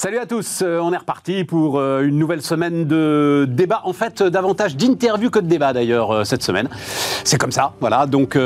Salut 0.00 0.18
à 0.18 0.26
tous, 0.26 0.62
euh, 0.62 0.78
on 0.78 0.92
est 0.92 0.96
reparti 0.96 1.42
pour 1.42 1.76
euh, 1.76 2.02
une 2.02 2.18
nouvelle 2.18 2.40
semaine 2.40 2.84
de 2.84 3.48
débat, 3.50 3.80
en 3.82 3.92
fait 3.92 4.20
euh, 4.20 4.30
davantage 4.30 4.76
d'interviews 4.76 5.28
que 5.28 5.40
de 5.40 5.48
débats 5.48 5.72
d'ailleurs 5.72 6.24
cette 6.24 6.44
semaine. 6.44 6.68
C'est 7.24 7.36
comme 7.36 7.50
ça, 7.50 7.72
voilà. 7.80 8.06
Donc 8.06 8.38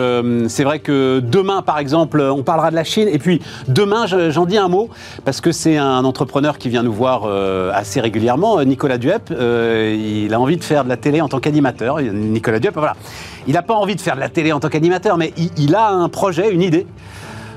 c'est 0.48 0.64
vrai 0.64 0.78
que 0.78 1.20
demain 1.20 1.60
par 1.60 1.78
exemple 1.78 2.22
on 2.22 2.42
parlera 2.42 2.70
de 2.70 2.74
la 2.74 2.84
Chine 2.84 3.06
et 3.06 3.18
puis 3.18 3.42
demain 3.68 4.06
j'en 4.06 4.46
dis 4.46 4.56
un 4.56 4.68
mot 4.68 4.88
parce 5.26 5.42
que 5.42 5.52
c'est 5.52 5.76
un 5.76 6.06
entrepreneur 6.06 6.56
qui 6.56 6.70
vient 6.70 6.82
nous 6.82 6.92
voir 6.92 7.26
assez 7.74 8.00
régulièrement, 8.00 8.64
Nicolas 8.64 8.96
Duep. 8.96 9.30
il 9.30 10.32
a 10.32 10.40
envie 10.40 10.56
de 10.56 10.64
faire 10.64 10.84
de 10.84 10.88
la 10.88 10.96
télé 10.96 11.20
en 11.20 11.28
tant 11.28 11.38
qu'animateur. 11.38 12.00
Nicolas 12.00 12.60
Duep, 12.60 12.74
voilà. 12.74 12.96
Il 13.46 13.52
n'a 13.52 13.62
pas 13.62 13.74
envie 13.74 13.94
de 13.94 14.00
faire 14.00 14.14
de 14.14 14.20
la 14.20 14.30
télé 14.30 14.52
en 14.52 14.60
tant 14.60 14.70
qu'animateur, 14.70 15.18
mais 15.18 15.34
il, 15.36 15.50
il 15.58 15.74
a 15.74 15.90
un 15.90 16.08
projet, 16.08 16.50
une 16.50 16.62
idée 16.62 16.86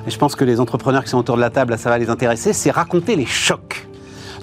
et 0.07 0.11
je 0.11 0.17
pense 0.19 0.35
que 0.35 0.43
les 0.45 0.59
entrepreneurs 0.59 1.03
qui 1.03 1.09
sont 1.09 1.17
autour 1.17 1.35
de 1.35 1.41
la 1.41 1.49
table, 1.49 1.77
ça 1.79 1.89
va 1.89 1.97
les 1.97 2.09
intéresser, 2.09 2.53
c'est 2.53 2.69
raconter 2.69 3.15
les 3.15 3.25
chocs 3.25 3.84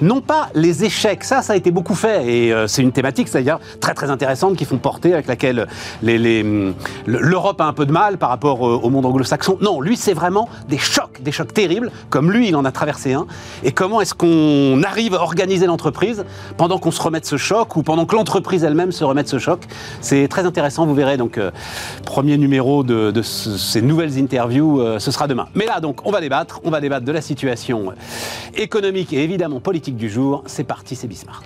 non 0.03 0.21
pas 0.21 0.49
les 0.55 0.85
échecs, 0.85 1.23
ça, 1.25 1.43
ça 1.43 1.53
a 1.53 1.57
été 1.57 1.71
beaucoup 1.71 1.95
fait, 1.95 2.27
et 2.27 2.53
euh, 2.53 2.67
c'est 2.67 2.83
une 2.83 2.93
thématique, 2.93 3.29
c'est-à-dire 3.29 3.59
très 3.81 3.95
très 3.95 4.11
intéressante, 4.11 4.57
qui 4.57 4.65
font 4.65 4.77
porter, 4.77 5.15
avec 5.15 5.29
laquelle 5.29 5.69
l'Europe 6.03 7.61
a 7.61 7.65
un 7.65 7.73
peu 7.73 7.87
de 7.87 7.93
mal 7.93 8.19
par 8.19 8.29
rapport 8.29 8.61
au 8.61 8.91
monde 8.91 9.07
anglo-saxon. 9.07 9.59
Non, 9.61 9.81
lui, 9.81 9.97
c'est 9.97 10.13
vraiment 10.13 10.49
des 10.69 10.79
chocs, 10.79 11.23
des 11.23 11.31
chocs 11.31 11.55
terribles, 11.55 11.91
comme 12.11 12.33
lui, 12.33 12.49
il 12.49 12.57
en 12.57 12.65
a 12.65 12.73
traversé 12.73 13.13
un, 13.13 13.27
et 13.63 13.73
comment 13.73 14.01
est-ce 14.01 14.15
qu'on 14.15 14.83
arrive 14.83 15.15
à 15.15 15.23
organiser 15.23 15.67
l'entreprise 15.67 16.25
pendant 16.57 16.79
qu'on 16.79 16.91
se 16.91 17.01
remet 17.01 17.21
de 17.21 17.27
ce 17.27 17.37
choc, 17.37 17.77
ou 17.77 17.83
pendant 17.83 18.05
que 18.05 18.17
l'entreprise 18.17 18.65
elle-même 18.65 18.91
se 18.91 19.05
remet 19.05 19.23
de 19.23 19.29
ce 19.29 19.39
choc? 19.39 19.61
C'est 20.01 20.27
très 20.27 20.47
intéressant, 20.47 20.85
vous 20.85 20.95
verrez, 20.95 21.17
donc, 21.17 21.39
euh, 21.39 21.53
premier 22.05 22.39
numéro 22.39 22.83
de, 22.83 23.23
ces 23.23 23.83
nouvelles 23.83 24.19
interviews, 24.19 24.81
euh, 24.81 24.99
ce 24.99 25.13
sera 25.13 25.29
demain. 25.29 25.47
Mais 25.55 25.67
là, 25.67 25.79
donc, 25.79 26.05
on 26.05 26.11
va 26.11 26.21
débattre, 26.21 26.61
on 26.65 26.71
va 26.71 26.81
débattre 26.81 27.07
de 27.07 27.13
la 27.13 27.21
situation 27.21 27.93
économique 28.57 29.13
et 29.13 29.23
évidemment 29.23 29.61
politique 29.61 29.92
du 29.97 30.09
jour. 30.09 30.43
C'est 30.47 30.65
parti, 30.65 30.97
c'est 30.97 31.09
Bismart. 31.09 31.45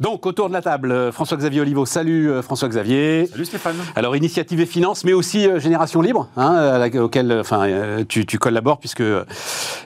Donc, 0.00 0.26
autour 0.26 0.48
de 0.48 0.52
la 0.52 0.60
table, 0.60 0.90
euh, 0.90 1.12
François-Xavier 1.12 1.60
Olivo. 1.60 1.86
Salut 1.86 2.28
euh, 2.28 2.42
François-Xavier. 2.42 3.26
Salut 3.26 3.44
Stéphane. 3.44 3.76
Alors, 3.94 4.16
Initiative 4.16 4.60
et 4.60 4.66
Finances, 4.66 5.04
mais 5.04 5.12
aussi 5.12 5.46
euh, 5.48 5.60
Génération 5.60 6.00
Libre, 6.00 6.26
hein, 6.36 6.90
auquel 6.96 7.32
enfin, 7.38 7.68
tu, 8.08 8.26
collabores, 8.38 8.78
puisque 8.78 9.04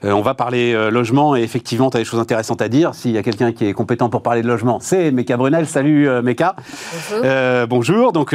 on 0.03 0.21
va 0.23 0.33
parler 0.33 0.91
logement, 0.91 1.37
et 1.37 1.43
effectivement, 1.43 1.91
tu 1.91 1.99
as 1.99 2.01
des 2.01 2.05
choses 2.07 2.21
intéressantes 2.21 2.63
à 2.63 2.69
dire. 2.69 2.95
S'il 2.95 3.11
y 3.11 3.19
a 3.19 3.23
quelqu'un 3.23 3.53
qui 3.53 3.67
est 3.67 3.75
compétent 3.75 4.09
pour 4.09 4.23
parler 4.23 4.41
de 4.41 4.49
logement, 4.49 4.79
c'est 4.81 5.11
Meka 5.11 5.37
Brunel. 5.37 5.67
Salut 5.67 6.09
Meka. 6.23 6.57
Bonjour. 7.11 7.67
bonjour. 7.69 8.13
Donc, 8.13 8.35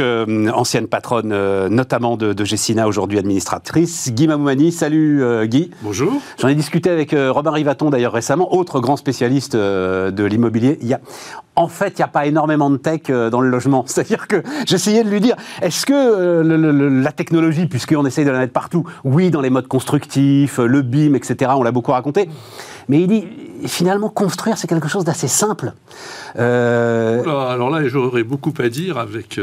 ancienne 0.54 0.86
patronne, 0.86 1.28
notamment 1.68 2.16
de, 2.16 2.32
de 2.32 2.44
Gessina, 2.44 2.86
aujourd'hui 2.86 3.18
administratrice. 3.18 4.12
Guy 4.12 4.28
Mamoumani. 4.28 4.70
Salut 4.70 5.24
Guy. 5.48 5.70
Bonjour. 5.82 6.20
J'en 6.38 6.48
ai 6.48 6.54
discuté 6.54 6.90
avec 6.90 7.14
Robin 7.14 7.50
Rivaton, 7.50 7.90
d'ailleurs, 7.90 8.12
récemment, 8.12 8.54
autre 8.54 8.80
grand 8.80 8.96
spécialiste 8.96 9.56
de 9.56 10.24
l'immobilier. 10.24 10.78
Il 10.80 10.88
y 10.88 10.94
a 10.94 11.00
en 11.64 11.68
fait, 11.68 11.94
il 11.96 11.96
n'y 11.96 12.04
a 12.04 12.08
pas 12.08 12.26
énormément 12.26 12.68
de 12.68 12.76
tech 12.76 13.00
euh, 13.08 13.30
dans 13.30 13.40
le 13.40 13.48
logement. 13.48 13.84
C'est-à-dire 13.86 14.28
que 14.28 14.42
j'essayais 14.66 15.02
de 15.02 15.08
lui 15.08 15.20
dire, 15.20 15.34
est-ce 15.62 15.86
que 15.86 15.92
euh, 15.94 17.02
la 17.02 17.12
technologie, 17.12 17.66
puisqu'on 17.66 18.04
essaye 18.04 18.24
de 18.24 18.30
la 18.30 18.38
mettre 18.38 18.52
partout, 18.52 18.84
oui, 19.02 19.30
dans 19.30 19.40
les 19.40 19.50
modes 19.50 19.66
constructifs, 19.66 20.58
le 20.58 20.82
BIM, 20.82 21.14
etc., 21.14 21.52
on 21.56 21.62
l'a 21.62 21.72
beaucoup 21.72 21.92
raconté, 21.92 22.28
mais 22.88 23.00
il 23.00 23.08
dit, 23.08 23.24
finalement, 23.66 24.10
construire, 24.10 24.58
c'est 24.58 24.66
quelque 24.66 24.88
chose 24.88 25.04
d'assez 25.04 25.28
simple. 25.28 25.72
Euh, 26.36 27.22
alors 27.22 27.70
là, 27.70 27.86
j'aurais 27.88 28.24
beaucoup 28.24 28.52
à 28.58 28.68
dire 28.68 28.98
avec 28.98 29.40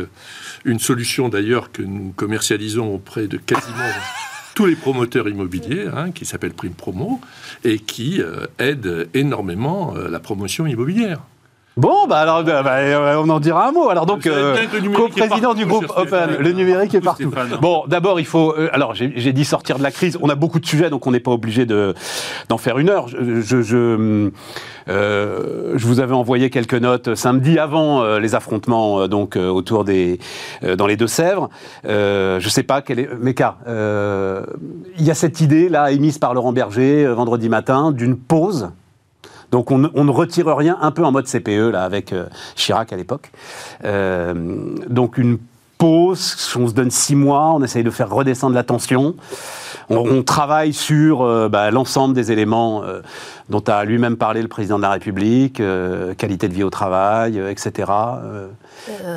une 0.63 0.80
solution 0.80 1.28
d'ailleurs 1.28 1.72
que 1.72 1.81
nous 1.81 2.13
commercialisons 2.16 2.94
auprès 2.94 3.28
de 3.28 3.38
quasiment... 3.38 3.78
tous 4.53 4.66
les 4.66 4.75
promoteurs 4.75 5.29
immobiliers, 5.29 5.85
hein, 5.95 6.12
qui 6.12 6.25
s'appelle 6.25 6.51
Prime 6.51 6.74
Promo, 6.74 7.22
et 7.63 7.79
qui 7.79 8.22
aide 8.59 9.07
énormément 9.13 9.94
la 9.94 10.19
promotion 10.19 10.68
immobilière. 10.68 11.22
Bon, 11.77 12.05
bah 12.05 12.17
alors, 12.17 12.43
bah, 12.43 12.63
bah, 12.63 13.21
on 13.23 13.29
en 13.29 13.39
dira 13.39 13.69
un 13.69 13.71
mot. 13.71 13.89
Alors 13.89 14.05
donc, 14.05 14.25
euh, 14.25 14.57
co-président 14.93 15.53
du 15.53 15.65
groupe 15.65 15.89
Open, 15.95 16.35
le 16.37 16.51
numérique 16.51 16.93
est 16.95 17.01
partout. 17.01 17.31
Bon, 17.61 17.83
d'abord, 17.87 18.19
il 18.19 18.25
faut. 18.25 18.53
Euh, 18.57 18.69
alors, 18.73 18.93
j'ai 18.93 19.33
dit 19.33 19.45
sortir 19.45 19.77
de 19.77 19.83
la 19.83 19.91
crise. 19.91 20.17
On 20.21 20.27
a 20.27 20.35
beaucoup 20.35 20.59
de 20.59 20.65
sujets, 20.65 20.89
donc 20.89 21.07
on 21.07 21.11
n'est 21.11 21.21
pas 21.21 21.31
obligé 21.31 21.65
de 21.65 21.93
d'en 22.49 22.57
faire 22.57 22.77
une 22.77 22.89
heure. 22.89 23.07
Je, 23.07 23.61
je, 23.61 24.29
euh, 24.89 25.73
je, 25.75 25.87
vous 25.87 26.01
avais 26.01 26.13
envoyé 26.13 26.49
quelques 26.49 26.73
notes 26.73 27.15
samedi 27.15 27.57
avant 27.57 28.17
les 28.17 28.35
affrontements, 28.35 29.07
donc 29.07 29.38
autour 29.38 29.85
des 29.85 30.19
dans 30.77 30.88
les 30.88 30.97
Deux-Sèvres. 30.97 31.49
je 31.85 32.47
sais 32.49 32.63
pas 32.63 32.81
quel 32.81 32.99
est. 32.99 33.09
Méca, 33.17 33.59
il 33.65 35.05
y 35.05 35.09
a 35.09 35.15
cette 35.15 35.39
idée 35.39 35.69
là 35.69 35.91
émise 35.91 36.17
par 36.17 36.33
Laurent 36.33 36.51
Berger 36.51 37.07
vendredi 37.07 37.47
matin 37.47 37.93
d'une 37.93 38.17
pause 38.17 38.71
donc 39.51 39.69
on, 39.69 39.78
ne 39.78 40.12
retire 40.12 40.47
rien, 40.56 40.78
un 40.81 40.91
peu 40.91 41.03
en 41.03 41.12
mode 41.12 41.28
CPE, 41.28 41.72
là, 41.73 41.84
avec 41.84 42.13
euh, 42.13 42.25
Chirac 42.56 42.94
à 42.94 42.95
l'époque. 42.95 43.31
Euh, 43.84 44.34
donc 44.89 45.17
une 45.17 45.38
pause, 45.78 46.56
on 46.57 46.67
se 46.67 46.73
donne 46.73 46.89
six 46.89 47.16
mois, 47.16 47.51
on 47.53 47.62
essaye 47.62 47.84
de 47.84 47.89
faire 47.89 48.09
redescendre 48.09 48.56
la 48.56 48.63
tension. 48.63 49.16
On, 49.89 50.23
travaille 50.23 50.72
sur 50.72 51.22
euh, 51.22 51.50
bah, 51.50 51.69
l'ensemble 51.69 52.13
des 52.13 52.31
éléments 52.31 52.84
dont 53.50 53.63
a 53.67 53.84
lui-même 53.84 54.16
parlé 54.16 54.41
le 54.41 54.47
président 54.47 54.78
de 54.78 54.84
la 54.84 54.91
République, 54.91 55.62
qualité 56.18 56.47
de 56.47 56.53
vie 56.53 56.63
au 56.63 56.69
travail, 56.69 57.38
etc. 57.50 57.91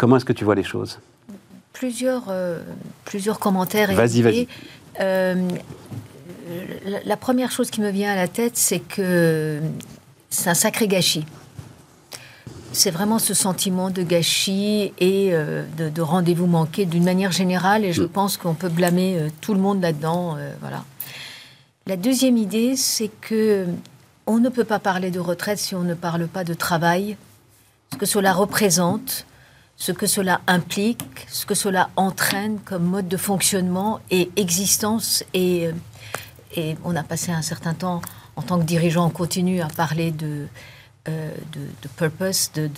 comment 0.01 0.17
est-ce 0.17 0.25
que 0.25 0.33
tu 0.33 0.45
vois 0.45 0.57
les 0.57 0.65
choses? 0.65 0.99
Plusieurs, 1.73 2.25
plusieurs 3.05 3.39
commentaires. 3.39 3.93
Vas-y, 3.93 4.23
vas-y. 4.23 4.49
la 7.05 7.17
première 7.17 7.53
chose 7.53 7.71
qui 7.71 7.81
me 7.81 7.91
vient 7.91 8.11
à 8.11 8.17
la 8.17 8.27
tête, 8.27 8.57
c'est 8.57 8.81
que 8.81 9.61
c'est 10.35 10.51
un 10.51 10.55
sacré 10.55 10.89
gâchis. 10.89 11.25
C'est 12.73 12.91
vraiment 12.91 13.21
ce 13.21 13.35
sentiment 13.35 13.91
de 13.91 14.03
gâchis 14.03 14.93
et 14.99 15.31
euh, 15.33 15.65
de, 15.77 16.03
rendez-vous 16.03 16.47
manqué 16.47 16.87
d'une 16.87 17.05
manière 17.05 17.31
générale, 17.31 17.85
et 17.85 17.93
je 17.93 18.03
mm. 18.03 18.09
pense 18.09 18.37
qu'on 18.37 18.55
peut 18.55 18.69
blâmer 18.69 19.17
euh, 19.17 19.29
tout 19.41 19.55
le 19.55 19.61
monde 19.61 19.81
là-dedans. 19.81 20.37
Euh, 20.37 20.53
voilà. 20.61 20.85
La 21.87 21.97
deuxième 21.97 22.37
idée, 22.37 22.75
c'est 22.77 23.11
que 23.21 23.67
on 24.27 24.39
ne 24.39 24.49
peut 24.49 24.65
pas 24.65 24.81
parler 24.81 25.11
de 25.11 25.21
retraite 25.21 25.59
si 25.59 25.75
on 25.75 25.83
ne 25.83 25.95
parle 25.95 26.27
pas 26.27 26.43
de 26.43 26.55
travail, 26.55 27.17
ce 27.93 27.99
que 27.99 28.07
cela 28.07 28.33
représente, 28.33 29.27
ce 29.77 29.93
que 29.93 30.07
cela 30.07 30.41
implique, 30.49 31.27
ce 31.29 31.47
que 31.47 31.55
cela 31.55 31.91
entraîne 31.95 32.59
comme 32.65 32.85
mode 32.85 33.07
de 33.07 33.17
fonctionnement 33.17 34.01
et 34.11 34.31
existence. 34.37 35.23
Et, 35.33 35.69
et 36.57 36.77
on 36.85 36.97
a 36.97 37.03
passé 37.05 37.31
un 37.31 37.43
certain 37.43 37.75
temps 37.75 38.01
en 38.37 38.43
tant 38.43 38.59
que 38.59 38.65
dirigeant, 38.65 39.07
on 39.07 39.11
continue 39.11 39.61
à 39.61 39.69
parler 39.69 40.11
de, 40.11 40.47
euh, 41.09 41.31
purpose, 41.97 42.51
de, 42.55 42.69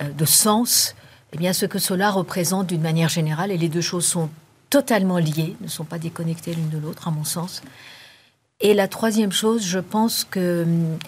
euh, 0.00 0.10
de, 0.10 0.24
sens, 0.24 0.94
eh 1.32 1.36
bien, 1.36 1.52
ce 1.52 1.66
que 1.66 1.78
cela 1.78 2.10
représente 2.10 2.68
d'une 2.68 2.80
manière 2.80 3.08
générale, 3.08 3.50
et 3.50 3.58
les 3.58 3.68
deux 3.68 3.80
choses 3.80 4.06
sont 4.06 4.30
totalement 4.70 5.18
liées, 5.18 5.56
ne 5.60 5.68
sont 5.68 5.84
pas 5.84 5.98
déconnectées 5.98 6.54
l'une 6.54 6.70
de 6.70 6.78
l'autre, 6.78 7.08
à 7.08 7.10
mon 7.10 7.24
sens. 7.24 7.62
Et 8.60 8.74
la 8.74 8.88
troisième 8.88 9.32
chose, 9.32 9.64
je 9.64 9.78
pense 9.78 10.24
que 10.24 10.62
hum, 10.62 10.98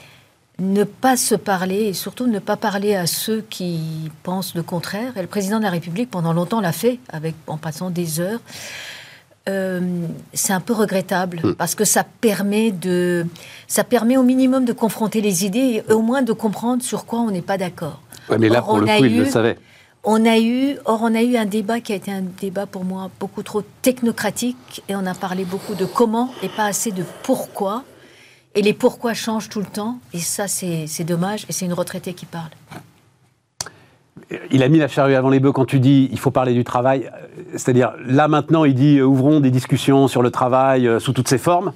ne 0.59 0.85
pas 0.85 1.17
se 1.17 1.35
parler, 1.35 1.85
et 1.85 1.93
surtout 1.93 2.27
ne 2.27 2.39
pas 2.39 2.57
parler 2.57 2.95
à 2.95 3.07
ceux 3.07 3.41
qui 3.49 4.11
pensent 4.23 4.55
le 4.55 4.63
contraire, 4.63 5.17
et 5.17 5.23
le 5.23 5.27
président 5.27 5.59
de 5.59 5.65
la 5.65 5.71
République, 5.71 6.11
pendant 6.11 6.33
longtemps, 6.33 6.61
l'a 6.61 6.73
fait, 6.73 6.99
en 7.47 7.57
passant 7.57 7.91
des 7.91 8.21
heures, 8.21 8.41
euh, 9.49 9.81
c'est 10.33 10.53
un 10.53 10.61
peu 10.61 10.73
regrettable 10.73 11.41
hmm. 11.43 11.55
parce 11.55 11.75
que 11.75 11.85
ça 11.85 12.05
permet 12.05 12.71
de, 12.71 13.27
ça 13.67 13.83
permet 13.83 14.17
au 14.17 14.23
minimum 14.23 14.65
de 14.65 14.73
confronter 14.73 15.21
les 15.21 15.45
idées 15.45 15.83
et 15.89 15.93
au 15.93 16.01
moins 16.01 16.23
de 16.23 16.33
comprendre 16.33 16.83
sur 16.83 17.07
quoi 17.07 17.21
on 17.21 17.31
n'est 17.31 17.43
pas 17.43 17.59
d'accord. 17.59 18.01
mais 18.39 18.49
là, 18.49 18.63
pour 18.63 18.79
le 18.79 18.87
coup, 18.87 19.05
il 19.05 19.19
le 19.19 19.25
savait. 19.25 19.59
On 20.05 20.25
a 20.27 20.39
eu, 20.39 20.79
or, 20.85 21.01
on 21.03 21.15
a 21.15 21.23
eu 21.23 21.37
un 21.37 21.45
débat 21.45 21.81
qui 21.81 21.93
a 21.93 21.97
été 21.97 22.11
un 22.11 22.23
débat 22.23 22.67
pour 22.67 22.85
moi 22.85 23.11
beaucoup 23.21 23.43
trop 23.43 23.63
technocratique 23.83 24.83
et 24.89 24.97
on 24.97 25.07
a 25.07 25.15
parlé 25.15 25.45
beaucoup 25.45 25.75
de 25.75 25.85
comment 25.85 26.33
et 26.43 26.49
pas 26.49 26.67
assez 26.67 26.91
de 26.91 27.05
pourquoi. 27.23 27.85
Et 28.55 28.63
les 28.63 28.75
pourquoi 28.75 29.15
changent 29.15 29.49
tout 29.49 29.61
le 29.61 29.67
temps 29.67 29.99
et 30.13 30.19
ça, 30.19 30.47
c'est 30.47 31.05
dommage 31.05 31.47
et 31.49 31.53
c'est 31.53 31.65
une 31.65 31.73
retraitée 31.73 32.15
qui 32.15 32.27
parle 32.27 32.51
il 34.51 34.63
a 34.63 34.69
mis 34.69 34.79
la 34.79 34.89
charrue 34.89 35.15
avant 35.15 35.31
les 35.31 35.41
bœufs 35.41 35.53
quand 35.53 35.65
tu 35.65 35.81
dis 35.81 36.09
il 36.13 36.19
faut 36.19 36.31
parler 36.31 36.53
du 36.55 36.65
travail. 36.65 37.11
C'est-à-dire, 37.53 37.93
là 38.05 38.29
maintenant, 38.29 38.65
il 38.65 38.75
dit 38.75 38.99
euh, 38.99 39.05
ouvrons 39.05 39.41
des 39.41 39.51
discussions 39.51 40.09
sur 40.09 40.23
le 40.23 40.31
travail 40.31 40.87
euh, 40.87 41.01
sous 41.01 41.13
toutes 41.13 41.29
ses 41.29 41.39
formes. 41.39 41.73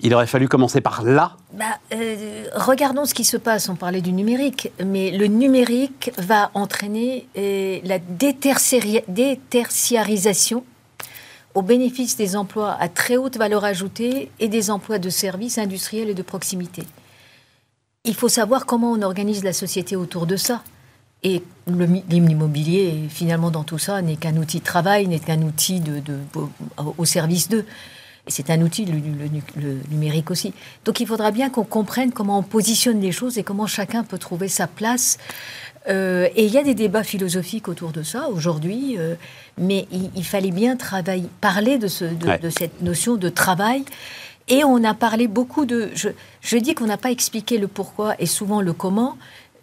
Il 0.00 0.14
aurait 0.14 0.26
fallu 0.26 0.46
commencer 0.46 0.82
par 0.82 1.02
là. 1.02 1.32
Bah, 1.54 1.64
euh, 1.94 2.44
regardons 2.54 3.06
ce 3.06 3.14
qui 3.14 3.24
se 3.24 3.38
passe. 3.38 3.68
On 3.68 3.76
parlait 3.76 4.02
du 4.02 4.12
numérique, 4.12 4.70
mais 4.84 5.10
le 5.10 5.26
numérique 5.26 6.12
va 6.18 6.50
entraîner 6.54 7.26
la 7.34 7.98
détertiarisation 7.98 10.64
au 11.54 11.62
bénéfice 11.62 12.18
des 12.18 12.36
emplois 12.36 12.76
à 12.78 12.90
très 12.90 13.16
haute 13.16 13.38
valeur 13.38 13.64
ajoutée 13.64 14.30
et 14.38 14.48
des 14.48 14.70
emplois 14.70 14.98
de 14.98 15.08
services 15.08 15.56
industriels 15.56 16.10
et 16.10 16.14
de 16.14 16.22
proximité. 16.22 16.82
Il 18.04 18.14
faut 18.14 18.28
savoir 18.28 18.66
comment 18.66 18.92
on 18.92 19.00
organise 19.00 19.42
la 19.42 19.54
société 19.54 19.96
autour 19.96 20.26
de 20.26 20.36
ça. 20.36 20.60
Et 21.22 21.42
l'immobilier, 21.66 23.06
finalement, 23.08 23.50
dans 23.50 23.64
tout 23.64 23.78
ça, 23.78 24.02
n'est 24.02 24.16
qu'un 24.16 24.36
outil 24.36 24.60
de 24.60 24.64
travail, 24.64 25.08
n'est 25.08 25.18
qu'un 25.18 25.42
outil 25.42 25.80
de, 25.80 26.02
au, 26.98 27.04
service 27.04 27.48
d'eux. 27.48 27.64
Et 28.28 28.30
c'est 28.30 28.50
un 28.50 28.60
outil, 28.60 28.84
le, 28.84 29.00
le, 29.56 29.80
numérique 29.90 30.30
aussi. 30.30 30.52
Donc 30.84 31.00
il 31.00 31.06
faudra 31.06 31.30
bien 31.30 31.48
qu'on 31.48 31.64
comprenne 31.64 32.12
comment 32.12 32.38
on 32.38 32.42
positionne 32.42 33.00
les 33.00 33.12
choses 33.12 33.38
et 33.38 33.44
comment 33.44 33.66
chacun 33.66 34.04
peut 34.04 34.18
trouver 34.18 34.48
sa 34.48 34.66
place. 34.66 35.18
Euh, 35.88 36.28
et 36.34 36.44
il 36.44 36.52
y 36.52 36.58
a 36.58 36.62
des 36.62 36.74
débats 36.74 37.04
philosophiques 37.04 37.68
autour 37.68 37.92
de 37.92 38.02
ça 38.02 38.28
aujourd'hui, 38.28 38.96
euh, 38.98 39.14
mais 39.58 39.86
il, 39.92 40.24
fallait 40.24 40.50
bien 40.50 40.76
travailler, 40.76 41.28
parler 41.40 41.78
de, 41.78 41.86
ce, 41.86 42.04
de, 42.04 42.50
cette 42.50 42.82
notion 42.82 43.16
de 43.16 43.28
travail. 43.28 43.84
Et 44.48 44.64
on 44.64 44.82
a 44.84 44.94
parlé 44.94 45.26
beaucoup 45.26 45.64
de... 45.64 45.90
Je, 45.94 46.08
je 46.40 46.56
dis 46.56 46.74
qu'on 46.74 46.86
n'a 46.86 46.96
pas 46.96 47.10
expliqué 47.10 47.58
le 47.58 47.68
pourquoi 47.68 48.14
et 48.20 48.26
souvent 48.26 48.60
le 48.60 48.72
comment, 48.72 49.16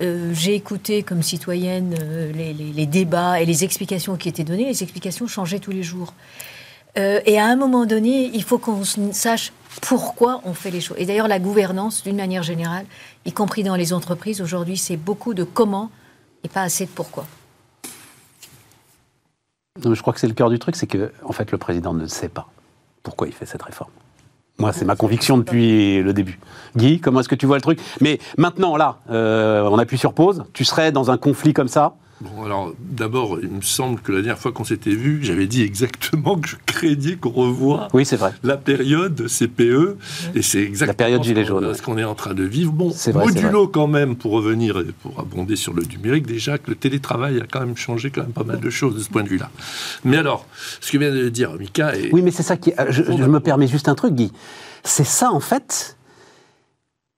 euh, 0.03 0.33
j'ai 0.33 0.53
écouté 0.53 1.01
comme 1.03 1.21
citoyenne 1.21 1.95
euh, 1.99 2.31
les, 2.31 2.85
débats 2.85 3.39
et 3.39 3.45
les 3.45 3.63
explications 3.63 4.17
qui 4.17 4.27
étaient 4.27 4.43
données. 4.43 4.65
Les 4.65 4.83
explications 4.83 5.27
changeaient 5.27 5.59
tous 5.59 5.71
les 5.71 5.83
jours. 5.83 6.13
Euh, 6.97 7.21
et 7.25 7.39
à 7.39 7.45
un 7.45 7.55
moment 7.55 7.85
donné, 7.85 8.29
il 8.33 8.43
faut 8.43 8.57
qu'on 8.57 8.83
sache 8.83 9.53
pourquoi 9.81 10.41
on 10.43 10.53
fait 10.53 10.71
les 10.71 10.81
choses. 10.81 10.97
Et 10.99 11.05
d'ailleurs, 11.05 11.27
la 11.27 11.39
gouvernance, 11.39 12.03
d'une 12.03 12.17
manière 12.17 12.43
générale, 12.43 12.85
y 13.25 13.31
compris 13.31 13.63
dans 13.63 13.75
les 13.75 13.93
entreprises, 13.93 14.41
aujourd'hui, 14.41 14.77
c'est 14.77 14.97
beaucoup 14.97 15.33
de 15.33 15.43
comment 15.43 15.89
et 16.43 16.49
pas 16.49 16.61
assez 16.61 16.85
de 16.85 16.91
pourquoi. 16.91 17.25
je 19.83 20.01
crois 20.01 20.13
que 20.13 20.19
c'est 20.19 20.27
le 20.27 20.33
cœur 20.33 20.49
du 20.49 20.59
truc, 20.59 20.75
c'est 20.75 20.87
que 20.87 21.11
en 21.23 21.31
fait, 21.31 21.51
le 21.51 21.57
président 21.57 21.93
ne 21.93 22.05
sait 22.07 22.29
pas 22.29 22.49
pourquoi 23.01 23.27
il 23.27 23.33
fait 23.33 23.45
cette 23.45 23.63
réforme. 23.63 23.91
Moi, 24.59 24.71
c'est 24.71 24.85
ma 24.85 24.95
conviction 24.95 25.37
depuis 25.37 26.03
le 26.03 26.13
début. 26.13 26.39
Guy, 26.75 26.99
comment 26.99 27.19
est-ce 27.19 27.29
que 27.29 27.35
tu 27.35 27.45
vois 27.45 27.57
le 27.57 27.61
truc? 27.61 27.79
Mais 28.01 28.19
maintenant, 28.37 28.77
là, 28.77 28.99
euh, 29.09 29.63
on 29.63 29.77
appuie 29.79 29.97
sur 29.97 30.13
pause. 30.13 30.43
Tu 30.53 30.63
serais 30.63 30.91
dans 30.91 31.09
un 31.11 31.17
conflit 31.17 31.53
comme 31.53 31.67
ça? 31.67 31.95
Bon, 32.23 32.45
alors 32.45 32.73
d'abord, 32.79 33.39
il 33.41 33.49
me 33.49 33.61
semble 33.61 33.99
que 33.99 34.11
la 34.13 34.19
dernière 34.21 34.39
fois 34.39 34.53
qu'on 34.53 34.63
s'était 34.63 34.95
vu, 34.95 35.19
j'avais 35.23 35.45
dit 35.45 35.61
exactement 35.61 36.37
que 36.37 36.47
je 36.47 36.55
craignais 36.65 37.15
qu'on 37.17 37.31
revoie 37.31 37.89
oui, 37.93 38.05
c'est 38.05 38.15
vrai. 38.15 38.31
la 38.43 38.55
période 38.55 39.27
CPE, 39.27 39.97
et 40.33 40.41
c'est 40.41 40.61
exactement 40.61 40.87
la 40.87 40.93
période 40.93 41.23
gilet 41.23 41.43
jaune. 41.43 41.73
ce 41.73 41.81
qu'on 41.81 41.97
est 41.97 42.03
en 42.03 42.15
train 42.15 42.33
de 42.33 42.43
vivre. 42.43 42.71
Bon, 42.71 42.89
vrai, 42.89 43.25
modulo 43.25 43.67
quand 43.67 43.87
même, 43.87 44.15
pour 44.15 44.31
revenir 44.31 44.79
et 44.79 44.93
pour 45.01 45.19
abonder 45.19 45.57
sur 45.57 45.73
le 45.73 45.83
numérique, 45.83 46.25
déjà 46.25 46.57
que 46.57 46.69
le 46.69 46.75
télétravail 46.75 47.41
a 47.41 47.45
quand 47.45 47.59
même 47.59 47.75
changé 47.75 48.09
quand 48.09 48.21
même 48.21 48.31
pas 48.31 48.45
mal 48.45 48.61
de 48.61 48.69
choses 48.69 48.95
de 48.95 49.01
ce 49.01 49.09
point 49.09 49.23
de 49.23 49.29
vue-là. 49.29 49.49
Mais 50.05 50.17
alors, 50.17 50.47
ce 50.79 50.91
que 50.91 50.97
vient 50.97 51.13
de 51.13 51.27
dire 51.27 51.53
Mika... 51.59 51.95
Est... 51.95 52.13
Oui, 52.13 52.21
mais 52.21 52.31
c'est 52.31 52.43
ça 52.43 52.55
qui... 52.55 52.71
Je, 52.89 53.03
je 53.03 53.11
me 53.11 53.39
permets 53.41 53.67
juste 53.67 53.89
un 53.89 53.95
truc, 53.95 54.13
Guy. 54.13 54.31
C'est 54.83 55.05
ça, 55.05 55.31
en 55.31 55.39
fait, 55.41 55.97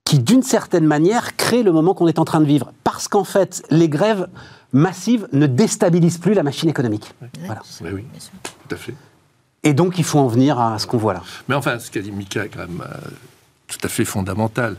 qui, 0.06 0.19
d'une 0.19 0.44
certaine 0.44 0.86
manière, 0.86 1.36
crée 1.36 1.63
le 1.63 1.72
moment 1.72 1.94
qu'on 1.94 2.07
est 2.07 2.19
en 2.19 2.25
train 2.25 2.40
de 2.40 2.46
vivre. 2.46 2.72
Parce 2.84 3.07
qu'en 3.07 3.24
fait, 3.24 3.63
les 3.69 3.90
grèves 3.90 4.28
massive 4.73 5.27
ne 5.33 5.47
déstabilise 5.47 6.17
plus 6.17 6.33
la 6.33 6.44
machine 6.44 6.69
économique. 6.69 7.13
Voilà. 7.45 7.62
Oui, 7.81 7.89
oui, 7.94 8.06
tout 8.44 8.75
à 8.75 8.77
fait. 8.77 8.94
Et 9.65 9.73
donc, 9.73 9.97
il 9.97 10.03
faut 10.03 10.19
en 10.19 10.27
venir 10.27 10.59
à 10.59 10.77
ce 10.77 10.85
qu'on 10.85 10.97
voit 10.97 11.13
là. 11.13 11.23
Mais 11.50 11.56
enfin, 11.56 11.79
ce 11.79 11.89
qu'a 11.89 12.01
dit 12.01 12.12
Mika 12.12 12.45
est 12.45 12.50
quand 12.50 12.59
même 12.59 12.83
euh, 12.85 13.09
tout 13.67 13.79
à 13.83 13.88
fait 13.88 14.06
fondamental. 14.06 14.77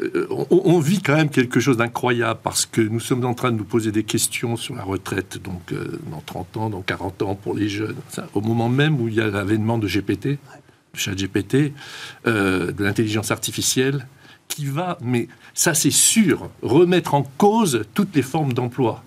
Euh, 0.00 0.26
on, 0.50 0.78
vit 0.78 1.00
quand 1.00 1.14
même 1.14 1.28
quelque 1.28 1.60
chose 1.60 1.76
d'incroyable 1.76 2.40
parce 2.42 2.66
que 2.66 2.80
nous 2.80 3.00
sommes 3.00 3.24
en 3.24 3.34
train 3.34 3.52
de 3.52 3.56
nous 3.56 3.64
poser 3.64 3.92
des 3.92 4.02
questions 4.04 4.56
sur 4.56 4.74
la 4.74 4.82
retraite, 4.82 5.40
donc 5.42 5.72
euh, 5.72 6.00
dans 6.10 6.20
30 6.20 6.56
ans, 6.56 6.70
dans 6.70 6.82
40 6.82 7.22
ans 7.22 7.34
pour 7.36 7.54
les 7.54 7.68
jeunes, 7.68 7.96
au 8.34 8.40
moment 8.40 8.68
même 8.68 9.00
où 9.00 9.08
il 9.08 9.14
y 9.14 9.20
a 9.20 9.28
l'avènement 9.28 9.78
de 9.78 9.86
GPT, 9.86 10.26
de 10.26 10.38
chat 10.94 11.14
GPT, 11.14 11.72
de 12.24 12.82
l'intelligence 12.82 13.30
artificielle, 13.30 14.06
qui 14.48 14.66
va, 14.66 14.98
mais 15.00 15.28
ça 15.54 15.74
c'est 15.74 15.90
sûr, 15.90 16.48
remettre 16.62 17.14
en 17.14 17.22
cause 17.22 17.84
toutes 17.94 18.14
les 18.14 18.22
formes 18.22 18.52
d'emploi. 18.52 19.02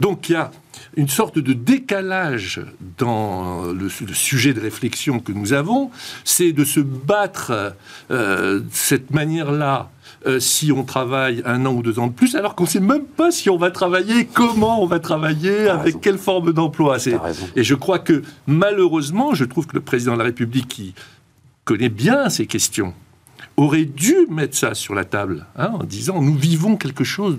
Donc 0.00 0.28
il 0.28 0.32
y 0.32 0.36
a 0.36 0.52
une 0.96 1.08
sorte 1.08 1.38
de 1.38 1.52
décalage 1.52 2.60
dans 2.98 3.64
le, 3.64 3.88
sujet 3.88 4.54
de 4.54 4.60
réflexion 4.60 5.18
que 5.18 5.32
nous 5.32 5.52
avons, 5.52 5.90
c'est 6.24 6.52
de 6.52 6.64
se 6.64 6.78
battre 6.78 7.74
euh, 8.10 8.60
de 8.60 8.68
cette 8.70 9.10
manière-là 9.10 9.90
euh, 10.26 10.40
si 10.40 10.72
on 10.72 10.84
travaille 10.84 11.42
un 11.44 11.66
an 11.66 11.72
ou 11.72 11.82
deux 11.82 11.98
ans 11.98 12.06
de 12.06 12.12
plus, 12.12 12.36
alors 12.36 12.54
qu'on 12.54 12.64
ne 12.64 12.68
sait 12.68 12.80
même 12.80 13.04
pas 13.04 13.30
si 13.30 13.50
on 13.50 13.56
va 13.56 13.70
travailler, 13.70 14.26
comment 14.26 14.82
on 14.82 14.86
va 14.86 15.00
travailler, 15.00 15.68
avec 15.68 16.00
quelle 16.00 16.18
forme 16.18 16.52
d'emploi. 16.52 16.98
Et 17.56 17.64
je 17.64 17.74
crois 17.74 17.98
que 17.98 18.22
malheureusement, 18.46 19.34
je 19.34 19.44
trouve 19.44 19.66
que 19.66 19.74
le 19.74 19.82
président 19.82 20.14
de 20.14 20.18
la 20.18 20.24
République, 20.24 20.68
qui 20.68 20.94
connaît 21.64 21.88
bien 21.88 22.28
ces 22.30 22.46
questions, 22.46 22.94
aurait 23.58 23.84
dû 23.84 24.14
mettre 24.30 24.56
ça 24.56 24.74
sur 24.74 24.94
la 24.94 25.04
table 25.04 25.44
hein, 25.56 25.72
en 25.80 25.84
disant 25.84 26.22
nous 26.22 26.36
vivons 26.36 26.76
quelque 26.76 27.02
chose 27.02 27.38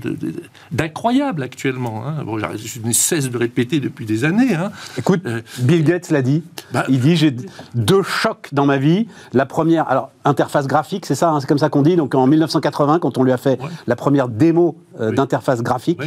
d'incroyable 0.72 1.42
actuellement. 1.42 2.04
Hein. 2.06 2.26
je 2.58 2.80
ne 2.86 2.92
cesse 2.92 3.30
de 3.30 3.38
répéter 3.38 3.80
depuis 3.80 4.06
des 4.06 4.26
années. 4.26 4.54
Hein. 4.54 4.72
Écoute, 4.98 5.22
euh, 5.26 5.42
Bill 5.60 5.84
Gates 5.84 6.12
l'a 6.12 6.22
dit. 6.22 6.44
Bah, 6.74 6.84
il 6.90 7.00
dit 7.00 7.16
j'ai 7.16 7.34
deux 7.74 8.04
chocs 8.04 8.50
dans 8.52 8.66
ma 8.66 8.78
vie. 8.78 9.08
La 9.34 9.46
première, 9.46 9.90
alors 9.90 10.12
interface 10.26 10.68
graphique, 10.68 11.06
c'est 11.06 11.16
ça, 11.16 11.36
c'est 11.40 11.48
comme 11.48 11.58
ça 11.58 11.70
qu'on 11.70 11.84
dit. 11.84 11.96
Donc 11.96 12.14
en 12.14 12.28
1980, 12.28 13.00
quand 13.00 13.18
on 13.18 13.24
lui 13.24 13.32
a 13.32 13.38
fait 13.38 13.58
la 13.88 13.96
première 13.96 14.28
démo 14.28 14.78
euh, 15.00 15.12
d'interface 15.12 15.62
graphique, 15.64 16.02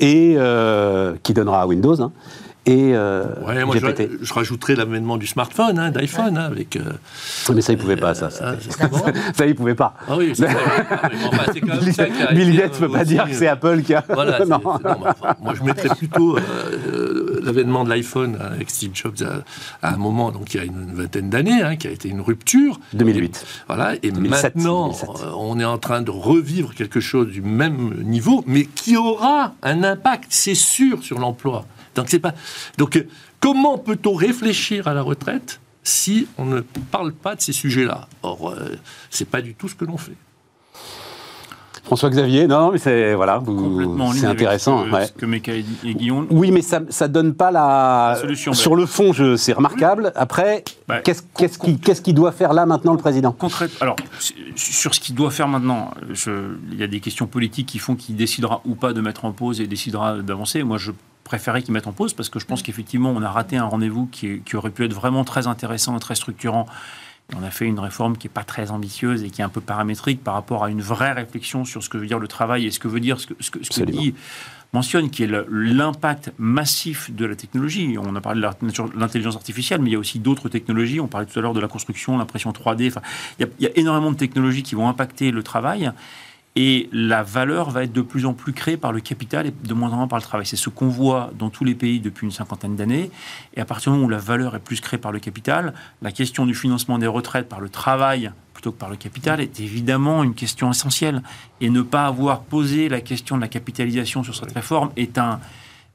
et 0.00 0.34
euh, 0.36 1.14
qui 1.22 1.32
donnera 1.32 1.62
à 1.62 1.66
Windows 1.66 2.10
et 2.66 2.96
euh, 2.96 3.24
moi 3.42 3.54
Je, 4.20 4.34
rajouterais 4.34 4.74
l'avènement 4.74 5.18
du 5.18 5.28
smartphone, 5.28 5.78
hein, 5.78 5.92
d'iPhone, 5.92 6.36
hein, 6.36 6.46
avec. 6.46 6.74
Euh, 6.74 6.82
mais 7.54 7.60
ça, 7.60 7.72
il 7.72 7.78
pouvait 7.78 7.96
pas, 7.96 8.12
ça. 8.14 8.28
Euh, 8.42 8.56
ça, 9.36 9.46
il 9.46 9.54
pouvait 9.54 9.76
pas. 9.76 9.94
Ah 10.08 10.16
oui, 10.16 10.32
c'est 10.34 10.48
Bill 12.34 12.56
Gates 12.56 12.80
ne 12.80 12.86
peut 12.86 12.92
pas 12.92 13.04
dire 13.04 13.24
que 13.26 13.34
c'est 13.34 13.46
Apple 13.46 13.82
qui 13.82 13.94
a. 13.94 14.04
Voilà, 14.16 14.44
non. 14.46 14.60
moi, 14.62 15.54
je 15.54 15.62
mettrais 15.62 15.90
plutôt 15.90 16.38
l'avènement 17.42 17.84
de 17.84 17.90
l'iPhone 17.90 18.36
avec 18.40 18.70
Steve 18.70 18.92
Jobs 18.94 19.22
à, 19.82 19.94
un 19.94 19.96
moment, 19.96 20.32
donc 20.32 20.54
il 20.54 20.56
y 20.56 20.60
a 20.60 20.64
une 20.64 20.92
vingtaine 20.92 21.30
d'années, 21.30 21.62
hein, 21.62 21.76
qui 21.76 21.86
a 21.86 21.90
été 21.90 22.08
une 22.08 22.20
rupture. 22.20 22.80
2008. 22.94 23.46
voilà, 23.68 23.94
et 24.02 24.10
maintenant, 24.10 24.92
on 25.36 25.60
est 25.60 25.64
en 25.64 25.78
train 25.78 26.02
de 26.02 26.10
revivre 26.10 26.74
quelque 26.74 26.98
chose 26.98 27.28
du 27.28 27.42
même 27.42 27.94
niveau, 28.02 28.42
mais 28.46 28.64
qui 28.64 28.96
aura 28.96 29.54
un 29.62 29.84
impact, 29.84 30.26
c'est 30.30 30.54
sûr, 30.54 31.02
sur 31.04 31.18
l'emploi. 31.18 31.64
Donc, 31.96 32.08
c'est 32.08 32.18
pas... 32.18 32.34
Donc 32.78 33.04
comment 33.40 33.78
peut-on 33.78 34.14
réfléchir 34.14 34.88
à 34.88 34.94
la 34.94 35.02
retraite 35.02 35.60
si 35.82 36.26
on 36.38 36.44
ne 36.44 36.60
parle 36.60 37.12
pas 37.12 37.34
de 37.34 37.40
ces 37.40 37.52
sujets-là? 37.52 38.08
Or, 38.22 38.50
euh, 38.50 38.76
c'est 39.10 39.28
pas 39.28 39.40
du 39.40 39.54
tout 39.54 39.68
ce 39.68 39.74
que 39.74 39.84
l'on 39.84 39.96
fait. 39.96 40.16
François 41.86 42.10
Xavier, 42.10 42.48
non, 42.48 42.72
mais 42.72 42.78
c'est 42.78 43.14
voilà, 43.14 43.40
c'est 44.12 44.26
intéressant. 44.26 44.86
Ce 44.86 45.12
que, 45.12 45.86
et 45.86 45.94
Guillaume. 45.94 46.26
Oui, 46.30 46.50
mais 46.50 46.60
ça, 46.60 46.80
ça 46.88 47.06
donne 47.06 47.32
pas 47.34 47.52
la. 47.52 48.18
solution, 48.20 48.52
Sur 48.54 48.74
le 48.74 48.86
fond, 48.86 49.12
c'est 49.36 49.52
remarquable. 49.52 50.12
Après, 50.16 50.64
bah, 50.88 51.00
qu'est-ce 51.00 51.22
qu'est-ce 51.38 51.60
qui, 51.60 51.78
qu'est-ce 51.78 52.02
qui 52.02 52.12
doit 52.12 52.32
faire 52.32 52.54
là 52.54 52.66
maintenant 52.66 52.90
le 52.92 52.98
président? 52.98 53.36
Alors, 53.80 53.94
sur 54.56 54.96
ce 54.96 55.00
qu'il 55.00 55.14
doit 55.14 55.30
faire 55.30 55.46
maintenant, 55.46 55.92
je, 56.10 56.56
il 56.72 56.78
y 56.78 56.82
a 56.82 56.88
des 56.88 56.98
questions 56.98 57.28
politiques 57.28 57.68
qui 57.68 57.78
font 57.78 57.94
qu'il 57.94 58.16
décidera 58.16 58.62
ou 58.64 58.74
pas 58.74 58.92
de 58.92 59.00
mettre 59.00 59.24
en 59.24 59.30
pause 59.30 59.60
et 59.60 59.68
décidera 59.68 60.16
d'avancer. 60.16 60.64
Moi, 60.64 60.78
je 60.78 60.90
préférais 61.26 61.62
qu'ils 61.62 61.72
mettent 61.72 61.86
en 61.86 61.92
pause 61.92 62.14
parce 62.14 62.28
que 62.28 62.38
je 62.38 62.46
pense 62.46 62.62
qu'effectivement, 62.62 63.10
on 63.10 63.22
a 63.22 63.30
raté 63.30 63.56
un 63.56 63.64
rendez-vous 63.64 64.06
qui, 64.06 64.42
aurait 64.54 64.70
pu 64.70 64.84
être 64.84 64.94
vraiment 64.94 65.24
très 65.24 65.46
intéressant, 65.46 65.98
très 65.98 66.14
structurant. 66.14 66.66
on 67.36 67.42
a 67.42 67.50
fait 67.50 67.66
une 67.66 67.78
réforme 67.78 68.16
qui 68.16 68.26
n'est 68.26 68.32
pas 68.32 68.44
très 68.44 68.70
ambitieuse 68.70 69.22
et 69.22 69.30
qui 69.30 69.40
est 69.42 69.44
un 69.44 69.50
peu 69.50 69.60
paramétrique 69.60 70.22
par 70.24 70.34
rapport 70.34 70.64
à 70.64 70.70
une 70.70 70.80
vraie 70.80 71.12
réflexion 71.12 71.64
sur 71.64 71.82
ce 71.82 71.88
que 71.88 71.98
veut 71.98 72.06
dire 72.06 72.18
le 72.18 72.28
travail 72.28 72.66
et 72.66 72.70
ce 72.70 72.78
que 72.78 72.88
veut 72.88 73.00
dire 73.00 73.20
ce 73.20 73.26
que, 73.26 73.34
ce 73.40 73.50
que, 73.50 73.58
ce 73.62 73.82
dit 73.82 74.14
mentionne, 74.72 75.10
qui 75.10 75.22
est 75.22 75.30
l'impact 75.50 76.32
massif 76.38 77.10
de 77.14 77.24
la 77.24 77.34
technologie. 77.34 77.96
On 77.98 78.14
a 78.14 78.20
parlé 78.20 78.40
de 78.40 78.98
l'intelligence 78.98 79.36
artificielle, 79.36 79.80
mais 79.80 79.90
il 79.90 79.92
y 79.94 79.96
a 79.96 79.98
aussi 79.98 80.18
d'autres 80.18 80.48
technologies. 80.48 81.00
On 81.00 81.06
parlait 81.06 81.26
tout 81.26 81.38
à 81.38 81.42
l'heure 81.42 81.54
de 81.54 81.60
la 81.60 81.68
construction, 81.68 82.18
l'impression 82.18 82.50
3D. 82.52 82.88
Enfin, 82.88 83.02
il 83.38 83.48
y, 83.60 83.66
a, 83.66 83.70
énormément 83.76 84.10
de 84.10 84.16
technologies 84.16 84.62
qui 84.62 84.74
vont 84.74 84.88
impacter 84.88 85.30
le 85.30 85.42
travail. 85.42 85.90
Et 86.58 86.88
la 86.90 87.22
valeur 87.22 87.70
va 87.70 87.84
être 87.84 87.92
de 87.92 88.00
plus 88.00 88.24
en 88.24 88.32
plus 88.32 88.54
créée 88.54 88.78
par 88.78 88.90
le 88.90 89.00
capital 89.00 89.46
et 89.46 89.52
de 89.52 89.74
moins 89.74 89.92
en 89.92 89.96
moins 89.96 90.08
par 90.08 90.18
le 90.18 90.24
travail. 90.24 90.46
C'est 90.46 90.56
ce 90.56 90.70
qu'on 90.70 90.88
voit 90.88 91.30
dans 91.38 91.50
tous 91.50 91.64
les 91.64 91.74
pays 91.74 92.00
depuis 92.00 92.24
une 92.24 92.32
cinquantaine 92.32 92.76
d'années. 92.76 93.10
Et 93.54 93.60
à 93.60 93.66
partir 93.66 93.92
du 93.92 93.96
moment 93.96 94.06
où 94.06 94.10
la 94.10 94.18
valeur 94.18 94.56
est 94.56 94.60
plus 94.60 94.80
créée 94.80 94.98
par 94.98 95.12
le 95.12 95.18
capital, 95.18 95.74
la 96.00 96.12
question 96.12 96.46
du 96.46 96.54
financement 96.54 96.98
des 96.98 97.06
retraites 97.06 97.48
par 97.48 97.60
le 97.60 97.68
travail 97.68 98.32
plutôt 98.54 98.72
que 98.72 98.78
par 98.78 98.88
le 98.88 98.96
capital 98.96 99.38
est 99.42 99.60
évidemment 99.60 100.24
une 100.24 100.32
question 100.32 100.70
essentielle. 100.70 101.22
Et 101.60 101.68
ne 101.68 101.82
pas 101.82 102.06
avoir 102.06 102.40
posé 102.40 102.88
la 102.88 103.02
question 103.02 103.36
de 103.36 103.42
la 103.42 103.48
capitalisation 103.48 104.24
sur 104.24 104.34
cette 104.34 104.52
réforme 104.52 104.92
est 104.96 105.18
un, 105.18 105.40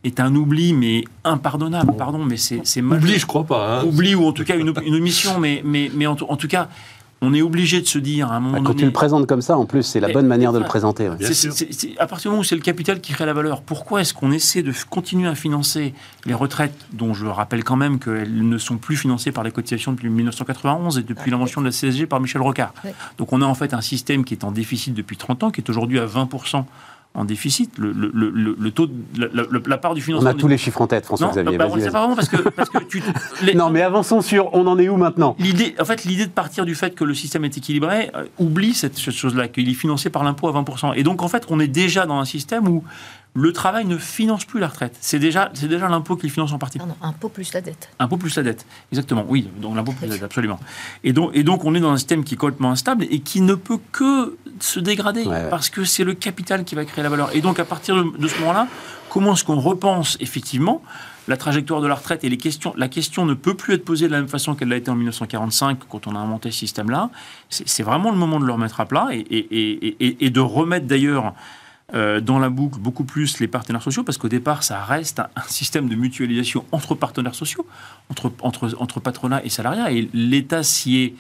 est 0.04 0.20
un 0.20 0.36
oubli, 0.36 0.74
mais 0.74 1.04
impardonnable. 1.24 1.96
Pardon, 1.98 2.24
mais 2.24 2.38
c'est 2.38 2.82
mal. 2.84 3.00
Oubli, 3.00 3.18
je 3.18 3.26
crois 3.26 3.46
pas. 3.46 3.80
Hein. 3.80 3.86
Oubli, 3.86 4.14
ou 4.14 4.28
en 4.28 4.32
tout 4.32 4.44
cas 4.44 4.58
une, 4.58 4.74
une 4.86 4.94
omission, 4.94 5.40
mais, 5.40 5.64
mais, 5.66 5.90
mais 5.96 6.06
en, 6.06 6.16
en, 6.30 6.38
tout 6.38 6.48
cas, 6.48 6.70
on 7.24 7.34
est 7.36 7.42
obligé 7.44 7.82
de 7.82 7.86
se 7.86 8.00
dire 8.00 8.32
à 8.32 8.36
un 8.36 8.40
moment 8.40 8.58
bah, 8.58 8.64
Quand 8.66 8.74
tu 8.74 8.86
le 8.86 8.92
présentes 8.92 9.28
comme 9.28 9.44
ça, 9.44 9.56
en 9.56 9.66
plus, 9.66 9.84
c'est 9.84 10.00
la 10.00 10.10
bonne 10.10 10.26
manière 10.26 10.52
de 10.54 10.60
le 10.60 10.66
présenter. 10.66 11.10
C'est 11.22 11.98
à 12.00 12.08
partir 12.08 12.30
du 12.30 12.34
moment 12.34 12.42
où 12.42 12.44
c'est 12.44 12.56
le 12.56 12.62
capital 12.62 13.00
qui 13.00 13.14
crée 13.14 13.26
la 13.26 13.34
valeur, 13.34 13.62
pourquoi 13.62 14.02
est-ce 14.02 14.14
qu'on 14.14 14.32
essaie 14.32 14.64
de 14.64 14.74
continuer 14.90 15.30
à 15.30 15.36
financer 15.36 15.94
les 16.26 16.34
retraites, 16.34 16.74
dont 16.94 17.14
je 17.14 17.28
rappelle 17.28 17.64
quand 17.64 17.76
même 17.76 18.00
qu'elles 18.00 18.48
ne 18.48 18.58
sont 18.58 18.78
plus 18.78 18.98
financées 18.98 19.32
par 19.32 19.44
les 19.44 19.52
cotisations 19.52 19.92
depuis 19.92 20.10
1991 20.10 20.98
et 20.98 21.04
depuis 21.04 21.30
l'invention 21.30 21.62
de 21.62 21.68
la 21.68 21.72
CSG 21.72 22.08
par 22.08 22.20
Michel 22.20 22.42
Rocard? 22.42 22.74
Donc 23.20 23.34
on 23.34 23.42
a 23.42 23.46
en 23.46 23.56
fait 23.56 23.74
un 23.74 23.82
système 23.82 24.26
qui 24.26 24.34
est 24.34 24.44
en 24.44 24.52
déficit 24.52 24.94
depuis 24.96 25.18
30 25.18 25.44
ans, 25.44 25.52
qui 25.52 25.62
est 25.62 25.70
aujourd'hui 25.70 26.00
à 26.00 26.08
20% 26.08 26.66
en 27.14 27.26
déficit. 27.26 27.78
Le, 27.78 27.92
le, 27.92 28.10
le, 28.14 28.56
le 28.58 28.72
taux, 28.72 28.88
de, 28.88 29.30
la, 29.34 29.44
la, 29.66 29.78
part 29.78 29.94
du 29.94 30.02
financement. 30.02 30.30
On 30.30 30.34
a 30.34 30.36
tous 30.36 30.48
les 30.48 30.58
chiffres 30.58 30.82
en 30.82 30.88
tête, 30.88 31.06
François-Xavier. 31.06 31.58
Bah, 31.58 31.68
on 31.70 31.76
ne 31.76 31.82
sait 31.82 31.92
pas 31.92 32.00
vraiment 32.00 32.16
parce 32.16 32.30
que, 32.30 32.38
parce 32.50 32.70
que 32.70 32.84
tu, 32.84 33.04
les, 33.44 33.54
non, 33.54 33.70
mais 33.70 33.82
avançons 33.82 34.22
sur 34.22 34.54
on 34.54 34.66
en 34.68 34.80
est 34.80 34.88
où 34.88 34.98
maintenant? 34.98 35.36
L'idée, 35.40 35.76
en 35.80 35.86
fait, 35.86 36.06
l'idée 36.06 36.26
de 36.26 36.32
partir 36.32 36.66
du 36.66 36.76
fait 36.76 36.96
que 36.96 37.04
le 37.04 37.14
système 37.14 37.44
est 37.44 37.58
équilibré 37.58 38.12
euh, 38.16 38.26
oublie 38.40 38.74
cette, 38.74 38.98
cette 38.98 39.14
chose-là, 39.14 39.48
qu'il 39.48 39.70
est 39.70 39.74
financé 39.74 40.10
par 40.10 40.24
l'impôt 40.24 40.48
à 40.48 40.54
20%. 40.54 40.94
Et 40.96 41.04
donc, 41.04 41.22
en 41.22 41.28
fait, 41.28 41.46
on 41.50 41.60
est 41.60 41.68
déjà 41.68 42.06
dans 42.06 42.20
un 42.20 42.26
système 42.26 42.68
où 42.68 42.84
le 43.34 43.54
travail 43.54 43.86
ne 43.86 43.98
finance 43.98 44.44
plus 44.44 44.60
la 44.60 44.68
retraite. 44.68 44.98
C'est 45.00 45.18
déjà, 45.20 45.52
c'est 45.54 45.68
déjà 45.70 45.88
l'impôt 45.88 46.18
qui 46.18 46.28
le 46.28 46.34
finance 46.34 46.52
en 46.52 46.58
partie. 46.58 46.80
Pardon, 46.80 46.96
impôt 47.02 47.30
plus 47.30 47.54
la 47.54 47.62
dette. 47.62 47.90
Impôt 48.00 48.18
plus 48.18 48.36
la 48.36 48.44
dette, 48.44 48.66
exactement. 48.92 49.26
Oui, 49.28 49.48
donc 49.62 49.76
l'impôt 49.76 49.94
plus 49.94 50.06
la 50.08 50.16
dette, 50.16 50.24
absolument. 50.24 50.60
Et 51.06 51.14
donc, 51.14 51.32
et 51.34 51.44
donc 51.44 51.64
on 51.64 51.74
est 51.74 51.80
dans 51.80 51.92
un 51.92 51.98
système 51.98 52.24
qui 52.26 52.34
est 52.34 52.38
complètement 52.38 52.72
instable 52.72 53.06
et 53.10 53.20
qui 53.20 53.40
ne 53.42 53.56
peut 53.56 53.80
que 53.94 54.38
se 54.60 54.80
dégrader 54.82 55.24
Ouais, 55.24 55.28
ouais. 55.44 55.50
parce 55.50 55.70
que 55.70 55.86
c'est 55.86 56.04
le 56.04 56.14
capital 56.14 56.66
qui 56.66 56.76
va 56.76 56.84
créer 56.84 57.04
la 57.04 57.10
valeur. 57.10 57.34
Et 57.34 57.40
donc 57.42 57.60
à 57.60 57.66
partir 57.66 57.96
de, 57.96 58.18
de 58.18 58.28
ce 58.28 58.38
moment-là, 58.42 58.68
comment 59.10 59.34
est-ce 59.34 59.46
qu'on 59.46 59.60
repense 59.60 60.18
effectivement 60.20 60.82
la 61.28 61.38
trajectoire 61.38 61.80
de 61.82 61.88
la 61.88 61.96
retraite 61.96 62.24
et 62.24 62.30
les 62.30 62.38
questions, 62.38 62.74
la 62.76 62.90
question 62.90 63.26
ne 63.26 63.36
peut 63.36 63.54
plus 63.54 63.76
être 63.76 63.86
posée 63.86 64.08
de 64.08 64.12
la 64.12 64.18
même 64.20 64.28
façon 64.28 64.56
qu'elle 64.56 64.70
l'a 64.70 64.76
été 64.76 64.90
en 64.92 64.96
1945 64.96 65.78
quand 65.88 66.08
on 66.08 66.16
a 66.16 66.20
inventé 66.20 66.52
ce 66.52 66.58
système-là. 66.58 67.12
C'est 67.50 67.66
c'est 67.70 67.84
vraiment 67.84 68.12
le 68.12 68.18
moment 68.18 68.40
de 68.40 68.46
le 68.46 68.52
remettre 68.52 68.80
à 68.82 68.86
plat 68.86 69.08
et, 69.12 69.20
et- 69.20 69.88
et- 69.88 69.96
et- 70.06 70.26
et 70.26 70.30
de 70.32 70.40
remettre 70.42 70.88
d'ailleurs 70.88 71.34
euh, 71.94 72.22
dans 72.22 72.40
la 72.40 72.50
boucle 72.50 72.80
beaucoup 72.80 73.04
plus 73.04 73.40
les 73.40 73.48
partenaires 73.48 73.84
sociaux, 73.84 74.04
parce 74.04 74.18
qu'au 74.18 74.30
départ, 74.30 74.64
ça 74.64 74.82
reste 74.84 75.20
un, 75.20 75.28
un 75.36 75.44
système 75.48 75.90
de 75.90 75.96
mutualisation 75.96 76.66
entre 76.72 76.96
partenaires 76.96 77.36
sociaux, 77.36 77.66
entre, 78.10 78.32
entre, 78.42 78.74
entre 78.80 79.00
patronat 79.00 79.44
et 79.44 79.50
salariat, 79.50 79.92
et 79.92 80.10
l'État 80.14 80.64
s'y 80.64 80.98
est 80.98 81.14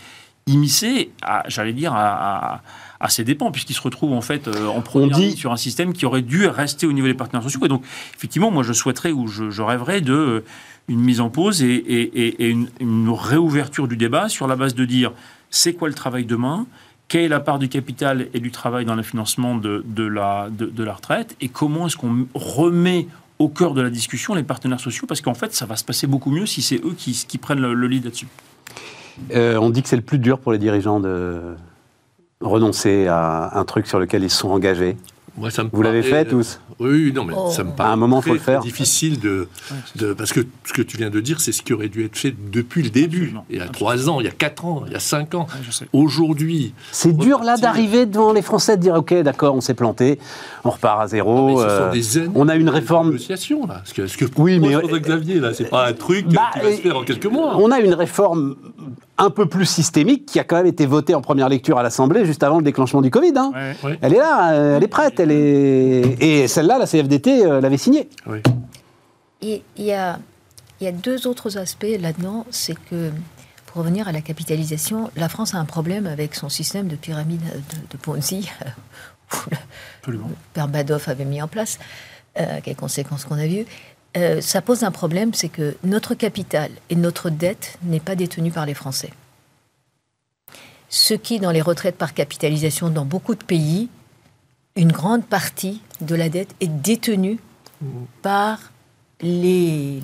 immiscé, 0.47 1.11
j'allais 1.47 1.73
dire, 1.73 1.93
à, 1.93 2.53
à- 2.55 2.61
à 2.99 3.09
ses 3.09 3.23
dépens, 3.23 3.51
puisqu'il 3.51 3.73
se 3.73 3.81
retrouve 3.81 4.13
en 4.13 4.21
fait 4.21 4.47
euh, 4.47 4.67
en 4.67 4.81
première 4.81 5.09
dit- 5.31 5.37
sur 5.37 5.51
un 5.51 5.57
système 5.57 5.91
qui 5.93 6.05
aurait 6.05 6.21
dû 6.21 6.45
rester 6.47 6.85
au 6.85 6.91
niveau 6.93 7.07
des 7.07 7.13
partenaires 7.15 7.41
sociaux. 7.43 7.61
Et 7.65 7.67
donc, 7.67 7.83
effectivement, 8.15 8.51
moi, 8.51 8.61
je 8.63 8.73
souhaiterais 8.73 9.11
ou 9.11 9.27
je, 9.27 9.49
je 9.49 9.61
rêverais 9.61 10.01
de 10.01 10.13
euh, 10.13 10.45
une 10.87 10.99
mise 10.99 11.19
en 11.21 11.29
pause 11.29 11.63
et, 11.63 11.67
et- 11.73 12.27
et- 12.27 12.43
et 12.45 12.49
une, 12.49 12.69
une 12.79 13.09
réouverture 13.09 13.87
du 13.87 13.97
débat 13.97 14.29
sur 14.29 14.47
la 14.47 14.55
base 14.55 14.75
de 14.75 14.85
dire 14.85 15.13
c'est 15.49 15.73
quoi 15.73 15.87
le 15.89 15.93
travail 15.95 16.25
demain? 16.25 16.65
Quelle 17.11 17.23
est 17.23 17.27
la 17.27 17.41
part 17.41 17.59
du 17.59 17.67
capital 17.67 18.29
et 18.33 18.39
du 18.39 18.51
travail 18.51 18.85
dans 18.85 18.95
le 18.95 19.03
financement 19.03 19.55
de, 19.55 19.83
la, 20.07 20.47
retraite 20.95 21.35
et 21.41 21.49
comment 21.49 21.87
est-ce 21.87 21.97
qu'on 21.97 22.25
remet 22.33 23.05
au 23.37 23.49
cœur 23.49 23.73
de 23.73 23.81
la 23.81 23.89
discussion 23.89 24.33
les 24.33 24.43
partenaires 24.43 24.79
sociaux 24.79 25.07
parce 25.07 25.19
qu'en 25.19 25.33
fait 25.33 25.53
ça 25.53 25.65
va 25.65 25.75
se 25.75 25.83
passer 25.83 26.07
beaucoup 26.07 26.31
mieux 26.31 26.45
si 26.45 26.61
c'est 26.61 26.77
eux 26.77 26.95
qui, 26.97 27.37
prennent 27.37 27.59
le, 27.59 27.73
le 27.73 27.87
lead 27.87 28.05
là-dessus. 28.05 28.29
Euh, 29.35 29.57
On 29.57 29.71
dit 29.71 29.83
que 29.83 29.89
c'est 29.89 29.97
le 29.97 30.01
plus 30.03 30.19
dur 30.19 30.39
pour 30.39 30.53
les 30.53 30.57
dirigeants 30.57 31.01
de 31.01 31.41
renoncer 32.39 33.07
à 33.07 33.59
un 33.59 33.65
truc 33.65 33.87
sur 33.87 33.99
lequel 33.99 34.23
ils 34.23 34.29
sont 34.29 34.49
engagés. 34.49 34.95
Moi, 35.37 35.49
ça 35.49 35.63
me 35.63 35.69
Vous 35.71 35.81
l'avez 35.81 36.03
fait 36.03 36.25
tous 36.25 36.59
Oui, 36.79 36.89
oui, 37.05 37.13
non, 37.13 37.23
mais 37.23 37.33
Oh. 37.37 37.49
ça 37.51 37.63
me 37.63 37.69
À 37.69 37.73
paraît 37.73 37.89
un 37.93 37.95
moment, 37.95 38.19
très, 38.19 38.31
faut 38.31 38.33
le 38.35 38.39
très 38.41 38.51
faire. 38.53 38.61
difficile 38.61 39.19
de, 39.19 39.47
de- 39.95 40.13
Parce 40.13 40.33
que 40.33 40.41
ce 40.65 40.73
que 40.73 40.81
tu 40.81 40.97
viens 40.97 41.09
de 41.09 41.19
dire, 41.21 41.39
c'est 41.39 41.51
ce 41.53 41.61
qui 41.61 41.71
aurait 41.73 41.87
dû 41.87 42.03
être 42.03 42.17
fait 42.17 42.35
depuis 42.51 42.83
le 42.83 42.89
début. 42.89 43.19
Absolument. 43.23 43.45
Il 43.49 43.57
y 43.57 43.61
a 43.61 43.67
trois 43.69 44.09
ans, 44.09 44.19
il 44.19 44.25
y 44.25 44.29
a 44.29 44.31
quatre 44.31 44.65
ans, 44.65 44.83
il 44.87 44.91
y 44.91 44.95
a 44.95 44.99
cinq 44.99 45.33
ans. 45.33 45.47
Aujourd'hui, 45.93 46.73
C'est 46.91 47.15
dur 47.15 47.43
là 47.43 47.55
d'arriver 47.57 48.05
devant 48.05 48.33
les 48.33 48.41
Français 48.41 48.75
de 48.77 48.81
dire 48.81 48.95
ok 48.95 49.13
d'accord 49.21 49.55
on 49.55 49.61
s'est 49.61 49.73
planté, 49.73 50.19
on 50.65 50.69
repart 50.71 50.99
à 50.99 51.03
mais 51.03 51.09
zéro. 51.09 51.57
ce 51.61 51.63
sont 51.63 51.69
euh, 51.69 51.91
des 51.91 52.17
années 52.17 52.29
on 52.35 52.47
a 52.49 52.55
une 52.55 52.65
de 52.65 52.71
réforme. 52.71 53.07
négociation, 53.11 53.65
là. 53.67 53.81
Ce 53.85 53.93
que, 53.93 54.07
ce 54.07 54.17
que 54.17 54.25
Oui, 54.37 54.59
mais- 54.59 54.75
Xavier, 54.99 55.39
là, 55.39 55.53
c'est 55.53 55.65
pas 55.69 55.87
un 55.87 55.93
truc 55.93 56.27
Bah, 56.27 56.49
qui 56.53 56.59
va 56.59 56.71
se 56.75 56.81
faire 56.81 56.97
en 56.97 57.03
quelques 57.03 57.25
mois. 57.25 57.55
On 57.57 57.71
a 57.71 57.79
une 57.79 57.93
réforme 57.93 58.55
un 59.21 59.29
peu 59.29 59.45
plus 59.45 59.65
systémique 59.65 60.25
qui 60.25 60.39
a 60.39 60.43
quand 60.43 60.55
même 60.57 60.65
été 60.65 60.85
votée 60.85 61.13
en 61.15 61.21
première 61.21 61.47
lecture 61.47 61.77
à 61.77 61.83
l'Assemblée 61.83 62.25
juste 62.25 62.41
avant 62.43 62.57
le 62.57 62.63
déclenchement 62.63 63.01
du 63.01 63.11
Covid. 63.11 63.33
hein. 63.37 63.51
Ouais. 63.53 63.75
Ouais, 63.91 63.99
Elle 64.01 64.13
est 64.15 64.17
là, 64.17 64.53
elle 64.77 64.83
est 64.83 64.87
prête, 64.87 65.19
elle 65.19 65.31
est 65.31 66.17
et 66.19 66.47
celle-là 66.47 66.77
la 66.79 66.87
CFDT 66.87 67.45
euh, 67.45 67.61
l'avait 67.61 67.77
signée. 67.77 68.09
Et 69.41 69.63
il 69.77 69.85
y 69.85 69.93
a, 69.93 70.19
il 70.79 70.85
y 70.85 70.87
a 70.87 70.91
deux 70.91 71.27
autres 71.27 71.57
aspects 71.57 71.85
là-dedans. 71.99 72.45
C'est 72.49 72.75
que, 72.89 73.11
pour 73.67 73.77
revenir 73.83 74.07
à 74.07 74.11
la 74.11 74.21
capitalisation, 74.21 75.09
la 75.15 75.29
France 75.29 75.53
a 75.53 75.57
un 75.57 75.65
problème 75.65 76.07
avec 76.07 76.35
son 76.35 76.49
système 76.49 76.87
de 76.87 76.95
pyramide 76.95 77.41
de, 77.41 77.77
de 77.91 77.97
Ponzi, 77.97 78.49
où 79.33 79.37
le 79.51 79.57
Absolument. 80.01 80.29
père 80.53 80.67
Badoff 80.67 81.07
avait 81.07 81.25
mis 81.25 81.41
en 81.41 81.47
place, 81.47 81.79
euh, 82.39 82.59
quelles 82.63 82.75
conséquences 82.75 83.25
qu'on 83.25 83.37
a 83.37 83.47
vues. 83.47 83.65
Euh, 84.17 84.41
ça 84.41 84.61
pose 84.61 84.83
un 84.83 84.91
problème, 84.91 85.33
c'est 85.33 85.49
que 85.49 85.77
notre 85.83 86.15
capital 86.15 86.71
et 86.89 86.95
notre 86.95 87.29
dette 87.29 87.77
n'est 87.83 87.99
pas 87.99 88.15
détenu 88.15 88.51
par 88.51 88.65
les 88.65 88.73
Français. 88.73 89.11
Ce 90.89 91.13
qui, 91.13 91.39
dans 91.39 91.51
les 91.51 91.61
retraites 91.61 91.95
par 91.95 92.13
capitalisation, 92.13 92.89
dans 92.89 93.05
beaucoup 93.05 93.35
de 93.35 93.43
pays, 93.43 93.89
une 94.75 94.91
grande 94.91 95.25
partie 95.25 95.81
de 96.01 96.15
la 96.15 96.27
dette 96.27 96.53
est 96.59 96.67
détenue 96.67 97.39
par 98.21 98.71
les, 99.21 100.01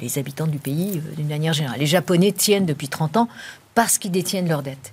les, 0.00 0.18
habitants 0.18 0.46
du 0.46 0.58
pays 0.58 0.98
euh, 0.98 1.14
d'une 1.14 1.28
manière 1.28 1.52
générale. 1.52 1.78
Les 1.78 1.86
Japonais 1.86 2.32
tiennent 2.32 2.66
depuis 2.66 2.88
30 2.88 3.16
ans 3.18 3.28
parce 3.74 3.98
qu'ils 3.98 4.10
détiennent 4.10 4.48
leur 4.48 4.62
dette. 4.62 4.92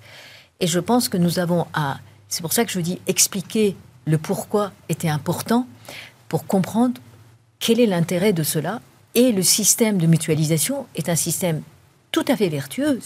Et 0.60 0.68
je 0.68 0.80
pense 0.80 1.10
que 1.10 1.18
nous 1.18 1.40
avons 1.40 1.66
à... 1.74 2.00
C'est 2.28 2.42
pour 2.42 2.54
ça 2.54 2.66
que 2.66 2.72
je 2.72 2.80
dis 2.80 3.00
expliquer 3.08 3.76
le 4.06 4.18
pourquoi 4.18 4.72
était 4.90 5.10
important 5.10 5.68
pour 6.28 6.46
comprendre 6.46 7.00
quel 7.60 7.80
est 7.80 7.86
l'intérêt 7.86 8.34
de 8.34 8.44
cela? 8.44 8.82
Et 9.16 9.32
le 9.32 9.44
système 9.44 9.98
de 9.98 10.08
mutualisation 10.08 10.86
est 10.96 11.10
un 11.10 11.16
système 11.16 11.62
tout 12.12 12.26
à 12.28 12.36
fait 12.36 12.50
vertueux. 12.50 13.00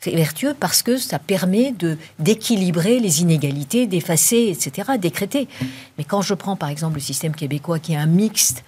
C'est 0.00 0.14
vertueux 0.14 0.54
parce 0.58 0.82
que 0.82 0.96
ça 0.98 1.18
permet 1.18 1.74
d'équilibrer 2.18 3.00
les 3.00 3.22
inégalités, 3.22 3.86
d'effacer, 3.86 4.48
etc., 4.48 4.92
d'écréter. 4.98 5.48
Mais 5.98 6.04
quand 6.04 6.22
je 6.22 6.34
prends 6.34 6.56
par 6.56 6.68
exemple 6.68 6.94
le 6.94 7.00
système 7.00 7.34
québécois 7.34 7.78
qui 7.78 7.92
est 7.92 7.96
un 7.96 8.06
mixte 8.06 8.64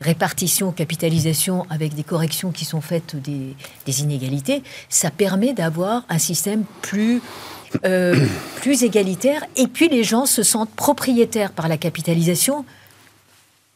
répartition, 0.00 0.72
capitalisation 0.72 1.66
avec 1.70 1.94
des 1.94 2.04
corrections 2.04 2.52
qui 2.52 2.66
sont 2.66 2.82
faites 2.82 3.16
des, 3.16 3.54
des 3.86 4.00
inégalités, 4.02 4.62
ça 4.90 5.10
permet 5.10 5.54
d'avoir 5.54 6.04
un 6.10 6.18
système 6.18 6.64
plus, 6.82 7.22
euh, 7.84 8.26
plus 8.56 8.82
égalitaire. 8.82 9.44
Et 9.56 9.66
puis 9.66 9.88
les 9.88 10.04
gens 10.04 10.26
se 10.26 10.42
sentent 10.42 10.74
propriétaires 10.74 11.52
par 11.52 11.68
la 11.68 11.78
capitalisation 11.78 12.64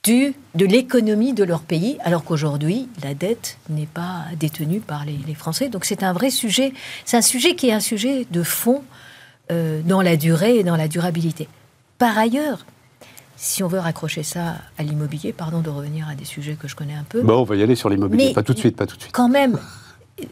du, 0.02 0.34
de 0.54 0.66
l'économie 0.66 1.34
de 1.34 1.44
leur 1.44 1.60
pays, 1.60 1.98
alors 2.02 2.24
qu'aujourd'hui, 2.24 2.88
la 3.02 3.14
dette 3.14 3.58
n'est 3.68 3.86
pas 3.86 4.24
détenue 4.38 4.80
par 4.80 5.04
les, 5.04 5.18
les 5.26 5.34
Français. 5.34 5.68
Donc 5.68 5.84
c'est 5.84 6.02
un 6.02 6.12
vrai 6.12 6.30
sujet, 6.30 6.72
c'est 7.04 7.16
un 7.16 7.22
sujet 7.22 7.54
qui 7.54 7.68
est 7.68 7.72
un 7.72 7.80
sujet 7.80 8.26
de 8.30 8.42
fond 8.42 8.82
euh, 9.50 9.82
dans 9.84 10.00
la 10.00 10.16
durée 10.16 10.56
et 10.56 10.64
dans 10.64 10.76
la 10.76 10.88
durabilité. 10.88 11.48
Par 11.98 12.16
ailleurs, 12.16 12.64
si 13.36 13.62
on 13.62 13.68
veut 13.68 13.78
raccrocher 13.78 14.22
ça 14.22 14.56
à 14.78 14.82
l'immobilier, 14.82 15.32
pardon 15.32 15.60
de 15.60 15.70
revenir 15.70 16.08
à 16.08 16.14
des 16.14 16.24
sujets 16.24 16.54
que 16.54 16.68
je 16.68 16.76
connais 16.76 16.94
un 16.94 17.04
peu, 17.08 17.22
Bon, 17.22 17.40
on 17.40 17.44
va 17.44 17.56
y 17.56 17.62
aller 17.62 17.74
sur 17.74 17.88
l'immobilier, 17.90 18.32
pas 18.32 18.42
tout 18.42 18.54
de 18.54 18.58
suite, 18.58 18.76
pas 18.76 18.86
tout 18.86 18.96
de 18.96 19.02
suite. 19.02 19.12
quand 19.14 19.28
même, 19.28 19.58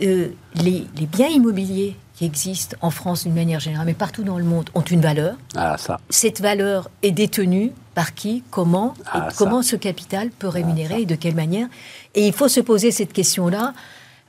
euh, 0.03 0.29
les, 0.55 0.87
les 0.97 1.07
biens 1.07 1.29
immobiliers 1.29 1.97
qui 2.19 2.25
existent 2.25 2.77
en 2.81 2.91
France 2.91 3.23
d'une 3.23 3.35
manière 3.35 3.61
générale, 3.61 3.87
mais 3.87 3.95
partout 3.95 4.25
dans 4.25 4.39
le 4.39 4.45
monde, 4.45 4.71
ont 4.75 4.81
une 4.81 5.01
valeur. 5.01 5.37
Ah 5.55 5.77
ça. 5.79 6.01
Cette 6.11 6.41
valeur 6.41 6.91
est 7.05 7.13
détenue 7.13 7.71
par 7.95 8.13
qui, 8.13 8.43
comment, 8.51 8.95
Ah, 9.07 9.29
et 9.29 9.31
ça. 9.31 9.37
comment 9.39 9.63
ce 9.63 9.77
capital 9.77 10.31
peut 10.31 10.49
rémunérer 10.49 11.03
et 11.03 11.07
de 11.07 11.15
quelle 11.15 11.37
manière. 11.37 11.69
Et 12.17 12.27
il 12.27 12.33
faut 12.33 12.49
se 12.49 12.59
poser 12.59 12.91
cette 12.91 13.13
question-là 13.13 13.73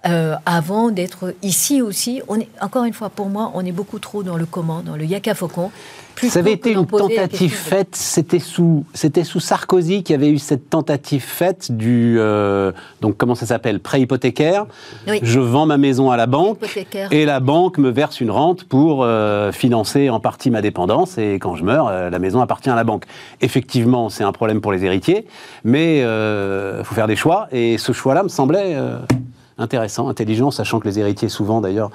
euh, 0.05 0.35
avant 0.45 0.91
d'être 0.91 1.33
ici 1.41 1.81
aussi. 1.81 2.21
On 2.27 2.39
est, 2.39 2.47
encore 2.61 2.83
une 2.83 2.93
fois, 2.93 3.09
pour 3.09 3.27
moi, 3.27 3.51
on 3.55 3.65
est 3.65 3.71
beaucoup 3.71 3.97
trop 3.97 4.21
dans 4.21 4.37
le 4.37 4.45
comment, 4.45 4.81
dans 4.83 4.95
le 4.95 5.05
yaka 5.05 5.33
faucon. 5.33 5.71
Ça 6.27 6.39
avait 6.39 6.53
été 6.53 6.71
une 6.71 6.85
tentative 6.85 7.53
faite, 7.53 7.95
c'était 7.95 8.39
sous, 8.39 8.85
c'était 8.93 9.23
sous 9.23 9.39
Sarkozy 9.39 10.03
qui 10.03 10.13
avait 10.13 10.29
eu 10.29 10.37
cette 10.37 10.69
tentative 10.69 11.23
faite 11.23 11.71
du, 11.71 12.17
euh, 12.19 12.71
donc 13.01 13.17
comment 13.17 13.35
ça 13.35 13.45
s'appelle, 13.45 13.79
prêt 13.79 14.01
hypothécaire. 14.01 14.65
Oui. 15.07 15.19
Je 15.23 15.39
vends 15.39 15.65
ma 15.65 15.77
maison 15.77 16.11
à 16.11 16.17
la 16.17 16.27
banque 16.27 16.59
et 17.11 17.25
la 17.25 17.39
banque 17.39 17.77
me 17.77 17.89
verse 17.89 18.21
une 18.21 18.31
rente 18.31 18.63
pour 18.65 19.03
euh, 19.03 19.51
financer 19.51 20.09
en 20.09 20.19
partie 20.19 20.49
ma 20.49 20.61
dépendance 20.61 21.17
et 21.17 21.35
quand 21.35 21.55
je 21.55 21.63
meurs, 21.63 21.87
euh, 21.87 22.09
la 22.09 22.19
maison 22.19 22.41
appartient 22.41 22.69
à 22.69 22.75
la 22.75 22.83
banque. 22.83 23.05
Effectivement, 23.41 24.09
c'est 24.09 24.23
un 24.23 24.31
problème 24.31 24.61
pour 24.61 24.71
les 24.71 24.85
héritiers, 24.85 25.25
mais 25.63 25.99
il 25.99 26.83
faut 26.83 26.95
faire 26.95 27.07
des 27.07 27.15
choix 27.15 27.47
et 27.51 27.77
ce 27.77 27.91
choix-là 27.91 28.23
me 28.23 28.29
semblait 28.29 28.75
euh, 28.75 28.97
intéressant, 29.59 30.07
intelligent, 30.09 30.51
sachant 30.51 30.79
que 30.79 30.87
les 30.87 30.97
héritiers 30.99 31.29
souvent 31.29 31.61
d'ailleurs 31.61 31.91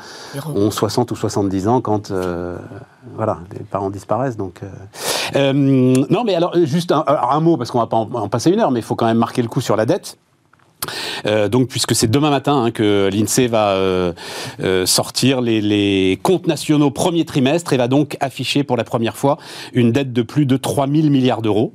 ont 0.54 0.70
60 0.70 1.10
ou 1.10 1.16
70 1.16 1.68
ans 1.68 1.80
quand 1.80 2.10
euh, 2.10 2.56
voilà, 3.16 3.38
les 3.52 3.60
parents 3.60 3.90
disparaissent. 3.90 4.36
Donc, 4.36 4.60
euh. 4.62 4.68
Euh, 5.36 5.52
non, 6.10 6.24
mais 6.24 6.34
alors, 6.34 6.54
juste 6.64 6.92
un, 6.92 7.00
alors, 7.06 7.32
un 7.32 7.40
mot, 7.40 7.56
parce 7.56 7.70
qu'on 7.70 7.80
va 7.80 7.86
pas 7.86 7.96
en, 7.96 8.10
en 8.12 8.28
passer 8.28 8.50
une 8.50 8.60
heure, 8.60 8.70
mais 8.70 8.80
il 8.80 8.84
faut 8.84 8.94
quand 8.94 9.06
même 9.06 9.18
marquer 9.18 9.42
le 9.42 9.48
coup 9.48 9.60
sur 9.60 9.76
la 9.76 9.86
dette. 9.86 10.18
Euh, 11.26 11.48
donc, 11.48 11.68
puisque 11.68 11.94
c'est 11.94 12.10
demain 12.10 12.30
matin 12.30 12.64
hein, 12.64 12.70
que 12.70 13.08
l'INSEE 13.12 13.46
va 13.48 13.70
euh, 13.70 14.12
euh, 14.60 14.86
sortir 14.86 15.40
les, 15.40 15.60
les, 15.60 16.18
comptes 16.22 16.46
nationaux 16.46 16.90
premier 16.90 17.24
trimestre 17.24 17.72
et 17.72 17.76
va 17.76 17.88
donc 17.88 18.16
afficher 18.20 18.64
pour 18.64 18.76
la 18.76 18.84
première 18.84 19.16
fois 19.16 19.38
une 19.72 19.92
dette 19.92 20.12
de 20.12 20.22
plus 20.22 20.46
de 20.46 20.56
3 20.56 20.86
000 20.86 21.08
milliards 21.08 21.42
d'euros. 21.42 21.74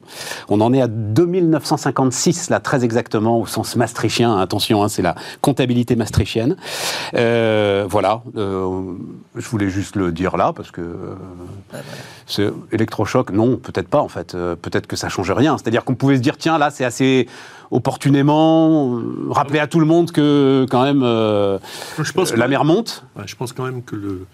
On 0.49 0.61
en 0.61 0.73
est 0.73 0.81
à 0.81 0.87
2956, 0.87 2.49
là, 2.49 2.59
très 2.59 2.83
exactement, 2.83 3.39
au 3.39 3.45
sens 3.45 3.75
maastrichtien. 3.75 4.37
Attention, 4.37 4.83
hein, 4.83 4.89
c'est 4.89 5.01
la 5.01 5.15
comptabilité 5.41 5.95
maastrichtienne. 5.95 6.55
voilà, 7.13 8.23
je 8.35 9.49
voulais 9.49 9.69
juste 9.69 9.95
le 9.95 10.11
dire 10.11 10.37
là, 10.37 10.53
parce 10.53 10.71
que 10.71 10.81
c'est 12.25 12.49
électrochoc, 12.71 13.31
non, 13.31 13.57
peut-être 13.57 13.87
pas, 13.87 14.01
en 14.01 14.07
fait. 14.07 14.33
peut-être 14.61 14.87
que 14.87 14.95
ça 14.95 15.09
change 15.09 15.31
rien. 15.31 15.57
C'est-à-dire 15.57 15.83
qu'on 15.83 15.95
pouvait 15.95 16.17
se 16.17 16.21
dire, 16.21 16.37
tiens, 16.37 16.57
là, 16.57 16.69
c'est 16.71 16.85
assez 16.85 17.27
opportunément 17.71 18.97
euh, 18.97 19.27
rappeler 19.29 19.59
à 19.59 19.67
tout 19.67 19.79
le 19.79 19.85
monde 19.85 20.11
que 20.11 20.65
quand 20.69 20.83
même 20.83 21.01
euh, 21.03 21.59
je 22.01 22.11
pense 22.11 22.33
la 22.33 22.47
mer 22.47 22.65
monte. 22.65 23.05
Je 23.25 23.35
pense 23.35 23.53
quand 23.53 23.63
même 23.63 23.83
que 23.83 23.95
le, 23.95 24.25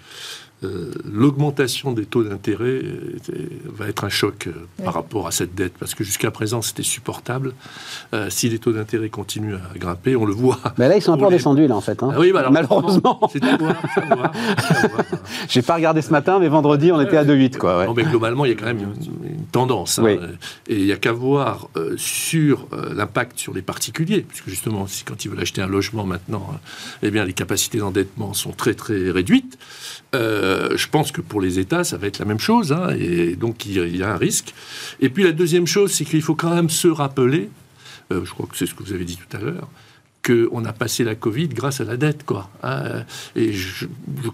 euh, 0.64 0.90
l'augmentation 1.04 1.92
des 1.92 2.06
taux 2.06 2.24
d'intérêt 2.24 2.64
euh, 2.64 3.18
va 3.66 3.90
être 3.90 4.06
un 4.06 4.10
choc 4.10 4.48
euh, 4.48 4.54
par 4.84 4.94
rapport 4.94 5.28
à 5.28 5.32
cette 5.32 5.54
dette, 5.54 5.74
parce 5.78 5.96
que 5.96 6.06
jusqu'à 6.06 6.32
présent 6.32 6.62
c'était 6.62 6.82
supportable. 6.82 7.54
si 8.30 8.48
les 8.48 8.58
taux 8.58 8.72
d'intérêt 8.72 9.10
continuent 9.10 9.56
à 9.56 9.78
grimper, 9.78 10.16
on 10.16 10.26
le 10.26 10.34
voit. 10.34 10.60
Mais 10.78 10.88
là 10.88 10.96
ils 10.96 11.02
sont 11.02 11.12
un 11.12 11.18
peu 11.18 11.26
redescendus 11.26 11.68
là 11.68 11.76
en 11.76 11.82
fait. 11.82 12.02
Hein. 12.02 12.12
Ah 12.14 12.20
oui, 12.20 12.32
bah 12.32 12.48
malheureusement. 12.52 13.20
C'est 13.34 13.44
à 13.44 13.58
voir. 13.58 14.32
J'ai 15.50 15.62
pas 15.62 15.76
regardé 15.76 16.02
ce 16.02 16.12
matin, 16.12 16.40
mais 16.40 16.48
vendredi 16.48 16.92
on 16.92 17.02
était 17.02 17.18
à 17.18 17.26
2,8 17.26 17.58
quoi. 17.58 17.86
Non, 17.86 17.94
mais 17.94 18.04
globalement 18.04 18.46
il 18.46 18.52
y 18.52 18.54
a 18.54 18.58
quand 18.58 18.66
même 18.66 18.80
une, 18.80 19.46
tendance. 19.52 20.00
Hein. 20.00 20.06
et 20.68 20.78
il 20.78 20.86
n'y 20.86 20.92
a 20.92 20.98
qu'à 20.98 21.12
voir 21.12 21.68
sur 21.98 22.68
l'impact 22.94 23.40
sur 23.40 23.54
les 23.54 23.62
particuliers, 23.62 24.22
puisque 24.22 24.50
justement 24.50 24.86
quand 25.06 25.26
ils 25.26 25.30
veulent 25.30 25.42
acheter 25.42 25.62
un 25.62 25.68
logement 25.68 26.06
maintenant, 26.06 26.48
eh 27.04 27.12
bien 27.12 27.26
les 27.26 27.34
capacités 27.34 27.80
d'endettement 27.80 28.34
sont 28.34 28.52
très 28.52 28.74
très 28.74 29.12
réduites. 29.12 29.58
Euh, 30.16 30.45
je 30.76 30.88
pense 30.88 31.12
que 31.12 31.22
pour 31.22 31.42
les 31.42 31.60
États, 31.60 31.84
ça 31.84 31.98
va 31.98 32.08
être 32.08 32.20
la 32.20 32.26
même 32.26 32.40
chose, 32.40 32.72
hein, 32.72 32.90
et 32.98 33.36
donc 33.36 33.66
il 33.66 33.96
y 33.96 34.04
a 34.04 34.14
un 34.14 34.18
risque. 34.18 34.54
Et 35.00 35.10
puis 35.10 35.24
la 35.24 35.32
deuxième 35.32 35.68
chose, 35.68 35.92
c'est 35.92 36.06
qu'il 36.06 36.22
faut 36.22 36.36
quand 36.36 36.54
même 36.54 36.70
se 36.70 36.88
rappeler, 36.88 37.50
euh, 38.12 38.24
je 38.24 38.32
crois 38.32 38.48
que 38.48 38.58
c'est 38.58 38.66
ce 38.66 38.74
que 38.74 38.84
vous 38.84 38.94
avez 38.94 39.06
dit 39.06 39.18
tout 39.18 39.38
à 39.38 39.40
l'heure, 39.40 39.68
qu'on 40.26 40.66
a 40.66 40.74
passé 40.74 41.04
la 41.04 41.16
Covid 41.16 41.50
grâce 41.50 41.82
à 41.82 41.84
la 41.84 41.98
dette, 41.98 42.26
quoi. 42.26 42.50
Hein. 42.64 43.04
et 43.36 43.54
je, 43.54 43.86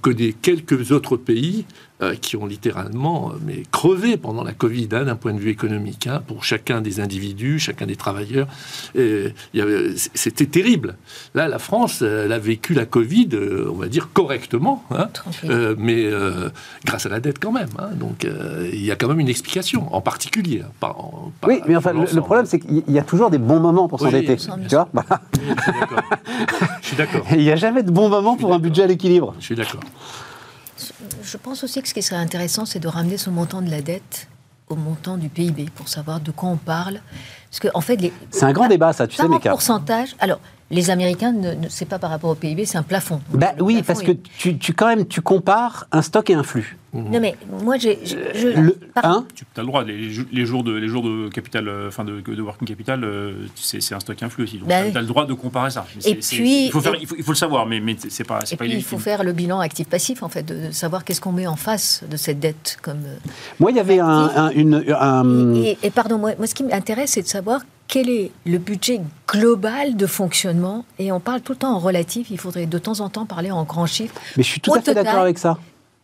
connais 0.02 0.34
quelques 0.34 0.92
autres 0.92 1.18
pays 1.18 1.66
euh, 2.02 2.16
qui 2.16 2.36
ont 2.36 2.46
littéralement 2.46 3.30
euh, 3.30 3.38
mais 3.46 3.64
crevé 3.72 4.18
pendant 4.18 4.44
la 4.44 4.54
Covid 4.54 4.90
hein, 4.92 5.04
d'un 5.06 5.16
point 5.16 5.34
de 5.34 5.40
vue 5.40 5.52
économique, 5.52 6.08
hein, 6.08 6.22
pour 6.26 6.44
chacun 6.44 6.82
des 6.82 7.00
individus, 7.00 7.60
chacun 7.60 7.86
des 7.86 7.96
travailleurs. 7.96 8.48
C'était 10.16 10.48
terrible. 10.48 10.96
Là, 11.36 11.48
la 11.48 11.60
France, 11.60 12.02
elle 12.02 12.32
a 12.32 12.40
vécu 12.40 12.74
la 12.74 12.86
Covid, 12.86 13.30
euh, 13.34 13.70
on 13.72 13.76
va 13.76 13.88
dire 13.88 14.10
correctement, 14.14 14.84
mais 15.78 16.10
grâce 16.86 17.06
à 17.06 17.10
la 17.10 17.20
dette 17.20 17.40
quand 17.40 17.52
même. 17.52 17.70
donc 17.96 18.28
il 18.74 18.84
y 18.84 18.92
a 18.92 18.96
quand 18.96 19.08
même 19.08 19.20
une 19.20 19.30
explication, 19.30 19.94
en 19.94 20.02
particulier. 20.02 20.64
oui, 21.48 21.62
mais 21.68 21.76
enfin, 21.76 21.94
le, 21.94 22.22
problème, 22.22 22.46
c'est 22.46 22.60
qu'il 22.60 22.84
y 22.88 23.00
a 23.00 23.04
toujours 23.04 23.30
des 23.30 23.38
bons 23.38 23.60
moments 23.60 23.88
pour 23.88 24.00
s'endetter. 24.00 24.38
tu 24.38 24.76
vois 24.76 24.90
je 26.82 26.88
suis 26.88 26.98
d'accord. 26.98 27.26
Il 27.32 27.40
n'y 27.40 27.52
a 27.52 27.56
jamais 27.56 27.84
de 27.84 27.92
bon 27.92 28.10
moment 28.10 28.38
pour 28.38 28.54
un 28.54 28.60
budget 28.60 28.84
à 28.84 28.88
l'équilibre. 28.88 29.36
Je 29.40 29.46
suis 29.46 29.56
d'accord. 29.56 29.82
Je 31.32 31.38
pense 31.38 31.64
aussi 31.64 31.82
que 31.82 31.88
ce 31.88 31.94
qui 31.94 32.02
serait 32.02 32.20
intéressant, 32.20 32.66
c'est 32.66 32.82
de 32.82 32.90
ramener 32.90 33.16
ce 33.16 33.30
montant 33.30 33.62
de 33.62 33.72
la 33.72 33.82
dette 33.82 34.28
au 34.68 34.76
montant 34.76 35.16
du 35.16 35.30
PIB 35.30 35.70
pour 35.74 35.88
savoir 35.88 36.20
de 36.20 36.30
quoi 36.30 36.50
on 36.50 36.58
parle. 36.58 37.00
Parce 37.50 37.62
que, 37.62 37.70
en 37.74 37.80
fait, 37.80 38.12
c'est 38.32 38.44
un 38.44 38.52
grand 38.52 38.68
débat, 38.68 38.92
ça, 38.92 39.08
tu 39.08 39.16
sais, 39.16 39.30
mais 39.30 39.40
pourcentage. 39.40 40.14
Alors, 40.20 40.42
les 40.72 40.90
Américains, 40.90 41.34
ne, 41.34 41.54
ne 41.54 41.70
c'est 41.70 41.86
pas 41.86 42.00
par 42.00 42.10
rapport 42.10 42.30
au 42.30 42.36
PIB, 42.36 42.66
c'est 42.66 42.78
un 42.78 42.84
plafond. 42.84 43.22
Bah, 43.34 43.54
oui, 43.60 43.84
parce 43.86 44.02
que 44.02 44.12
tu, 44.12 44.58
tu, 44.58 44.74
quand 44.74 44.88
même, 44.88 45.06
tu 45.06 45.22
compares 45.22 45.88
un 45.92 46.02
stock 46.02 46.30
et 46.30 46.34
un 46.34 46.44
flux. 46.44 46.78
Non, 46.94 47.22
mais 47.22 47.36
moi, 47.64 47.78
j'ai. 47.78 48.00
Le, 48.36 48.78
hein 49.02 49.26
tu 49.34 49.46
as 49.56 49.62
le 49.62 49.68
droit, 49.68 49.84
les, 49.84 50.10
les, 50.32 50.46
jours 50.46 50.64
de, 50.64 50.74
les 50.74 50.90
jours 50.90 51.04
de 51.04 51.30
capital, 51.30 51.70
euh, 51.70 51.88
enfin 51.88 52.04
de, 52.04 52.20
de, 52.20 52.42
working 52.42 52.68
capital, 52.68 53.04
euh, 53.06 53.48
c'est 53.56 53.94
un 53.94 54.00
stock 54.02 54.22
influx 54.22 54.44
aussi. 54.44 54.58
Donc, 54.58 54.68
bah 54.68 54.92
tu 54.92 54.98
as, 54.98 55.02
le 55.02 55.08
droit 55.08 55.26
de 55.26 55.34
comparer 55.34 55.72
ça. 55.72 55.86
Et 56.06 56.16
puis. 56.16 56.66
Il 56.66 56.72
faut, 56.72 56.82
faire, 56.82 56.96
il, 57.00 57.08
faut, 57.08 57.16
il 57.18 57.24
faut, 57.24 57.32
le 57.32 57.38
savoir, 57.38 57.66
mais, 57.66 57.80
mais 57.80 57.96
c'est 57.98 58.26
pas, 58.26 58.40
et 58.52 58.58
pas 58.58 58.66
puis, 58.66 58.74
Il 58.74 58.84
faut 58.84 58.98
faire 58.98 59.24
le 59.24 59.32
bilan 59.32 59.62
actif-passif, 59.62 60.22
en 60.22 60.28
fait, 60.28 60.44
de 60.44 60.72
savoir 60.72 61.06
qu'est-ce 61.06 61.22
qu'on 61.22 61.32
met 61.32 61.48
en 61.48 61.56
face 61.56 62.04
de 62.10 62.18
cette 62.18 62.42
dette. 62.42 62.78
Comme, 62.82 63.04
euh, 63.06 63.16
moi, 63.62 63.72
il 63.72 63.78
y 63.78 63.80
avait 63.80 64.00
un, 64.00 64.08
un, 64.08 64.50
une. 64.50 64.84
Un... 64.90 65.56
Et, 65.56 65.78
et, 65.84 65.92
pardon, 65.92 66.18
moi, 66.18 66.32
moi 66.38 66.46
ce 66.46 66.56
qui 66.56 66.64
m'intéresse, 66.64 67.12
c'est 67.12 67.22
de 67.22 67.28
savoir 67.28 67.62
quel 67.92 68.10
est 68.10 68.32
le 68.46 68.58
budget 68.58 69.02
global 69.28 69.98
de 69.98 70.08
fonctionnement? 70.08 70.86
Et 70.98 71.12
on 71.12 71.20
parle 71.20 71.42
tout 71.42 71.52
le 71.52 71.58
temps 71.58 71.76
en 71.76 71.80
relatif, 71.80 72.32
il 72.32 72.40
faudrait 72.40 72.66
de 72.66 72.78
temps 72.78 73.02
en 73.02 73.10
temps 73.10 73.26
parler 73.26 73.52
en 73.52 73.64
grands 73.66 73.86
chiffres. 73.86 74.16
Mais 74.38 74.44
je 74.44 74.48
suis 74.48 74.62
tout 74.62 74.74
à 74.74 74.82
fait 74.82 74.96
d'accord 74.96 75.20
avec 75.20 75.38
ça. 75.38 75.60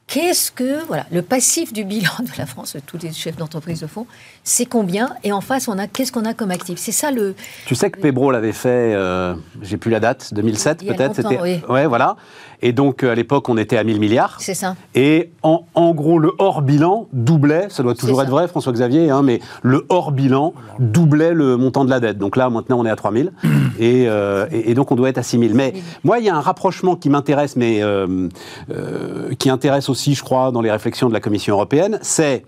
Qu'est-ce 0.05 0.51
que, 0.51 0.85
voilà, 0.85 1.05
le 1.11 1.21
passif 1.21 1.71
du 1.71 1.85
bilan 1.85 2.11
de 2.19 2.29
la 2.37 2.45
France, 2.45 2.75
tous 2.85 2.97
les 3.01 3.13
chefs 3.13 3.37
d'entreprise 3.37 3.81
le 3.81 3.87
font, 3.87 4.05
c'est 4.43 4.65
combien? 4.65 5.15
Et 5.23 5.31
en 5.31 5.41
face, 5.41 5.69
on 5.69 5.77
a, 5.77 5.87
qu'est-ce 5.87 6.11
qu'on 6.11 6.25
a 6.25 6.33
comme 6.33 6.51
actif? 6.51 6.77
C'est 6.77 6.91
ça 6.91 7.11
le. 7.11 7.35
Tu 7.65 7.75
sais 7.75 7.89
que 7.89 7.99
Pébro 7.99 8.31
l'avait 8.31 8.53
fait, 8.53 8.93
euh, 8.93 9.35
j'ai 9.61 9.77
plus 9.77 9.91
la 9.91 10.01
date, 10.01 10.33
2007 10.33 10.85
peut-être 10.85 11.15
C'était. 11.15 11.39
Oui. 11.41 11.61
Ouais, 11.69 11.87
voilà. 11.87 12.17
Et 12.61 12.71
donc, 12.71 13.03
euh, 13.03 13.11
à 13.11 13.15
l'époque, 13.15 13.49
on 13.49 13.57
était 13.57 13.77
à 13.77 13.83
1000 13.83 13.99
milliards. 13.99 14.37
C'est 14.39 14.53
ça. 14.53 14.75
Et 14.95 15.31
en, 15.43 15.65
en, 15.75 15.93
gros, 15.93 16.19
le 16.19 16.33
hors-bilan 16.39 17.07
doublait, 17.13 17.67
ça 17.69 17.83
doit 17.83 17.95
toujours 17.95 18.21
être 18.21 18.29
vrai, 18.29 18.47
François-Xavier, 18.47 19.09
hein, 19.09 19.21
mais 19.21 19.39
le 19.61 19.85
hors-bilan 19.89 20.53
doublait 20.79 21.33
le 21.33 21.57
montant 21.57 21.85
de 21.85 21.89
la 21.89 21.99
dette. 21.99 22.17
Donc 22.17 22.35
là, 22.35 22.49
maintenant, 22.49 22.79
on 22.79 22.85
est 22.85 22.89
à 22.89 22.95
3000. 22.95 23.31
et, 23.79 24.05
euh, 24.07 24.47
et, 24.51 24.71
et, 24.71 24.73
donc, 24.73 24.91
on 24.91 24.95
doit 24.95 25.09
être 25.09 25.17
à 25.17 25.23
6000. 25.23 25.53
Mais 25.53 25.73
moi, 26.03 26.19
il 26.19 26.25
y 26.25 26.29
a 26.29 26.35
un 26.35 26.41
rapprochement 26.41 26.95
qui 26.95 27.09
m'intéresse, 27.09 27.55
mais 27.55 27.83
euh, 27.83 28.27
euh, 28.71 29.33
qui 29.35 29.49
intéresse 29.49 29.89
aussi, 29.89 30.15
je 30.15 30.23
crois, 30.23 30.51
dans 30.51 30.61
les 30.61 30.71
réflexions 30.71 31.09
de 31.09 31.13
la 31.13 31.19
Commission 31.19 31.53
européenne, 31.55 31.99
c'est 32.01 32.43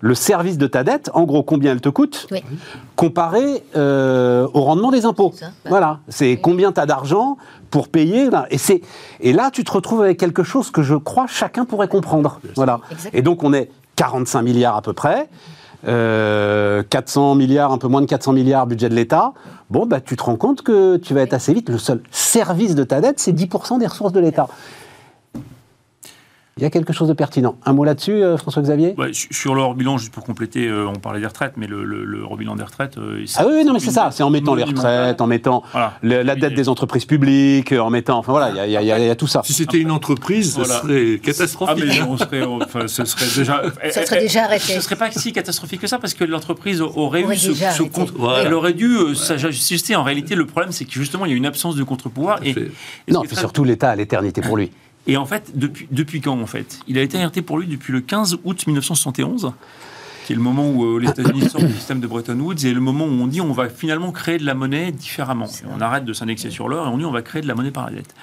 le 0.00 0.14
service 0.14 0.58
de 0.58 0.66
ta 0.66 0.84
dette, 0.84 1.10
en 1.14 1.24
gros, 1.24 1.42
combien 1.42 1.72
elle 1.72 1.80
te 1.80 1.88
coûte, 1.88 2.28
comparé 2.96 3.64
euh, 3.76 4.46
au 4.54 4.62
rendement 4.62 4.90
des 4.90 5.04
impôts. 5.04 5.32
Voilà, 5.66 6.00
c'est 6.08 6.36
combien 6.36 6.72
tu 6.72 6.80
as 6.80 6.86
d'argent 6.86 7.36
pour 7.70 7.88
payer. 7.88 8.28
Et, 8.50 8.58
c'est, 8.58 8.80
et 9.20 9.32
là, 9.32 9.50
tu 9.52 9.64
te 9.64 9.72
retrouves 9.72 10.02
avec 10.02 10.18
quelque 10.18 10.42
chose 10.42 10.70
que 10.70 10.82
je 10.82 10.94
crois 10.94 11.26
chacun 11.26 11.64
pourrait 11.64 11.88
comprendre. 11.88 12.40
Voilà. 12.56 12.80
Et 13.12 13.22
donc, 13.22 13.42
on 13.44 13.52
est 13.52 13.70
45 13.96 14.42
milliards 14.42 14.76
à 14.76 14.82
peu 14.82 14.92
près. 14.92 15.28
400 15.84 15.86
euh, 15.86 17.34
milliards, 17.36 17.72
un 17.72 17.78
peu 17.78 17.86
moins 17.86 18.00
de 18.00 18.06
400 18.06 18.32
milliards 18.32 18.66
budget 18.66 18.88
de 18.88 18.94
l'État, 18.94 19.32
bon, 19.70 19.86
bah, 19.86 20.00
tu 20.00 20.16
te 20.16 20.22
rends 20.24 20.36
compte 20.36 20.62
que 20.62 20.96
tu 20.96 21.14
vas 21.14 21.22
être 21.22 21.34
assez 21.34 21.54
vite. 21.54 21.68
Le 21.68 21.78
seul 21.78 22.02
service 22.10 22.74
de 22.74 22.82
ta 22.82 23.00
dette, 23.00 23.20
c'est 23.20 23.32
10% 23.32 23.78
des 23.78 23.86
ressources 23.86 24.12
de 24.12 24.20
l'État. 24.20 24.48
Il 26.58 26.62
y 26.62 26.66
a 26.66 26.70
quelque 26.70 26.92
chose 26.92 27.08
de 27.08 27.12
pertinent. 27.12 27.56
Un 27.64 27.72
mot 27.72 27.84
là-dessus, 27.84 28.22
euh, 28.22 28.36
François-Xavier? 28.36 28.96
Sur 29.12 29.54
le 29.54 29.62
hors-bilan, 29.62 29.96
juste 29.98 30.12
pour 30.12 30.24
compléter, 30.24 30.66
euh, 30.66 30.88
on 30.88 30.98
parlait 30.98 31.20
des 31.20 31.26
retraites, 31.26 31.52
mais 31.56 31.66
le, 31.66 31.84
le, 31.84 32.22
hors-bilan 32.24 32.56
des 32.56 32.64
retraites... 32.64 32.98
Euh, 32.98 33.24
ah 33.36 33.44
oui, 33.46 33.64
non, 33.64 33.72
mais 33.72 33.78
c'est 33.78 33.92
ça, 33.92 34.10
c'est 34.10 34.24
en 34.24 34.30
mettant 34.30 34.54
les 34.54 34.64
retraites, 34.64 35.20
en 35.20 35.26
mettant 35.26 35.62
la 36.02 36.34
dette 36.34 36.54
des 36.54 36.68
entreprises 36.68 37.04
publiques, 37.04 37.72
en 37.72 37.90
mettant... 37.90 38.18
Enfin 38.18 38.32
voilà, 38.32 38.66
il 38.66 38.70
y, 38.70 38.84
y, 38.84 38.90
a 38.92 39.14
tout 39.14 39.26
ça. 39.26 39.42
Si 39.44 39.52
c'était 39.52 39.78
une 39.78 39.90
entreprise, 39.90 40.54
ce 40.54 40.64
serait 40.64 41.18
catastrophique. 41.22 41.84
Ah, 41.86 41.86
mais 41.86 42.02
on 42.02 42.16
serait, 42.16 42.42
enfin, 42.42 42.88
ce 42.88 43.04
serait 43.04 43.26
déjà... 43.36 43.62
ça 43.90 44.04
serait 44.04 44.20
déjà 44.20 44.44
arrêté. 44.44 44.72
Ce 44.72 44.76
ne 44.76 44.80
serait 44.80 44.96
pas 44.96 45.10
si 45.10 45.32
catastrophique 45.32 45.80
que 45.80 45.86
ça, 45.86 45.98
parce 45.98 46.14
que 46.14 46.24
l'entreprise 46.24 46.80
aurait 46.80 47.22
eu 47.22 47.36
ce, 47.36 47.54
ce 47.54 47.82
contre... 47.84 48.14
Elle 48.44 48.52
aurait 48.52 48.74
dû 48.74 49.14
s'ajuster. 49.14 49.94
En 49.94 50.02
réalité, 50.02 50.34
le 50.34 50.46
problème, 50.46 50.72
c'est 50.72 50.84
que 50.84 50.92
justement, 50.92 51.24
il 51.26 51.30
y 51.30 51.34
a 51.34 51.36
une 51.36 51.46
absence 51.46 51.76
de 51.76 51.84
contre-pouvoir. 51.84 52.40
Et, 52.44 52.54
non, 53.08 53.22
c'est 53.28 53.38
surtout 53.38 53.64
l'État 53.64 53.90
à 53.90 53.96
l'éternité 53.96 54.40
pour 54.40 54.56
lui. 54.56 54.70
Et 55.08 55.16
en 55.16 55.26
fait, 55.26 55.58
depuis, 55.58 55.88
depuis 55.90 56.20
quand 56.20 56.40
en 56.40 56.46
fait? 56.46 56.78
Il 56.86 56.98
a 56.98 57.02
été 57.02 57.20
arrêté 57.20 57.42
pour 57.42 57.58
lui 57.58 57.66
depuis 57.66 57.92
le 57.92 58.00
15 58.00 58.38
août 58.44 58.66
1971 58.66 59.52
qui 60.26 60.34
est 60.34 60.36
le 60.36 60.42
moment 60.42 60.68
où 60.68 60.84
euh, 60.84 61.00
les 61.00 61.08
États-Unis 61.08 61.48
sortent 61.48 61.64
du 61.64 61.72
système 61.72 62.00
de 62.00 62.06
Bretton 62.06 62.38
Woods, 62.38 62.66
et 62.66 62.74
le 62.74 62.82
moment 62.82 63.06
où 63.06 63.08
on 63.08 63.26
dit 63.26 63.40
on 63.40 63.52
va 63.52 63.70
finalement 63.70 64.12
créer 64.12 64.36
de 64.36 64.44
la 64.44 64.52
monnaie 64.52 64.92
différemment. 64.92 65.46
On 65.74 65.80
arrête 65.80 66.04
de 66.04 66.12
s'indexer 66.12 66.50
sur 66.50 66.68
l'or 66.68 66.86
et 66.86 66.90
on 66.90 66.98
dit 66.98 67.06
on 67.06 67.10
va 67.10 67.22
créer 67.22 67.40
de 67.40 67.48
la 67.48 67.54
monnaie 67.54 67.70
par 67.70 67.86
la 67.86 67.92
dette. 67.92 68.14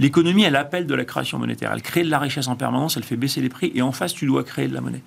L'économie, 0.00 0.42
elle 0.42 0.56
appelle 0.56 0.84
de 0.84 0.94
la 0.96 1.04
création 1.04 1.38
monétaire. 1.38 1.70
Elle 1.72 1.82
crée 1.82 2.02
de 2.02 2.10
la 2.10 2.18
richesse 2.18 2.48
en 2.48 2.56
permanence, 2.56 2.96
elle 2.96 3.04
fait 3.04 3.14
baisser 3.14 3.40
les 3.40 3.50
prix, 3.50 3.70
et 3.72 3.82
en 3.82 3.92
face, 3.92 4.12
tu 4.12 4.26
dois 4.26 4.42
créer 4.42 4.66
de 4.66 4.74
la 4.74 4.80
monnaie. 4.80 5.02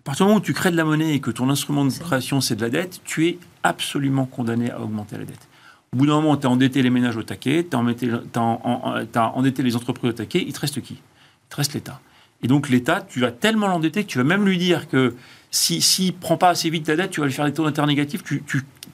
À 0.00 0.04
partir 0.04 0.24
du 0.24 0.30
moment 0.30 0.40
où 0.40 0.42
tu 0.42 0.54
crées 0.54 0.70
de 0.70 0.78
la 0.78 0.84
monnaie 0.84 1.12
et 1.12 1.20
que 1.20 1.30
ton 1.30 1.50
instrument 1.50 1.84
de 1.84 1.92
création, 1.92 2.40
c'est 2.40 2.56
de 2.56 2.62
la 2.62 2.70
dette, 2.70 3.02
tu 3.04 3.26
es 3.26 3.38
absolument 3.62 4.24
condamné 4.24 4.70
à 4.70 4.80
augmenter 4.80 5.18
la 5.18 5.26
dette. 5.26 5.46
Au 5.94 5.98
bout 5.98 6.06
d'un 6.06 6.14
moment, 6.14 6.38
tu 6.38 6.46
as 6.46 6.50
endetté 6.50 6.80
les 6.80 6.88
ménages 6.88 7.18
au 7.18 7.22
taquet, 7.22 7.66
tu 7.70 7.76
as, 7.76 9.32
endetté 9.34 9.62
les 9.62 9.76
entreprises 9.76 10.08
au 10.08 10.14
taquet, 10.14 10.42
il 10.46 10.50
te 10.54 10.60
reste 10.60 10.80
qui? 10.80 10.94
Il 10.94 11.50
te 11.50 11.56
reste 11.56 11.74
l'État. 11.74 12.00
Et 12.42 12.46
donc 12.46 12.70
l'État, 12.70 13.02
tu 13.06 13.20
vas 13.20 13.30
tellement 13.30 13.68
l'endetter 13.68 14.04
que 14.04 14.08
tu 14.08 14.16
vas 14.16 14.24
même 14.24 14.46
lui 14.46 14.56
dire 14.56 14.88
que 14.88 15.14
s'il 15.50 15.82
si, 15.82 16.06
ne 16.06 16.12
prend 16.12 16.38
pas 16.38 16.48
assez 16.48 16.70
vite 16.70 16.86
ta 16.86 16.96
dette, 16.96 17.10
tu 17.10 17.20
vas 17.20 17.26
lui 17.26 17.32
faire 17.34 17.44
des 17.44 17.52
taux 17.52 17.66
d'intérêt 17.66 17.86
négatifs, 17.88 18.24
tu, 18.24 18.42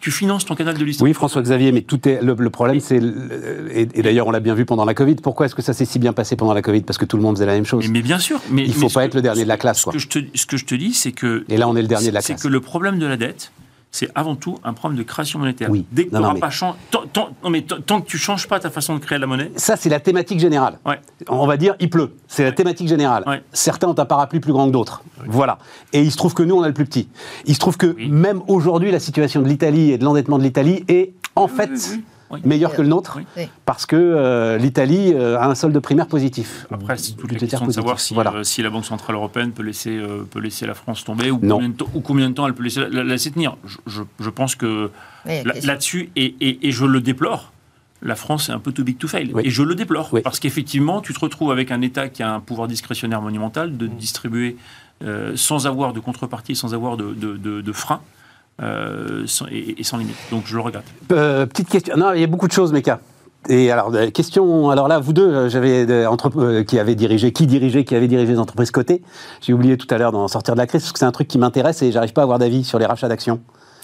tu, 0.01 0.11
finances 0.11 0.45
ton 0.45 0.57
canal 0.57 0.77
de 0.77 0.85
l'histoire. 0.85 1.05
Oui, 1.05 1.15
François-Xavier, 1.15 1.71
mais 1.71 1.83
tout 1.83 2.09
est, 2.09 2.21
le, 2.21 2.35
problème, 2.51 2.81
c'est, 2.81 3.01
et, 3.71 4.03
d'ailleurs 4.03 4.27
on 4.27 4.33
l'a 4.33 4.41
bien 4.41 4.55
vu 4.55 4.65
pendant 4.65 4.85
la 4.85 4.95
Covid, 4.95 5.15
pourquoi 5.17 5.47
est-ce 5.47 5.55
que 5.55 5.63
ça 5.63 5.75
s'est 5.75 5.85
si 5.85 6.01
bien 6.01 6.13
passé 6.13 6.35
pendant 6.35 6.53
la 6.53 6.63
Covid? 6.63 6.83
Parce 6.83 6.99
que 6.99 7.05
tout 7.05 7.17
le 7.17 7.23
monde 7.23 7.37
faisait 7.37 7.47
la 7.47 7.55
même 7.55 7.65
chose. 7.65 7.89
Mais, 7.89 8.03
bien 8.03 8.19
sûr. 8.19 8.41
Mais, 8.51 8.65
il 8.65 8.71
ne 8.71 8.75
faut 8.75 8.89
pas 8.89 9.05
être 9.05 9.15
le 9.15 9.23
dernier 9.23 9.45
de 9.45 9.49
la 9.49 9.57
classe. 9.57 9.83
Ce, 9.83 9.91
Que 9.91 10.01
je 10.01 10.09
te, 10.09 10.19
ce 10.35 10.47
que 10.47 10.57
je 10.57 10.65
te 10.65 10.75
dis, 10.75 10.95
c'est 10.95 11.13
que... 11.13 11.45
Et 11.49 11.59
là, 11.59 11.69
on 11.69 11.77
est 11.77 11.83
le 11.83 11.87
dernier 11.87 12.09
de 12.09 12.15
la 12.15 12.23
classe. 12.23 12.41
C'est 12.41 12.49
que 12.49 12.53
le 12.53 12.61
problème 12.61 12.99
de 12.99 13.07
la 13.07 13.17
dette, 13.17 13.53
c'est 13.91 14.09
avant 14.15 14.37
tout 14.37 14.59
un 14.65 14.73
problème 14.75 14.99
de 14.99 15.03
création 15.03 15.39
monétaire. 15.39 15.71
Oui. 15.71 15.87
Dès 15.91 16.07
que 16.07 16.15
Non, 16.17 16.33
mais- 16.35 16.41
pas 16.41 16.51
tant, 16.91 17.03
tant- 17.13 17.31
non, 17.43 17.51
mais 17.51 17.63
tant- 17.63 17.81
tant 17.81 18.01
que 18.01 18.07
tu 18.07 18.19
changes 18.19 18.47
pas 18.47 18.61
ta 18.61 18.71
façon 18.71 18.95
de 18.95 19.01
créer 19.01 19.19
la 19.19 19.27
monnaie, 19.27 19.51
Ça, 19.57 19.77
c'est 19.77 19.89
la 19.89 20.01
thématique 20.01 20.39
générale. 20.41 20.79
Ouais. 20.87 21.01
On 21.29 21.47
va 21.47 21.57
dire, 21.57 21.75
il 21.81 21.89
pleut. 21.91 22.15
C'est 22.29 22.45
la 22.45 22.53
thématique 22.53 22.89
générale. 22.89 23.25
Ouais. 23.27 23.43
Certains 23.53 23.89
ont 23.89 23.99
un 23.99 24.05
parapluie 24.05 24.41
plus 24.41 24.53
grand 24.53 24.67
que 24.67 24.73
d'autres. 24.73 25.03
Voilà. 25.27 25.59
Et 25.93 26.03
il 26.03 26.13
se 26.13 26.17
trouve 26.17 26.35
que 26.35 26.43
nous, 26.43 26.55
on 26.55 26.63
a 26.63 26.69
le 26.69 26.75
plus 26.75 26.85
petit. 26.85 27.09
Il 27.47 27.55
se 27.55 27.61
trouve 27.61 27.77
que 27.77 27.95
Oui. 27.97 28.09
même 28.09 28.43
aujourd'hui, 28.49 28.91
la 28.91 29.01
situation 29.01 29.41
de 29.43 29.49
l'Italie 29.49 29.93
et 29.93 29.99
de 29.99 30.05
l'endettement 30.05 30.39
de 30.39 30.43
l'Italie 30.45 30.85
est 30.89 31.13
en 31.35 31.49
fait 31.49 31.71
oui, 31.73 31.79
oui. 31.93 32.05
Oui. 32.31 32.41
meilleure 32.45 32.75
que 32.75 32.83
le 32.83 32.89
nôtre. 32.89 33.19
Oui. 33.37 33.49
Parce 33.65 33.87
que 33.87 33.97
euh, 33.97 34.59
l'Italie 34.59 35.13
euh, 35.15 35.39
a 35.39 35.47
un 35.49 35.55
solde 35.55 35.79
primaire 35.81 36.07
positif. 36.07 36.67
Après, 36.71 36.97
c'est 36.99 37.13
toute 37.17 37.33
la 37.33 37.39
question 37.39 37.67
de 37.67 37.73
savoir 37.73 37.95
positif. 37.95 38.09
si, 38.09 38.15
Voilà. 38.15 38.33
euh, 38.35 38.43
si 38.45 38.63
la 38.63 38.69
Banque 38.71 38.85
Centrale 38.85 39.17
Européenne 39.17 39.53
peut 39.53 39.63
laisser, 39.63 39.97
euh, 39.97 40.25
peut 40.31 40.41
laisser 40.41 40.67
la 40.67 40.75
France 40.75 41.05
tomber 41.05 41.31
ou 41.31 41.39
combien, 41.39 41.69
de 41.69 41.75
temps, 41.75 41.87
ou 41.95 42.01
combien 42.01 42.29
de 42.29 42.35
temps 42.35 42.47
elle 42.47 42.55
peut 42.55 42.63
laisser, 42.65 42.81
la, 42.81 42.89
la- 42.89 43.05
laisser 43.05 43.31
tenir. 43.31 43.57
Je, 43.65 43.79
je- 43.87 44.03
je 44.21 44.31
pense 44.31 44.55
que 44.57 44.91
là-dessus, 45.27 46.11
et, 46.17 46.35
et- 46.41 46.69
et 46.69 46.73
je 46.73 46.85
le 46.85 47.01
déplore, 47.01 47.53
la 48.03 48.15
France 48.15 48.49
est 48.49 48.53
un 48.53 48.61
peu 48.61 48.73
too 48.73 48.85
big 48.85 48.99
to 48.99 49.09
fail. 49.09 49.31
Oui. 49.35 49.43
Et 49.45 49.51
je 49.51 49.63
le 49.63 49.75
déplore. 49.75 50.11
Oui. 50.13 50.21
Parce 50.23 50.39
qu'effectivement, 50.39 51.01
tu 51.01 51.13
te 51.15 51.21
retrouves 51.21 51.51
avec 51.51 51.71
un 51.71 51.81
État 51.81 52.09
qui 52.09 52.23
a 52.23 52.33
un 52.33 52.41
pouvoir 52.41 52.69
discrétionnaire 52.69 53.21
monumental 53.23 53.77
de 53.77 53.87
distribuer 53.87 54.57
euh, 55.03 55.33
sans 55.37 55.67
avoir 55.67 55.93
de 55.93 56.01
contrepartie, 56.01 56.55
sans 56.57 56.75
avoir 56.75 56.97
de, 56.97 57.13
de, 57.15 57.37
de- 57.37 57.61
de 57.61 57.73
frein. 57.73 58.01
Euh, 58.63 59.23
sans- 59.27 59.47
et, 59.51 59.77
et 59.79 59.85
sans 59.85 59.97
limite. 59.99 60.17
Donc 60.31 60.43
je 60.47 60.55
le 60.57 60.61
regrette. 60.63 60.85
Euh, 61.13 61.47
petite 61.47 61.69
question. 61.69 61.97
Non, 61.97 62.13
il 62.15 62.21
y 62.21 62.25
a 62.25 62.27
beaucoup 62.27 62.49
de 62.49 62.53
choses, 62.53 62.73
Meka. 62.73 63.01
Et 63.49 63.71
alors, 63.71 63.95
euh, 63.95 64.11
question. 64.11 64.69
Alors 64.71 64.89
là, 64.89 64.99
vous 64.99 65.13
deux, 65.13 65.49
j'avais 65.49 66.07
entre- 66.07 66.33
euh, 66.41 66.65
qui 66.65 66.79
avez 66.79 66.95
dirigé, 66.97 67.33
qui 67.33 67.47
dirigeait, 67.47 67.85
qui 67.85 67.95
avait 67.95 68.09
dirigé 68.09 68.33
les 68.33 68.39
entreprises 68.39 68.71
cotées. 68.73 69.01
J'ai 69.41 69.53
oublié 69.53 69.77
tout 69.77 69.87
à 69.91 69.97
l'heure 69.99 70.13
d'en 70.13 70.27
sortir 70.29 70.55
de 70.55 70.59
la 70.59 70.67
crise 70.67 70.83
parce 70.83 70.93
que 70.93 70.99
c'est 70.99 71.05
un 71.05 71.13
truc 71.13 71.29
qui 71.29 71.39
m'intéresse 71.39 71.81
et 71.83 71.93
j'arrive 71.93 72.13
pas 72.13 72.23
à 72.23 72.25
avoir 72.25 72.39
d'avis 72.41 72.65
sur 72.65 72.79
les 72.79 72.87
rachats 72.87 73.09
d'actions. 73.09 73.41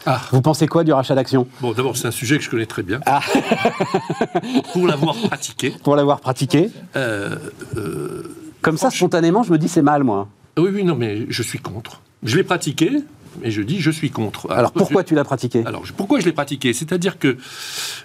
Ah. 0.06 0.20
Vous 0.32 0.42
pensez 0.42 0.66
quoi 0.66 0.84
du 0.84 0.92
rachat 0.92 1.14
d'actions? 1.14 1.46
Bon, 1.62 1.72
d'abord, 1.72 1.96
c'est 1.96 2.06
un 2.08 2.10
sujet 2.10 2.36
que 2.36 2.44
je 2.44 2.50
connais 2.50 2.66
très 2.66 2.82
bien. 2.82 3.00
Ah. 3.06 3.20
Pour 4.72 4.86
l'avoir 4.86 5.14
pratiqué. 5.16 5.74
pour 5.82 5.96
l'avoir 5.96 6.20
pratiqué 6.20 6.70
Euh, 6.96 7.36
euh, 7.76 8.22
Comme 8.62 8.76
ça, 8.76 8.90
spontanément, 8.90 9.42
je 9.42 9.52
me 9.52 9.58
dis 9.58 9.68
c'est 9.68 9.82
mal, 9.82 10.04
moi. 10.04 10.28
oui, 10.58 10.70
oui, 10.74 10.84
non, 10.84 10.94
mais 10.96 11.26
je 11.28 11.42
suis 11.42 11.58
contre. 11.58 12.00
Je 12.22 12.36
l'ai 12.36 12.44
pratiqué, 12.44 12.90
mais 13.40 13.50
je 13.50 13.62
dis 13.62 13.80
je 13.80 13.90
suis 13.90 14.10
contre. 14.10 14.50
Alors 14.50 14.72
pourquoi 14.72 15.04
tu 15.04 15.14
l'as 15.14 15.24
pratiqué? 15.24 15.62
Alors, 15.66 15.84
pourquoi 15.96 16.20
je 16.20 16.24
l'ai 16.24 16.32
pratiqué? 16.32 16.72
C'est-à-dire 16.72 17.18
que, 17.18 17.36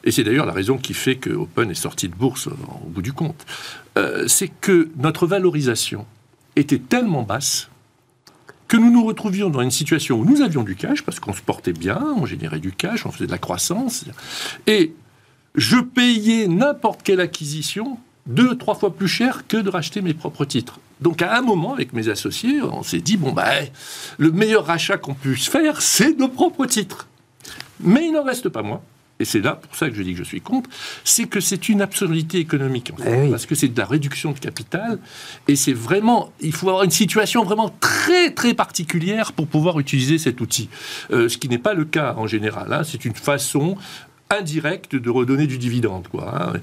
et 0.04 0.12
c'est 0.12 0.24
d'ailleurs 0.24 0.46
la 0.46 0.54
raison 0.54 0.78
qui 0.78 0.94
fait 0.94 1.16
que 1.16 1.30
Open 1.30 1.70
est 1.72 1.76
sorti 1.76 2.08
de 2.08 2.16
bourse 2.16 2.48
au 2.48 2.90
bout 2.90 3.02
du 3.02 3.14
compte, 3.14 3.46
euh, 3.98 4.28
c'est 4.28 4.50
que 4.50 4.90
notre 4.98 5.28
valorisation 5.28 6.06
était 6.56 6.80
tellement 6.80 7.24
basse 7.24 7.70
que 8.68 8.78
nous 8.78 8.92
nous 8.92 9.04
retrouvions 9.04 9.50
dans 9.50 9.62
une 9.62 9.72
situation 9.72 10.20
où 10.20 10.26
nous 10.26 10.42
avions 10.42 10.64
du 10.64 10.76
cash, 10.76 11.02
parce 11.02 11.20
qu'on 11.20 11.34
se 11.34 11.42
portait 11.42 11.74
bien, 11.74 12.02
on 12.18 12.26
générait 12.26 12.60
du 12.60 12.72
cash, 12.72 13.06
on 13.06 13.12
faisait 13.12 13.26
de 13.26 13.32
la 13.32 13.40
croissance, 13.40 14.06
et 14.68 14.94
je 15.56 15.78
payais 15.78 16.48
n'importe 16.48 17.02
quelle 17.02 17.20
acquisition 17.20 17.98
deux, 18.30 18.56
trois 18.58 18.76
fois 18.76 18.96
plus 18.96 19.08
cher 19.08 19.44
que 19.48 19.58
de 19.58 19.70
racheter 19.70 20.02
mes 20.02 20.14
propres 20.14 20.46
titres. 20.46 20.80
Donc 21.02 21.22
à 21.22 21.38
un 21.38 21.42
moment, 21.42 21.74
avec 21.74 21.94
mes 21.94 22.08
associés, 22.10 22.62
on 22.62 22.84
s'est 22.84 23.00
dit, 23.02 23.18
bon, 23.18 23.32
bah, 23.32 23.50
le 24.18 24.32
meilleur 24.32 24.66
rachat 24.66 24.98
qu'on 24.98 25.14
puisse 25.16 25.48
faire, 25.50 25.82
c'est 25.82 26.18
nos 26.18 26.28
propres 26.30 26.66
titres. 26.66 27.08
Mais 27.82 28.06
il 28.08 28.12
n'en 28.14 28.24
reste 28.24 28.50
pas 28.50 28.62
moins. 28.62 28.82
Et 29.22 29.26
c'est 29.26 29.42
là 29.42 29.52
pour 29.56 29.76
ça 29.76 29.90
que 29.90 29.96
je 29.96 30.02
dis 30.02 30.14
que 30.14 30.20
je 30.20 30.24
suis 30.24 30.40
contre, 30.40 30.70
c'est 31.04 31.26
que 31.26 31.42
c'est 31.42 31.68
une 31.68 31.82
absurdité 31.82 32.38
économique, 32.38 32.92
en 32.94 33.02
fait, 33.04 33.12
Eh 33.14 33.22
oui. 33.24 33.30
parce 33.32 33.46
que 33.46 33.54
c'est 33.54 33.68
de 33.68 33.78
la 33.78 33.86
réduction 33.86 34.32
de 34.32 34.40
capital, 34.40 34.98
et 35.50 35.58
c'est 35.58 35.74
vraiment, 35.74 36.32
il 36.40 36.54
faut 36.54 36.70
avoir 36.70 36.86
une 36.86 36.90
situation 36.92 37.44
vraiment 37.44 37.70
très 37.82 38.32
très 38.34 38.54
particulière 38.54 39.34
pour 39.34 39.48
pouvoir 39.48 39.78
utiliser 39.78 40.20
cet 40.20 40.40
outil, 40.40 40.70
Euh, 41.12 41.28
ce 41.28 41.38
qui 41.38 41.50
n'est 41.50 41.58
pas 41.58 41.74
le 41.74 41.84
cas 41.84 42.14
en 42.18 42.28
général. 42.28 42.72
hein. 42.72 42.84
C'est 42.86 43.04
une 43.04 43.14
façon 43.14 43.76
indirecte 44.38 44.96
de 44.96 45.10
redonner 45.10 45.48
du 45.48 45.58
dividende, 45.58 46.08
quoi. 46.10 46.34
hein. 46.36 46.54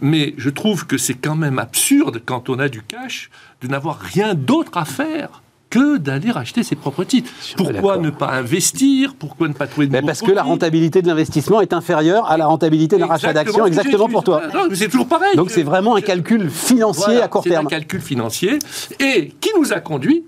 Mais 0.00 0.34
je 0.38 0.48
trouve 0.50 0.86
que 0.86 0.96
c'est 0.96 1.14
quand 1.14 1.34
même 1.34 1.58
absurde 1.58 2.20
quand 2.24 2.48
on 2.48 2.58
a 2.58 2.68
du 2.68 2.82
cash 2.82 3.30
de 3.62 3.68
n'avoir 3.68 3.98
rien 3.98 4.34
d'autre 4.34 4.76
à 4.76 4.84
faire 4.84 5.42
que 5.68 5.96
d'aller 5.96 6.30
racheter 6.30 6.62
ses 6.62 6.76
propres 6.76 7.02
titres. 7.02 7.28
Pourquoi 7.56 7.98
ne 7.98 8.10
pas 8.10 8.30
investir? 8.30 9.16
Pourquoi 9.18 9.48
ne 9.48 9.52
pas 9.52 9.66
trouver 9.66 9.88
de 9.88 9.92
Mais 9.92 10.00
Parce 10.02 10.20
que 10.22 10.30
la 10.30 10.44
rentabilité 10.44 11.02
de 11.02 11.08
l'investissement 11.08 11.60
est 11.60 11.72
inférieure 11.72 12.30
à 12.30 12.36
la 12.36 12.46
rentabilité 12.46 12.96
d'un 12.96 13.06
rachat 13.06 13.32
c'est- 13.34 13.66
exactement 13.66 14.08
pour 14.08 14.22
toi. 14.22 14.42
C'est 14.74 14.88
toujours 14.88 15.08
pareil. 15.08 15.34
Donc 15.34 15.50
c'est 15.50 15.64
vraiment 15.64 15.96
un 15.96 16.00
calcul 16.00 16.48
financier 16.48 17.04
Voilà, 17.06 17.24
à 17.24 17.28
court 17.28 17.42
c'est 17.42 17.50
terme. 17.50 17.66
un 17.66 17.68
calcul 17.70 18.00
financier 18.00 18.60
et 19.00 19.32
qui 19.40 19.50
nous 19.58 19.72
a 19.72 19.80
conduit, 19.80 20.22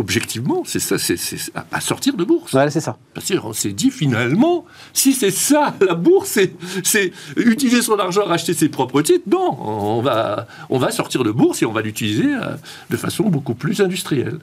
objectivement, 0.00 0.62
c'est 0.66 0.80
ça, 0.80 0.98
c'est 0.98 1.16
à- 1.54 1.80
sortir 1.80 2.16
de 2.16 2.24
bourse. 2.24 2.52
Voilà, 2.52 2.70
c'est 2.70 2.80
ça. 2.80 2.96
Parce 3.14 3.30
qu'on 3.30 3.52
s'est 3.52 3.72
dit 3.72 3.90
finalement, 3.90 4.64
si 4.92 5.12
c'est 5.12 5.30
ça 5.30 5.74
la 5.80 5.94
bourse, 5.94 6.38
c'est- 6.82 7.12
utiliser 7.36 7.82
son 7.82 7.98
argent 7.98 8.22
à 8.22 8.28
racheter 8.30 8.54
ses 8.54 8.68
propres 8.68 9.02
titres. 9.02 9.24
Non, 9.30 9.56
on 9.60 10.02
va, 10.02 10.46
on 10.70 10.78
va 10.78 10.90
sortir 10.90 11.22
de 11.22 11.30
bourse 11.30 11.62
et 11.62 11.66
on 11.66 11.72
va 11.72 11.82
l'utiliser 11.82 12.34
euh, 12.34 12.56
de 12.90 12.96
façon 12.96 13.24
beaucoup 13.28 13.54
plus 13.54 13.80
industrielle. 13.80 14.38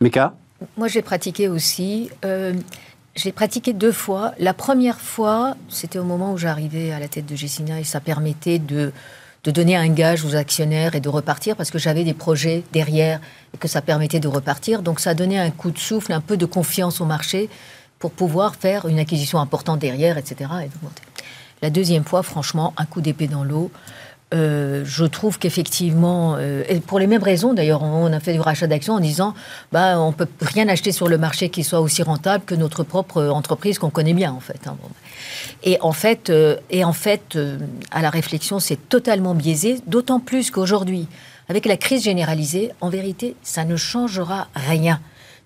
Meka 0.00 0.34
Moi, 0.76 0.88
j'ai 0.88 1.02
pratiqué 1.02 1.48
aussi. 1.48 2.10
Euh, 2.24 2.52
je 3.16 3.24
l'ai 3.24 3.32
pratiqué 3.32 3.72
deux 3.72 3.92
fois. 3.92 4.32
La 4.38 4.54
première 4.54 5.00
fois, 5.00 5.56
c'était 5.68 5.98
au 5.98 6.04
moment 6.04 6.32
où 6.32 6.38
j'arrivais 6.38 6.92
à 6.92 6.98
la 6.98 7.08
tête 7.08 7.26
de 7.26 7.36
Gessina 7.36 7.80
et 7.80 7.84
ça 7.84 8.00
permettait 8.00 8.58
de, 8.58 8.92
de 9.44 9.50
donner 9.50 9.76
un 9.76 9.88
gage 9.88 10.24
aux 10.24 10.36
actionnaires 10.36 10.94
et 10.94 11.00
de 11.00 11.08
repartir 11.08 11.56
parce 11.56 11.70
que 11.70 11.78
j'avais 11.78 12.04
des 12.04 12.14
projets 12.14 12.62
derrière 12.72 13.20
et 13.54 13.58
que 13.58 13.68
ça 13.68 13.82
permettait 13.82 14.20
de 14.20 14.28
repartir. 14.28 14.82
Donc, 14.82 15.00
ça 15.00 15.14
donnait 15.14 15.38
un 15.38 15.50
coup 15.50 15.70
de 15.70 15.78
souffle, 15.78 16.12
un 16.12 16.20
peu 16.20 16.36
de 16.36 16.46
confiance 16.46 17.00
au 17.00 17.04
marché 17.04 17.48
pour 17.98 18.12
pouvoir 18.12 18.54
faire 18.54 18.86
une 18.86 18.98
acquisition 18.98 19.38
importante 19.40 19.80
derrière, 19.80 20.18
etc. 20.18 20.50
Et. 20.64 20.70
La 21.62 21.70
deuxième 21.70 22.04
fois, 22.04 22.24
franchement, 22.24 22.74
un 22.76 22.84
coup 22.84 23.00
d'épée 23.00 23.28
dans 23.28 23.44
l'eau. 23.44 23.70
Euh, 24.32 24.82
je 24.84 25.04
trouve 25.04 25.38
qu'effectivement, 25.38 26.36
euh, 26.38 26.64
et 26.68 26.80
pour 26.80 26.98
les 26.98 27.06
mêmes 27.06 27.22
raisons 27.22 27.52
d'ailleurs, 27.52 27.82
on 27.82 28.10
a 28.12 28.20
fait 28.20 28.32
du 28.32 28.40
rachat 28.40 28.66
d'actions 28.66 28.94
en 28.94 29.00
disant 29.00 29.34
bah, 29.72 30.00
on 30.00 30.12
peut 30.12 30.28
rien 30.40 30.68
acheter 30.68 30.90
sur 30.90 31.08
le 31.08 31.18
marché 31.18 31.50
qui 31.50 31.64
soit 31.64 31.80
aussi 31.80 32.02
rentable 32.02 32.44
que 32.44 32.54
notre 32.54 32.82
propre 32.82 33.22
entreprise 33.24 33.78
qu'on 33.78 33.90
connaît 33.90 34.14
bien 34.14 34.32
en 34.32 34.40
fait. 34.40 34.66
hein. 34.66 34.76
Et 35.62 35.78
en 35.80 35.92
fait, 35.92 36.30
euh, 36.30 36.56
et 36.70 36.84
en 36.84 36.92
fait 36.92 37.36
euh, 37.36 37.58
à 37.90 38.00
la 38.00 38.10
réflexion, 38.10 38.58
c'est 38.58 38.88
totalement 38.88 39.34
biaisé, 39.34 39.80
d'autant 39.86 40.18
plus 40.20 40.50
qu'aujourd'hui, 40.50 41.08
avec 41.48 41.66
la 41.66 41.76
crise 41.76 42.02
généralisée, 42.02 42.70
en 42.80 42.88
vérité, 42.88 43.36
ça 43.42 43.64
ne 43.64 43.76
changera 43.76 44.48
rien. 44.54 45.00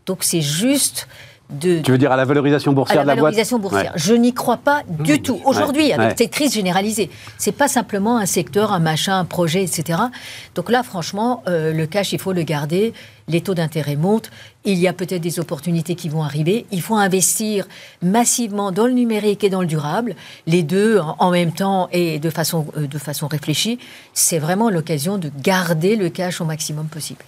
Donc 0.07 0.23
c'est 0.23 0.43
juste 0.43 1.09
de, 1.51 1.79
Tu 1.81 1.93
veux 1.93 1.99
dire 1.99 2.11
à 2.11 2.17
la 2.17 2.25
valorisation 2.25 2.73
à 2.73 2.75
boursière 2.75 2.99
la 2.99 3.03
de 3.05 3.09
la 3.09 3.15
boîte 3.15 3.33
valorisation 3.35 3.59
boursière. 3.59 3.93
Ouais. 3.93 3.99
Je 3.99 4.15
n'y 4.15 4.35
crois 4.35 4.57
pas 4.57 4.83
du 4.89 5.23
tout. 5.23 5.41
Aujourd'hui, 5.45 5.93
avec 5.93 6.09
Ouais. 6.09 6.15
cette 6.19 6.31
crise 6.33 6.53
généralisée, 6.53 7.09
c'est 7.39 7.53
pas 7.53 7.69
simplement 7.69 8.17
un 8.19 8.27
secteur, 8.27 8.73
un 8.73 8.81
machin, 8.81 9.19
un 9.21 9.25
projet, 9.25 9.63
etc. 9.63 10.01
Donc 10.57 10.71
là, 10.71 10.83
franchement, 10.83 11.43
euh, 11.47 11.73
le 11.73 11.87
cash, 11.87 12.13
il 12.13 12.19
faut 12.19 12.33
le 12.33 12.43
garder. 12.43 12.93
Les 13.29 13.41
taux 13.41 13.55
d'intérêt 13.55 13.97
montent. 13.97 14.31
Il 14.65 14.79
y 14.79 14.87
a 14.87 14.93
peut-être 14.93 15.21
des 15.21 15.41
opportunités 15.41 15.95
qui 15.97 16.09
vont 16.09 16.23
arriver. 16.23 16.65
Il 16.71 16.81
faut 16.83 16.95
investir 16.97 17.67
massivement 18.03 18.71
dans 18.73 18.87
le 18.87 18.93
numérique 18.93 19.43
et 19.45 19.51
dans 19.51 19.61
le 19.61 19.67
durable, 19.67 20.15
les 20.47 20.63
deux 20.63 20.99
en, 21.01 21.17
en 21.19 21.31
même 21.31 21.53
temps 21.53 21.89
et 21.93 22.19
de 22.19 22.31
façon, 22.31 22.67
euh, 22.77 22.87
de 22.87 22.99
façon 22.99 23.27
réfléchie. 23.27 23.79
C'est 24.15 24.39
vraiment 24.39 24.71
l'occasion 24.71 25.19
de 25.19 25.31
garder 25.43 25.97
le 25.97 26.09
cash 26.09 26.41
au 26.41 26.45
maximum 26.45 26.87
possible. 26.87 27.21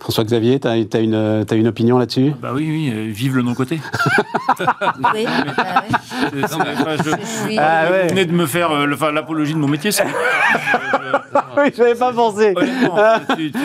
François-Xavier, 0.00 0.58
tu 0.58 0.66
as, 0.66 0.76
une, 0.76 1.44
t'as 1.46 1.56
une 1.56 1.68
opinion 1.68 1.96
là-dessus? 1.98 2.32
Bah 2.42 2.50
oui, 2.52 2.66
oui, 2.68 2.90
euh, 2.92 3.08
vive 3.12 3.36
le 3.36 3.42
non-côté. 3.42 3.80
Oui, 4.58 4.64
bah 4.98 5.12
ouais. 5.14 6.42
Enfin, 6.44 6.96
je- 6.98 7.10
Je 7.10 7.26
suis- 7.46 7.58
Ah 7.58 7.90
ouais. 7.90 8.02
Vous 8.04 8.08
venez 8.10 8.24
de 8.26 8.32
me 8.32 8.46
faire 8.46 8.70
euh, 8.72 8.86
l'apologie 9.12 9.54
de 9.54 9.58
mon 9.58 9.68
métier. 9.68 9.92
c'est- 9.92 10.04
Oui, 11.56 11.70
je 11.76 11.82
n'avais 11.82 11.94
pas 11.94 12.12
pensé. 12.12 12.54
Tu- 13.36 13.52
tu- 13.52 13.58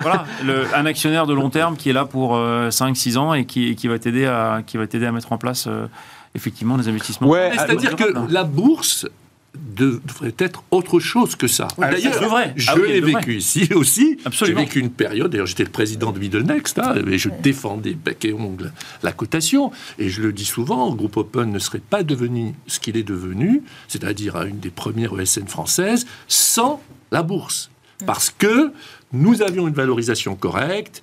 voilà, 0.00 0.24
le- 0.44 0.66
un 0.74 0.86
actionnaire 0.86 1.26
de 1.26 1.34
long 1.34 1.50
terme 1.50 1.76
qui 1.76 1.90
est 1.90 1.92
là 1.92 2.04
pour 2.04 2.36
5-6 2.36 3.16
ans 3.16 3.32
et 3.34 3.44
qui, 3.46 3.74
qui 3.76 3.88
va 3.88 3.98
t'aider 3.98 4.26
à, 4.26 4.60
qui 4.66 4.76
va 4.76 4.86
t'aider 4.86 5.06
à 5.06 5.12
mettre 5.12 5.32
en 5.32 5.38
place 5.38 5.66
euh, 5.68 5.86
effectivement 6.34 6.76
des 6.78 6.88
investissements. 6.88 7.28
Ouais, 7.28 7.50
Mais 7.50 7.56
ah, 7.58 7.64
C'est-à-dire 7.66 7.96
que 7.96 8.04
la 8.32 8.44
bourse 8.44 9.06
devrait 9.54 10.34
être 10.38 10.62
autre 10.70 11.00
chose 11.00 11.34
que 11.36 11.46
ça. 11.48 11.66
Oui, 11.78 11.86
D'ailleurs, 11.90 12.14
c'est 12.14 12.24
vrai. 12.24 12.52
je 12.56 12.70
Ah 12.70 12.74
oui, 12.80 12.88
l'ai 12.88 13.00
vécu 13.00 13.36
ici 13.36 13.68
aussi. 13.74 14.18
J'ai 14.30 14.52
vécu 14.52 14.78
une 14.80 14.90
période, 14.90 15.30
d'ailleurs 15.30 15.46
j'étais 15.46 15.64
le 15.64 15.70
président 15.70 16.12
de 16.12 16.18
Middle 16.18 16.42
Next, 16.42 16.78
hein, 16.78 16.94
et 17.06 17.18
je 17.18 17.28
défendais 17.42 17.94
bec 17.94 18.24
et 18.24 18.32
ongle 18.32 18.72
la 19.02 19.12
cotation. 19.12 19.70
Et 19.98 20.08
je 20.08 20.22
le 20.22 20.32
dis 20.32 20.44
souvent, 20.44 20.90
le 20.90 20.96
groupe 20.96 21.16
Open 21.16 21.50
ne 21.50 21.58
serait 21.58 21.80
pas 21.80 22.02
devenu 22.02 22.54
ce 22.66 22.78
qu'il 22.78 22.96
est 22.96 23.02
devenu, 23.02 23.62
c'est-à-dire 23.88 24.40
une 24.42 24.58
des 24.60 24.70
premières 24.70 25.18
ESN 25.18 25.48
françaises, 25.48 26.06
sans 26.28 26.80
la 27.10 27.22
bourse. 27.22 27.70
Parce 28.06 28.30
que 28.30 28.72
nous 29.12 29.42
avions 29.42 29.66
une 29.68 29.74
valorisation 29.74 30.36
correcte, 30.36 31.02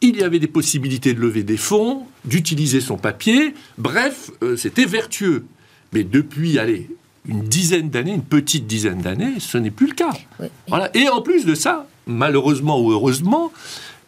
il 0.00 0.16
y 0.16 0.22
avait 0.22 0.38
des 0.38 0.46
possibilités 0.46 1.12
de 1.12 1.20
lever 1.20 1.42
des 1.42 1.58
fonds, 1.58 2.06
d'utiliser 2.24 2.80
son 2.80 2.96
papier, 2.96 3.54
bref, 3.76 4.30
euh, 4.42 4.56
c'était 4.56 4.86
vertueux. 4.86 5.44
Mais 5.92 6.04
depuis, 6.04 6.58
allez, 6.58 6.88
une 7.30 7.42
dizaine 7.42 7.88
d'années, 7.90 8.12
une 8.12 8.22
petite 8.22 8.66
dizaine 8.66 9.00
d'années, 9.00 9.34
ce 9.38 9.56
n'est 9.56 9.70
plus 9.70 9.86
le 9.86 9.94
cas. 9.94 10.10
Oui. 10.40 10.46
Voilà. 10.68 10.90
Et 10.94 11.08
en 11.08 11.22
plus 11.22 11.46
de 11.46 11.54
ça, 11.54 11.86
malheureusement 12.06 12.80
ou 12.80 12.90
heureusement, 12.90 13.52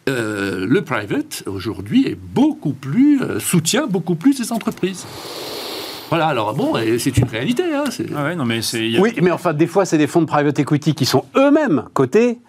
euh, 0.09 0.65
le 0.67 0.81
private, 0.81 1.43
aujourd'hui, 1.45 2.05
est 2.07 2.17
beaucoup 2.17 2.73
plus, 2.73 3.21
euh, 3.21 3.39
soutient 3.39 3.87
beaucoup 3.87 4.15
plus 4.15 4.33
ces 4.33 4.51
entreprises. 4.51 5.05
Voilà, 6.09 6.27
alors 6.27 6.53
bon, 6.53 6.73
c'est 6.99 7.17
une 7.17 7.27
réalité. 7.27 7.63
Hein, 7.73 7.85
ah 8.15 8.35
non, 8.35 8.45
mais 8.45 8.59
Oui, 8.99 9.13
mais 9.21 9.31
enfin, 9.31 9.53
des 9.53 9.65
fois, 9.65 9.85
c'est 9.85 9.97
des 9.97 10.05
fonds 10.05 10.21
de 10.21 10.27
private 10.27 10.59
equity 10.59 10.93
qui 10.93 11.05
sont 11.05 11.25
eux-mêmes 11.35 11.85
cotés 11.93 12.39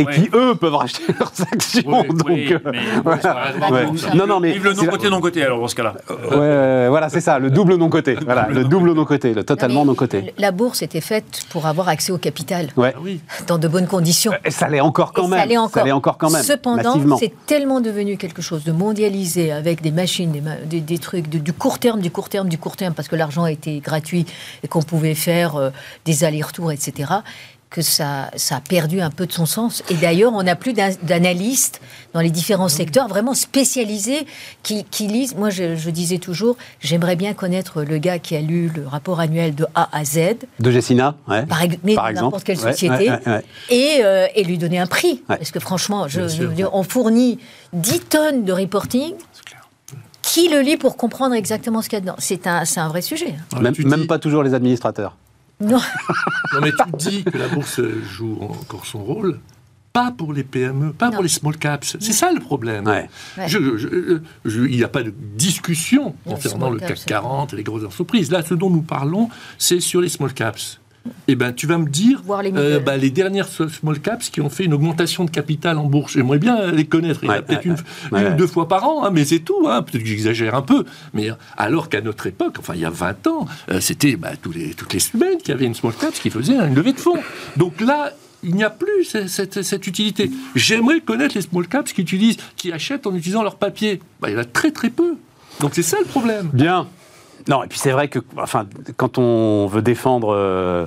et 0.00 0.06
qui 0.06 0.30
eux 0.34 0.54
peuvent 0.54 0.74
racheter 0.74 1.12
leurs 1.18 1.32
actions. 1.52 2.04
donc, 2.08 2.28
non, 4.14 4.26
non, 4.26 4.40
mais 4.40 4.54
le 4.54 4.72
non 4.72 4.86
côté 4.86 5.10
non 5.10 5.20
côté 5.20 5.44
alors 5.44 5.60
dans 5.60 5.68
ce 5.68 5.74
cas-là. 5.74 5.94
Ouais, 6.30 6.88
voilà, 6.88 7.08
c'est 7.08 7.20
ça, 7.20 7.38
le 7.38 7.50
double 7.50 7.74
non 7.76 7.88
côté. 7.88 8.16
Voilà, 8.24 8.48
le 8.50 8.64
double 8.64 8.92
non 8.92 9.04
côté, 9.04 9.34
le 9.34 9.44
totalement 9.44 9.84
non 9.84 9.94
côté. 9.94 10.32
La 10.38 10.50
bourse 10.52 10.82
était 10.82 11.00
faite 11.00 11.42
pour 11.50 11.66
avoir 11.66 11.88
accès 11.88 12.12
au 12.12 12.18
capital. 12.18 12.68
Ouais. 12.76 12.94
Dans 13.46 13.58
de 13.58 13.68
bonnes 13.68 13.86
conditions. 13.86 14.32
Et 14.44 14.50
ça 14.50 14.68
l'est 14.68 14.80
encore 14.80 15.12
quand 15.12 15.28
même. 15.28 15.40
Ça 15.40 15.84
l'est 15.84 15.92
encore. 15.92 16.18
quand 16.18 16.30
même. 16.30 16.42
Cependant, 16.42 17.18
c'est 17.18 17.32
tellement 17.46 17.80
devenu 17.80 18.16
quelque 18.16 18.42
chose 18.42 18.64
de 18.64 18.72
mondialisé 18.72 19.52
avec 19.52 19.82
des 19.82 19.90
machines, 19.90 20.32
des, 20.66 20.80
des, 20.80 20.98
trucs 20.98 21.28
du 21.28 21.52
court 21.52 21.78
terme, 21.78 22.00
du 22.00 22.10
court 22.10 22.28
terme, 22.28 22.48
du 22.48 22.58
court 22.58 22.76
terme, 22.76 22.94
parce 22.94 23.08
que 23.08 23.16
l'argent 23.16 23.46
était 23.46 23.78
gratuit 23.78 24.26
et 24.62 24.68
qu'on 24.68 24.82
pouvait 24.82 25.14
faire 25.14 25.56
euh, 25.56 25.70
des 26.04 26.24
allers-retours, 26.24 26.72
etc 26.72 27.20
que 27.70 27.82
ça, 27.82 28.30
ça 28.34 28.56
a 28.56 28.60
perdu 28.60 29.00
un 29.00 29.10
peu 29.10 29.26
de 29.26 29.32
son 29.32 29.46
sens. 29.46 29.84
Et 29.90 29.94
d'ailleurs, 29.94 30.32
on 30.34 30.42
n'a 30.42 30.56
plus 30.56 30.72
d'analystes 30.72 31.80
dans 32.12 32.20
les 32.20 32.30
différents 32.30 32.68
secteurs 32.68 33.06
vraiment 33.06 33.32
spécialisés 33.32 34.26
qui, 34.64 34.84
lisent. 35.06 35.36
Moi, 35.36 35.50
je, 35.50 35.90
disais 35.90 36.18
toujours, 36.18 36.56
j'aimerais 36.80 37.14
bien 37.14 37.32
connaître 37.32 37.82
le 37.82 37.98
gars 37.98 38.18
qui 38.18 38.34
a 38.34 38.40
lu 38.40 38.70
le 38.74 38.86
rapport 38.86 39.20
annuel 39.20 39.54
de 39.54 39.66
A 39.76 39.88
à 39.96 40.04
Z. 40.04 40.18
De 40.58 40.70
Jessina, 40.70 41.14
ouais. 41.28 41.46
par, 41.46 41.60
mais 41.84 41.94
n'importe 42.12 42.42
quelle 42.42 42.58
société. 42.58 43.08
et, 43.70 44.00
euh, 44.02 44.26
et, 44.34 44.42
lui 44.42 44.58
donner 44.58 44.80
un 44.80 44.86
prix. 44.86 45.22
Parce 45.28 45.52
que 45.52 45.60
franchement, 45.60 46.08
je, 46.08 46.20
on 46.72 46.82
fournit 46.82 47.38
10 47.72 48.00
tonnes 48.00 48.44
de 48.44 48.52
reporting. 48.52 49.14
Qui 50.22 50.48
le 50.48 50.60
lit 50.60 50.76
pour 50.76 50.96
comprendre 50.96 51.34
exactement 51.34 51.82
ce 51.82 51.88
qu'il 51.88 51.96
y 51.96 52.02
a 52.02 52.02
dedans? 52.02 52.14
C'est 52.18 52.46
un, 52.46 52.62
un 52.76 52.88
vrai 52.88 53.02
sujet. 53.02 53.34
Même, 53.60 53.74
même 53.84 54.06
pas 54.06 54.20
toujours 54.20 54.44
les 54.44 54.54
administrateurs. 54.54 55.16
Non. 55.60 55.80
non, 56.54 56.60
mais 56.62 56.72
tu 56.72 57.10
dis 57.10 57.24
que 57.24 57.36
la 57.36 57.48
bourse 57.48 57.80
joue 58.10 58.38
encore 58.40 58.86
son 58.86 59.04
rôle, 59.04 59.38
pas 59.92 60.12
pour 60.16 60.32
les 60.32 60.44
PME, 60.44 60.92
pas 60.92 61.10
pour 61.10 61.22
les 61.22 61.28
small 61.28 61.56
caps. 61.56 61.96
C'est 62.00 62.12
ça 62.12 62.32
le 62.32 62.40
problème. 62.40 62.90
il 63.46 64.76
n'y 64.76 64.84
a 64.84 64.88
pas 64.88 65.02
de 65.02 65.12
discussion 65.36 66.14
concernant 66.24 66.70
le 66.70 66.78
CAC 66.78 67.04
40 67.06 67.52
et 67.52 67.56
les 67.56 67.62
grosses 67.62 67.84
entreprises. 67.84 68.30
Là, 68.30 68.42
ce 68.42 68.54
dont 68.54 68.70
nous 68.70 68.82
parlons, 68.82 69.28
c'est 69.58 69.80
sur 69.80 70.00
les 70.00 70.08
small 70.08 70.32
caps 70.32 70.79
eh 71.28 71.34
ben, 71.34 71.52
tu 71.52 71.66
vas 71.66 71.78
me 71.78 71.88
dire 71.88 72.22
les, 72.42 72.52
euh, 72.54 72.80
bah, 72.80 72.96
les, 72.96 73.10
dernières 73.10 73.48
small 73.48 74.00
caps 74.00 74.30
qui 74.30 74.40
ont 74.40 74.50
fait 74.50 74.64
une 74.64 74.74
augmentation 74.74 75.24
de 75.24 75.30
capital 75.30 75.78
en 75.78 75.84
bourse. 75.84 76.12
J'aimerais 76.14 76.38
bien 76.38 76.70
les 76.72 76.86
connaître. 76.86 77.20
Il 77.22 77.28
y 77.28 77.32
a 77.32 77.42
peut-être 77.42 77.64
une, 77.64 77.76
une 78.12 78.36
deux 78.36 78.46
fois 78.46 78.68
par 78.68 78.84
an, 78.84 79.04
hein, 79.04 79.10
mais 79.12 79.24
c'est 79.24 79.40
tout. 79.40 79.66
Hein. 79.66 79.82
Peut-être 79.82 80.02
que 80.02 80.08
j'exagère 80.08 80.54
un 80.54 80.62
peu. 80.62 80.84
Mais 81.14 81.30
alors 81.56 81.88
qu'à 81.88 82.00
notre 82.00 82.26
époque, 82.26 82.56
enfin 82.58 82.74
il 82.74 82.80
y 82.80 82.84
a 82.84 82.90
20 82.90 83.26
ans, 83.28 83.46
euh, 83.70 83.80
c'était 83.80 84.16
bah, 84.16 84.32
tous 84.40 84.52
les, 84.52 84.74
toutes 84.74 84.92
les 84.92 85.00
semaines 85.00 85.38
qu'il 85.38 85.50
y 85.50 85.52
avait 85.52 85.66
une 85.66 85.74
small 85.74 85.94
caps 85.94 86.18
qui 86.18 86.30
faisait 86.30 86.54
une 86.54 86.74
levée 86.74 86.92
de 86.92 87.00
fonds. 87.00 87.18
Donc 87.56 87.80
là, 87.80 88.12
il 88.42 88.54
n'y 88.54 88.64
a 88.64 88.70
plus 88.70 89.04
cette, 89.04 89.62
cette, 89.62 89.86
utilité. 89.86 90.30
J'aimerais 90.54 91.00
connaître 91.00 91.34
les 91.34 91.42
small 91.42 91.66
caps 91.66 91.92
qui 91.92 92.00
utilisent, 92.00 92.38
qui 92.56 92.72
achètent 92.72 93.06
en 93.06 93.14
utilisant 93.14 93.42
leur 93.42 93.56
papier. 93.56 94.00
Bah, 94.20 94.30
il 94.30 94.34
y 94.34 94.36
en 94.36 94.40
a 94.40 94.44
très 94.44 94.70
très 94.70 94.90
peu. 94.90 95.16
Donc 95.60 95.72
c'est 95.74 95.82
ça 95.82 95.98
le 95.98 96.06
problème. 96.06 96.50
Bien. 96.52 96.88
Non, 97.48 97.62
et 97.62 97.66
puis 97.66 97.78
c'est 97.78 97.92
vrai 97.92 98.08
que 98.08 98.18
enfin, 98.36 98.66
quand 98.96 99.18
on 99.18 99.66
veut 99.66 99.82
défendre 99.82 100.34
euh, 100.34 100.86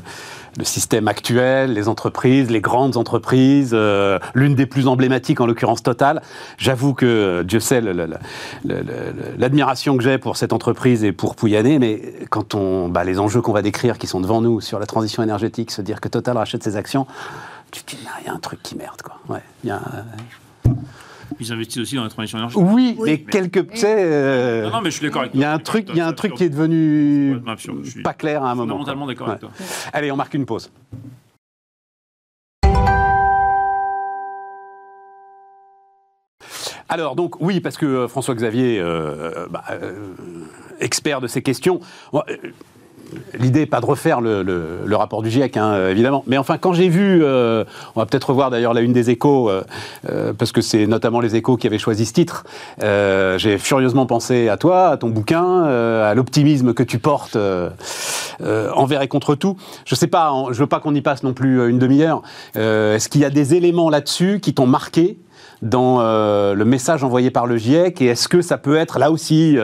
le 0.57 0.63
système 0.63 1.07
actuel, 1.07 1.73
les 1.73 1.87
entreprises, 1.87 2.49
les 2.49 2.61
grandes 2.61 2.97
entreprises, 2.97 3.71
euh, 3.73 4.19
l'une 4.33 4.55
des 4.55 4.65
plus 4.65 4.87
emblématiques 4.87 5.41
en 5.41 5.45
l'occurrence 5.45 5.83
Total, 5.83 6.21
j'avoue 6.57 6.93
que 6.93 7.43
Dieu 7.43 7.59
sait 7.59 7.81
l'admiration 9.37 9.97
que 9.97 10.03
j'ai 10.03 10.17
pour 10.17 10.37
cette 10.37 10.53
entreprise 10.53 11.03
et 11.03 11.11
pour 11.11 11.35
Pouyanné, 11.35 11.79
mais 11.79 12.01
quand 12.29 12.55
on, 12.55 12.89
bah, 12.89 13.03
les 13.03 13.19
enjeux 13.19 13.41
qu'on 13.41 13.53
va 13.53 13.61
décrire 13.61 13.97
qui 13.97 14.07
sont 14.07 14.21
devant 14.21 14.41
nous 14.41 14.61
sur 14.61 14.79
la 14.79 14.85
transition 14.85 15.23
énergétique, 15.23 15.71
se 15.71 15.81
dire 15.81 16.01
que 16.01 16.07
Total 16.07 16.37
rachète 16.37 16.63
ses 16.63 16.75
actions, 16.75 17.07
tu 17.71 17.81
il 17.93 18.25
y 18.27 18.29
a 18.29 18.33
un 18.33 18.39
truc 18.39 18.61
qui 18.61 18.75
merde, 18.75 19.01
quoi. 19.01 19.19
Ouais, 19.27 19.41
ils 21.39 21.51
investissent 21.51 21.81
aussi 21.81 21.95
dans 21.95 22.03
la 22.03 22.09
transition 22.09 22.37
énergétique. 22.37 22.67
Oui, 22.71 22.97
mais 23.03 23.19
quelques. 23.19 23.65
Euh, 23.83 24.69
non, 24.69 24.81
mais 24.81 24.91
je 24.91 24.97
suis 24.97 25.05
d'accord 25.05 25.21
avec 25.21 25.33
toi. 25.33 25.39
Il 25.39 25.41
y 25.41 25.45
a 25.45 25.53
un 25.53 25.59
truc, 25.59 25.87
il 25.89 25.95
y 25.95 26.01
a 26.01 26.07
un 26.07 26.13
truc 26.13 26.33
qui 26.33 26.43
est 26.43 26.49
devenu 26.49 27.37
pas 28.03 28.13
clair 28.13 28.43
à 28.43 28.51
un 28.51 28.55
moment. 28.55 28.73
Fondamentalement 28.73 29.07
d'accord 29.07 29.29
avec 29.29 29.41
toi. 29.41 29.51
Allez, 29.91 30.11
on 30.11 30.15
marque 30.15 30.33
une 30.33 30.45
pause. 30.45 30.71
Alors 36.89 37.15
donc 37.15 37.41
oui, 37.41 37.59
parce 37.59 37.77
que 37.77 37.85
euh, 37.85 38.07
François-Xavier, 38.07 38.79
euh, 38.79 39.47
bah, 39.49 39.63
expert 40.79 41.21
de 41.21 41.27
ces 41.27 41.41
questions, 41.41 41.79
L'idée 43.39 43.65
pas 43.65 43.81
de 43.81 43.85
refaire 43.85 44.21
le, 44.21 44.95
rapport 44.95 45.21
du 45.21 45.29
GIEC, 45.29 45.57
hein, 45.57 45.89
évidemment. 45.89 46.23
Mais 46.27 46.37
enfin, 46.37 46.57
quand 46.57 46.73
j'ai 46.73 46.89
vu, 46.89 47.23
euh, 47.23 47.63
on 47.95 47.99
va 47.99 48.05
peut-être 48.05 48.29
revoir 48.29 48.51
d'ailleurs 48.51 48.73
la 48.73 48.81
une 48.81 48.93
des 48.93 49.09
échos, 49.09 49.49
euh, 49.49 49.63
euh, 50.09 50.33
parce 50.33 50.51
que 50.51 50.61
c'est 50.61 50.85
notamment 50.87 51.19
les 51.19 51.35
échos 51.35 51.57
qui 51.57 51.67
avaient 51.67 51.79
choisi 51.79 52.05
ce 52.05 52.13
titre, 52.13 52.43
j'ai 52.79 53.57
furieusement 53.57 54.05
pensé 54.05 54.49
à 54.49 54.57
toi, 54.57 54.89
à 54.89 54.97
ton 54.97 55.09
bouquin, 55.09 55.63
à 55.63 56.13
l'optimisme 56.13 56.73
que 56.73 56.83
tu 56.83 56.99
portes 56.99 57.37
envers 58.41 59.01
et 59.01 59.07
contre 59.07 59.35
tout. 59.35 59.57
Je 59.85 59.95
ne 59.95 59.97
sais 59.97 60.07
pas, 60.07 60.31
je 60.47 60.51
ne 60.51 60.59
veux 60.59 60.67
pas 60.67 60.79
qu'on 60.79 60.95
y 60.95 61.01
passe 61.01 61.23
non 61.23 61.33
plus 61.33 61.69
une 61.69 61.79
demi-heure. 61.79 62.21
Est-ce 62.55 63.09
qu'il 63.09 63.21
y 63.21 63.25
a 63.25 63.29
des 63.29 63.55
éléments 63.55 63.89
là-dessus 63.89 64.39
qui 64.41 64.53
t'ont 64.53 64.67
marqué? 64.67 65.17
Dans 65.63 65.99
le 66.01 66.63
message 66.65 67.03
envoyé 67.03 67.31
par 67.31 67.47
le 67.47 67.57
GIEC 67.57 68.01
et 68.01 68.07
est-ce 68.07 68.27
que 68.27 68.41
ça 68.41 68.57
peut 68.57 68.75
être 68.75 68.99
là 68.99 69.11
aussi 69.11 69.57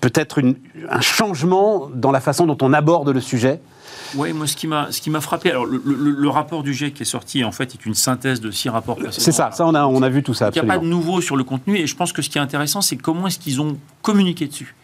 peut-être 0.00 0.40
un 0.88 1.00
changement 1.00 1.90
dans 1.94 2.12
la 2.12 2.20
façon 2.20 2.46
dont 2.46 2.58
on 2.62 2.72
aborde 2.72 3.10
le 3.10 3.20
sujet? 3.20 3.60
Oui, 4.14 4.32
moi, 4.32 4.46
ce 4.46 4.56
qui 4.56 4.66
m'a, 4.66 4.90
ce 4.90 5.00
qui 5.00 5.10
m'a 5.10 5.20
frappé, 5.20 5.50
alors 5.50 5.64
le, 5.66 6.28
rapport 6.28 6.62
du 6.62 6.74
GIEC 6.74 6.94
qui 6.94 7.02
est 7.02 7.06
sorti, 7.06 7.44
en 7.44 7.52
fait, 7.52 7.74
est 7.74 7.86
une 7.86 7.94
synthèse 7.94 8.40
de 8.40 8.50
six 8.50 8.68
rapports 8.68 8.98
C'est 9.10 9.32
ça, 9.32 9.50
ça 9.52 9.66
on 9.66 9.74
a, 9.74 9.86
on 9.86 10.02
a 10.02 10.08
vu 10.08 10.22
tout 10.22 10.34
ça. 10.34 10.50
Il 10.54 10.62
n'y 10.62 10.70
a 10.70 10.74
pas 10.74 10.78
de 10.78 10.86
nouveau 10.86 11.20
sur 11.20 11.36
le 11.36 11.44
contenu, 11.44 11.76
et 11.76 11.86
je 11.86 11.96
pense 11.96 12.12
que 12.12 12.22
ce 12.22 12.28
qui 12.28 12.38
est 12.38 12.40
intéressant, 12.40 12.80
c'est 12.80 12.96
comment 12.96 13.26
est-ce 13.26 13.38
qu'ils 13.38 13.60
ont 13.60 13.78
communiqué 14.02 14.46
dessus. 14.46 14.74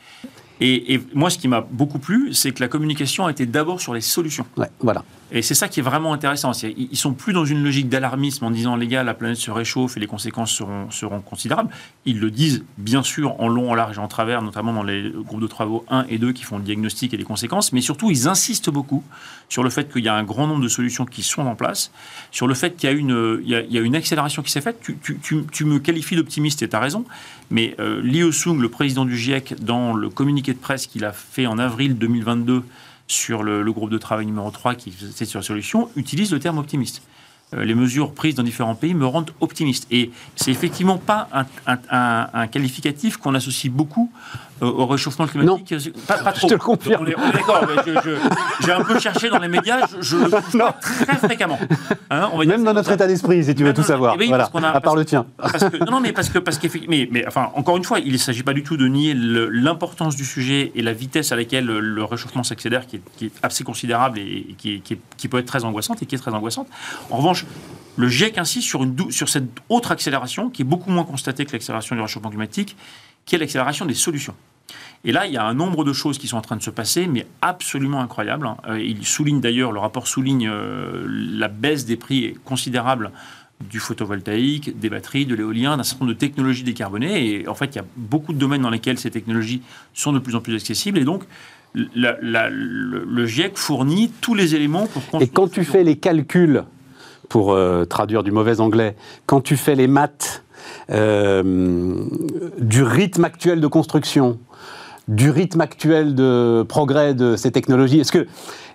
Et, 0.61 1.01
moi, 1.15 1.31
ce 1.31 1.39
qui 1.39 1.47
m'a 1.47 1.61
beaucoup 1.61 2.01
plu, 2.01 2.35
c'est 2.35 2.51
que 2.51 2.61
la 2.61 2.69
communication 2.69 3.27
a 3.27 3.31
été 3.31 3.47
d'abord 3.47 3.81
sur 3.81 3.95
les 3.95 4.01
solutions. 4.01 4.45
Ouais, 4.57 4.67
voilà. 4.81 5.05
Et 5.31 5.43
c'est 5.43 5.55
ça 5.55 5.69
qui 5.69 5.81
est 5.81 5.83
vraiment 5.83 6.13
intéressant. 6.15 6.53
Ils 6.53 6.97
sont 6.97 7.13
plus 7.13 7.33
dans 7.33 7.45
une 7.45 7.63
logique 7.63 7.89
d'alarmisme 7.89 8.45
en 8.45 8.51
disant 8.51 8.77
les 8.77 8.87
gars, 8.87 9.03
la 9.03 9.15
planète 9.15 9.37
se 9.37 9.51
réchauffe 9.51 9.97
et 9.97 10.01
les 10.01 10.07
conséquences 10.07 10.53
seront, 10.53 11.21
considérables. 11.21 11.71
Ils 12.07 12.19
le 12.19 12.31
disent 12.31 12.65
bien 12.79 13.03
sûr 13.03 13.39
en 13.41 13.49
long, 13.49 13.71
en 13.71 13.75
large 13.75 13.99
et 13.99 14.01
en 14.01 14.09
travers, 14.09 14.41
notamment 14.41 14.73
dans 14.73 14.83
les 14.83 15.13
groupes 15.15 15.43
de 15.43 15.47
travaux 15.47 15.85
1 15.91 16.07
et 16.09 16.19
2 16.19 16.33
qui 16.33 16.45
font 16.45 16.57
le 16.57 16.65
diagnostic 16.65 17.13
et 17.13 17.17
les 17.19 17.25
conséquences. 17.25 17.73
Mais 17.73 17.83
surtout, 17.83 18.11
ils 18.11 18.27
insistent 18.27 18.71
beaucoup 18.71 19.05
sur 19.51 19.63
le 19.63 19.71
fait 19.71 19.93
qu'il 19.93 20.05
y 20.05 20.09
a 20.09 20.15
un 20.15 20.25
grand 20.25 20.47
nombre 20.47 20.63
de 20.63 20.69
solutions 20.69 21.05
qui 21.05 21.23
sont 21.23 21.43
en 21.43 21.55
place, 21.55 21.91
sur 22.31 22.47
le 22.47 22.55
fait 22.55 22.77
qu'il 22.77 22.89
y 22.89 22.93
a 22.93 23.81
une, 23.81 23.97
accélération 23.97 24.43
qui 24.43 24.51
s'est 24.51 24.61
faite. 24.61 24.81
Tu, 24.81 25.65
me 25.65 25.79
qualifies 25.79 26.17
d'optimiste 26.17 26.63
et 26.63 26.69
tu 26.69 26.77
as 26.77 26.81
raison. 26.81 27.05
Mais 27.51 27.75
euh, 27.81 28.01
Liu 28.03 28.33
Sung, 28.33 28.61
le 28.61 28.69
président 28.69 29.05
du 29.05 29.17
GIEC, 29.17 29.57
dans 29.63 29.93
le 29.95 30.09
communiqué 30.09 30.53
de 30.53 30.59
presse 30.59 30.87
qu'il 30.87 31.05
a 31.05 31.13
fait 31.13 31.47
en 31.47 31.59
avril 31.59 31.97
2022, 31.99 32.63
sur 33.09 33.43
le, 33.43 33.73
groupe 33.73 33.91
de 33.91 33.99
travail 33.99 34.27
numéro 34.27 34.51
3 34.51 34.75
qui 34.75 34.91
est 34.91 35.25
sur 35.25 35.41
la 35.41 35.45
solution, 35.45 35.91
utilise 35.97 36.33
le 36.33 36.39
terme 36.39 36.59
optimiste. 36.59 37.03
Euh, 37.55 37.65
les 37.65 37.75
mesures 37.75 38.13
prises 38.13 38.35
dans 38.35 38.43
différents 38.43 38.75
pays 38.75 38.95
me 38.95 39.07
rendent 39.07 39.33
optimiste. 39.41 39.87
Et 39.91 40.11
c'est 40.37 40.51
effectivement 40.51 40.99
pas 40.99 41.29
un 41.67 42.47
qualificatif 42.47 43.17
qu'on 43.17 43.35
associe 43.35 43.73
beaucoup 43.73 44.13
au 44.61 44.87
réchauffement 44.87 45.27
climatique 45.27 45.73
non. 45.73 45.93
Pas, 46.07 46.33
trop. 46.33 46.49
Je 46.49 46.55
te 46.55 46.55
le 46.55 46.59
confirme. 46.59 47.07
D'accord, 47.07 47.67
j'ai 48.61 48.73
un 48.73 48.83
peu 48.83 48.99
cherché 48.99 49.29
dans 49.29 49.39
les 49.39 49.49
médias, 49.49 49.87
je, 50.01 50.17
le 50.17 50.27
vois 50.27 50.43
très 50.81 51.17
fréquemment. 51.17 51.59
Hein, 52.11 52.31
Même 52.47 52.65
dans 52.65 52.75
notre 52.75 52.91
état 52.91 53.07
d'esprit, 53.07 53.45
si 53.45 53.55
tu 53.55 53.65
veux 53.65 53.75
tout 53.75 53.83
savoir. 53.83 54.17
Eh 54.21 54.27
voilà, 54.27 54.51
à 54.73 54.81
part 54.81 54.97
le 54.97 55.05
tien. 55.05 55.27
non, 55.91 56.01
mais 56.01 56.13
parce 56.13 56.29
que, 56.29 56.39
parce 56.39 56.59
mais, 56.89 57.09
mais 57.11 57.27
enfin, 57.27 57.51
encore 57.55 57.77
une 57.77 57.85
fois, 57.85 57.99
il 58.01 58.13
ne 58.13 58.19
s'agit 58.19 58.43
pas 58.43 58.53
du 58.53 58.63
tout 58.63 58.77
de 58.77 58.87
nier 58.87 59.15
l'importance 59.15 60.17
du 60.17 60.25
sujet 60.25 60.73
et 60.75 60.83
la 60.83 60.93
vitesse 60.93 61.33
à 61.33 61.37
laquelle 61.37 61.67
le 61.67 62.05
réchauffement 62.05 62.43
s'accélère, 62.43 62.87
qui, 62.87 63.01
est 63.23 63.31
assez 63.43 63.65
considérable 63.65 64.19
et 64.19 64.55
qui, 64.59 64.81
qui, 64.81 65.29
peut 65.29 65.39
être 65.39 65.47
très 65.47 65.65
angoissante 65.65 66.03
et 66.03 66.07
qui 66.07 66.15
est 66.15 66.19
très 66.19 66.33
angoissante. 66.33 66.69
En 67.11 67.19
revanche, 67.19 67.47
le 67.97 68.09
GIEC 68.09 68.39
insiste 68.39 68.67
sur, 68.67 68.85
une, 68.85 69.11
sur 69.11 69.29
cette 69.29 69.49
autre 69.69 69.91
accélération 69.91 70.51
qui 70.51 70.63
est 70.63 70.65
beaucoup 70.65 70.91
moins 70.91 71.05
constatée 71.05 71.45
que 71.45 71.53
l'accélération 71.53 71.97
du 71.97 72.03
réchauffement 72.03 72.31
climatique, 72.31 72.77
qui 73.27 73.35
est 73.35 73.39
l'accélération 73.39 73.85
des 73.87 73.95
solutions. 73.95 74.35
Et 75.05 75.13
là, 75.13 75.27
il 75.27 75.33
y 75.33 75.37
a 75.37 75.45
un 75.45 75.55
nombre 75.55 75.85
de 75.85 75.93
choses 75.93 76.19
qui 76.19 76.27
sont 76.27 76.37
en 76.37 76.43
train 76.43 76.57
de 76.57 76.63
se 76.63 76.71
passer, 76.71 77.07
mais 77.07 77.27
absolument 77.41 78.01
incroyables. 78.01 78.47
Hein. 78.47 78.57
Euh, 78.69 78.83
il 78.83 79.07
souligne 79.07 79.41
d'ailleurs, 79.41 79.73
le 79.73 79.81
rapport 79.81 80.07
souligne 80.07 80.49
euh, 80.49 81.07
la 81.09 81.49
baisse 81.49 81.87
des 81.87 81.97
prix 81.97 82.35
considérable 82.45 83.13
du 83.61 83.81
photovoltaïque, 83.81 84.79
des 84.79 84.89
batteries, 84.89 85.27
de 85.27 85.35
l'éolien, 85.35 85.77
d'un 85.77 85.83
certain 85.83 86.05
nombre 86.05 86.15
de 86.15 86.19
technologies 86.19 86.63
décarbonées. 86.63 87.41
Et 87.41 87.49
en 87.49 87.55
fait, 87.55 87.75
il 87.75 87.77
y 87.77 87.81
a 87.81 87.85
beaucoup 87.97 88.33
de 88.33 88.39
domaines 88.39 88.63
dans 88.63 88.71
lesquels 88.71 88.99
ces 88.99 89.11
technologies 89.11 89.63
sont 89.95 90.13
de 90.13 90.19
plus 90.19 90.35
en 90.35 90.41
plus 90.41 90.55
accessibles. 90.55 90.99
Et 90.99 91.05
donc, 91.05 91.25
le, 91.75 93.27
GIEC 93.27 93.57
fournit 93.57 94.11
tous 94.21 94.35
les 94.35 94.55
éléments 94.55 94.87
pour... 94.87 95.23
Et 95.23 95.29
quand 95.29 95.51
tu 95.51 95.65
fais 95.65 95.85
les 95.85 95.97
calculs 95.97 96.65
pour 97.29 97.53
euh, 97.53 97.85
traduire 97.85 98.23
du 98.23 98.31
mauvais 98.31 98.61
anglais, 98.61 98.97
quand 99.27 99.41
tu 99.41 99.57
fais 99.57 99.75
les 99.75 99.87
maths 99.87 100.43
euh, 100.91 101.95
du 102.59 102.83
rythme 102.83 103.25
actuel 103.25 103.61
de 103.61 103.67
construction, 103.67 104.39
du 105.07 105.31
rythme 105.31 105.61
actuel 105.61 106.15
de 106.15 106.65
progrès 106.69 107.15
de 107.15 107.37
ces 107.37 107.51
technologies, 107.51 108.01
est-ce 108.01 108.13
qu'il 108.13 108.27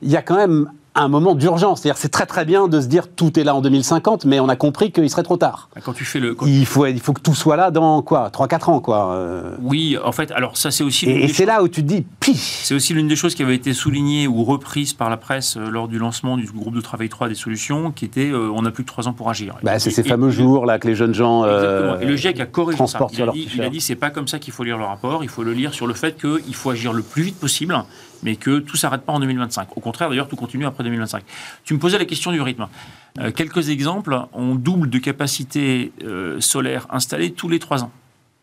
y 0.02 0.16
a 0.16 0.22
quand 0.22 0.36
même 0.36 0.70
un 0.96 1.08
moment 1.08 1.36
d'urgence. 1.36 1.82
C'est-à-dire, 1.82 1.98
c'est 1.98 2.10
très 2.10 2.26
très 2.26 2.46
bien 2.46 2.68
de 2.68 2.80
se 2.80 2.88
dire 2.88 3.08
tout 3.08 3.40
est 3.40 3.44
là 3.44 3.56
en 3.56 3.62
2050, 3.62 4.26
mais 4.26 4.40
on 4.40 4.50
a 4.50 4.56
compris 4.56 4.92
qu'il 4.92 5.10
serait 5.10 5.24
trop 5.24 5.38
tard. 5.38 5.70
Quand 5.84 5.94
tu 5.94 6.06
fais 6.06 6.20
le, 6.20 6.36
il 6.46 6.66
faut 6.66 6.86
il 6.86 7.00
faut 7.00 7.14
que 7.14 7.22
tout 7.22 7.34
soit 7.34 7.56
là 7.56 7.72
dans 7.72 8.02
quoi? 8.02 8.30
3-4 8.30 8.70
ans 8.70 8.80
quoi. 8.80 9.14
Euh. 9.14 9.56
Oui, 9.62 9.98
en 10.04 10.12
fait, 10.12 10.32
alors 10.32 10.58
ça 10.58 10.72
c'est 10.72 10.84
aussi. 10.84 11.10
Et, 11.10 11.28
c'est 11.28 11.46
là 11.46 11.64
où 11.64 11.68
tu 11.68 11.82
te 11.82 11.88
dis 11.88 12.06
pif. 12.20 12.62
C'est 12.64 12.76
aussi 12.76 12.94
l'une 12.94 13.08
des 13.08 13.16
choses 13.16 13.36
qui 13.36 13.44
avait 13.44 13.56
été 13.56 13.74
soulignée 13.74 14.28
ou 14.28 14.44
reprise 14.44 14.94
par 14.94 15.10
la 15.10 15.18
presse 15.18 15.58
euh, 15.58 15.70
lors 15.70 15.88
du 15.88 15.98
lancement 15.98 16.38
du 16.38 16.46
groupe 16.46 16.76
de 16.76 16.82
travail 16.82 17.10
3 17.10 17.30
des 17.30 17.36
solutions, 17.36 17.92
qui 17.92 18.06
était 18.06 18.30
euh, 18.30 18.52
on 18.54 18.62
n'a 18.62 18.72
plus 18.72 18.84
que 18.84 18.90
3 18.90 19.08
ans 19.08 19.14
pour 19.14 19.30
agir. 19.30 19.56
Bah, 19.64 19.80
c'est 19.80 19.92
ces 19.92 20.04
fameux 20.04 20.30
jours 20.30 20.66
là 20.66 20.80
que 20.80 20.88
les 20.88 20.96
jeunes 20.96 21.14
gens. 21.14 21.46
Et 21.46 22.06
le 22.06 22.16
GIEC 22.16 22.40
a 22.40 22.46
corrigé 22.46 22.86
ça. 22.88 23.08
Il 23.14 23.22
a, 23.22 23.32
dit, 23.32 23.50
il 23.56 23.62
a 23.62 23.70
dit 23.70 23.82
c'est 23.82 23.96
pas 23.96 24.10
comme 24.10 24.28
ça 24.28 24.40
qu'il 24.40 24.54
faut 24.54 24.64
lire 24.64 24.78
le 24.78 24.86
rapport. 24.86 25.24
Il 25.24 25.30
faut 25.30 25.44
le 25.44 25.54
lire 25.54 25.74
sur 25.74 25.88
le 25.88 25.94
fait 25.94 26.20
qu'il 26.20 26.56
faut 26.56 26.70
agir 26.70 26.94
le 26.94 27.02
plus 27.02 27.24
vite 27.24 27.40
possible 27.40 27.84
mais 28.24 28.36
que 28.36 28.60
tout 28.60 28.78
s'arrête 28.78 29.02
pas 29.02 29.14
en 29.14 29.20
2025. 29.20 29.78
Au 29.78 29.80
contraire, 29.80 30.10
d'ailleurs, 30.10 30.28
tout 30.28 30.36
continue 30.36 30.66
après 30.66 30.84
2025. 30.84 31.24
Tu 31.64 31.74
me 31.74 31.80
posais 31.80 31.98
la 31.98 32.06
question 32.06 32.32
du 32.32 32.42
rythme. 32.42 32.68
Euh, 33.20 33.32
quelques 33.32 33.70
exemples. 33.70 34.18
On 34.34 34.56
double 34.56 34.90
de 34.90 35.00
capacité 35.00 35.92
euh, 36.04 36.40
solaire 36.42 36.88
installée 36.90 37.32
tous 37.34 37.50
les 37.50 37.60
trois 37.60 37.84
ans. 37.84 37.92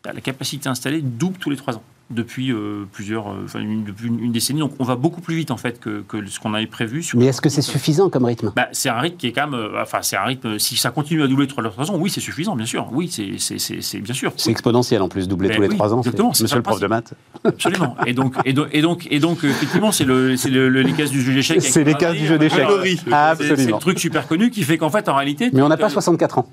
La 0.04 0.20
capacité 0.20 0.68
installée 0.68 1.02
double 1.02 1.38
tous 1.38 1.50
les 1.50 1.56
trois 1.56 1.76
ans 1.76 1.82
depuis 2.10 2.52
euh, 2.52 2.86
plusieurs, 2.90 3.28
euh, 3.28 3.42
enfin 3.44 3.60
une, 3.60 3.84
depuis 3.84 4.08
une, 4.08 4.32
décennie. 4.32 4.60
Donc 4.60 4.72
on 4.78 4.84
va 4.84 4.96
beaucoup 4.96 5.20
plus 5.20 5.36
vite 5.36 5.50
en 5.50 5.56
fait 5.56 5.78
que, 5.78 6.02
que 6.08 6.26
ce 6.26 6.40
qu'on 6.40 6.54
avait 6.54 6.66
prévu. 6.66 7.04
Mais 7.14 7.26
est-ce 7.26 7.40
que 7.40 7.48
c'est 7.48 7.62
suffisant 7.62 8.10
comme 8.10 8.24
rythme? 8.24 8.52
Bah, 8.54 8.68
C'est 8.72 8.88
un 8.88 8.98
rythme 8.98 9.16
qui 9.16 9.28
est 9.28 9.32
quand 9.32 9.48
même, 9.48 9.58
euh, 9.58 9.82
enfin 9.82 9.98
c'est 10.02 10.16
un 10.16 10.24
rythme. 10.24 10.58
Si 10.58 10.76
ça 10.76 10.90
continue 10.90 11.22
à 11.22 11.28
doubler 11.28 11.46
tous 11.46 11.60
les 11.60 11.70
trois 11.70 11.90
ans, 11.90 11.96
oui 11.96 12.10
c'est 12.10 12.20
suffisant, 12.20 12.56
bien 12.56 12.66
sûr. 12.66 12.88
Oui 12.92 13.08
c'est 13.08 14.00
bien 14.00 14.14
sûr. 14.14 14.32
C'est 14.36 14.50
exponentiel 14.50 15.02
en 15.02 15.08
plus, 15.08 15.28
doubler 15.28 15.48
ben 15.48 15.56
tous 15.56 15.62
les 15.62 15.68
trois 15.68 15.94
ans. 15.94 15.98
Exactement. 15.98 16.30
Monsieur 16.30 16.56
le 16.56 16.62
prof 16.62 16.80
de 16.80 16.86
maths. 16.86 17.14
Absolument. 17.44 17.96
Et 18.06 18.12
donc 18.12 18.34
et 18.44 18.52
donc 18.52 18.68
et 18.72 18.82
donc, 18.82 19.06
et 19.10 19.18
donc 19.20 19.44
effectivement 19.44 19.92
c'est 19.92 20.04
le, 20.04 20.34
le, 20.34 20.82
les 20.82 20.92
cases 20.92 21.10
du 21.10 21.22
jeu 21.22 21.32
d'échecs. 21.32 21.62
C'est 21.62 21.84
les 21.84 21.94
cases 21.94 22.16
du 22.16 22.26
jeu 22.26 22.38
d'échecs. 22.38 22.66
Absolument. 23.10 23.56
C'est 23.56 23.70
le 23.70 23.78
truc 23.78 23.98
super 23.98 24.26
connu 24.26 24.50
qui 24.50 24.62
fait 24.62 24.78
qu'en 24.78 24.90
fait 24.90 25.08
en 25.08 25.14
réalité. 25.14 25.50
Mais 25.52 25.62
on 25.62 25.68
n'a 25.68 25.76
pas 25.76 25.88
64 25.88 26.38
ans 26.38 26.48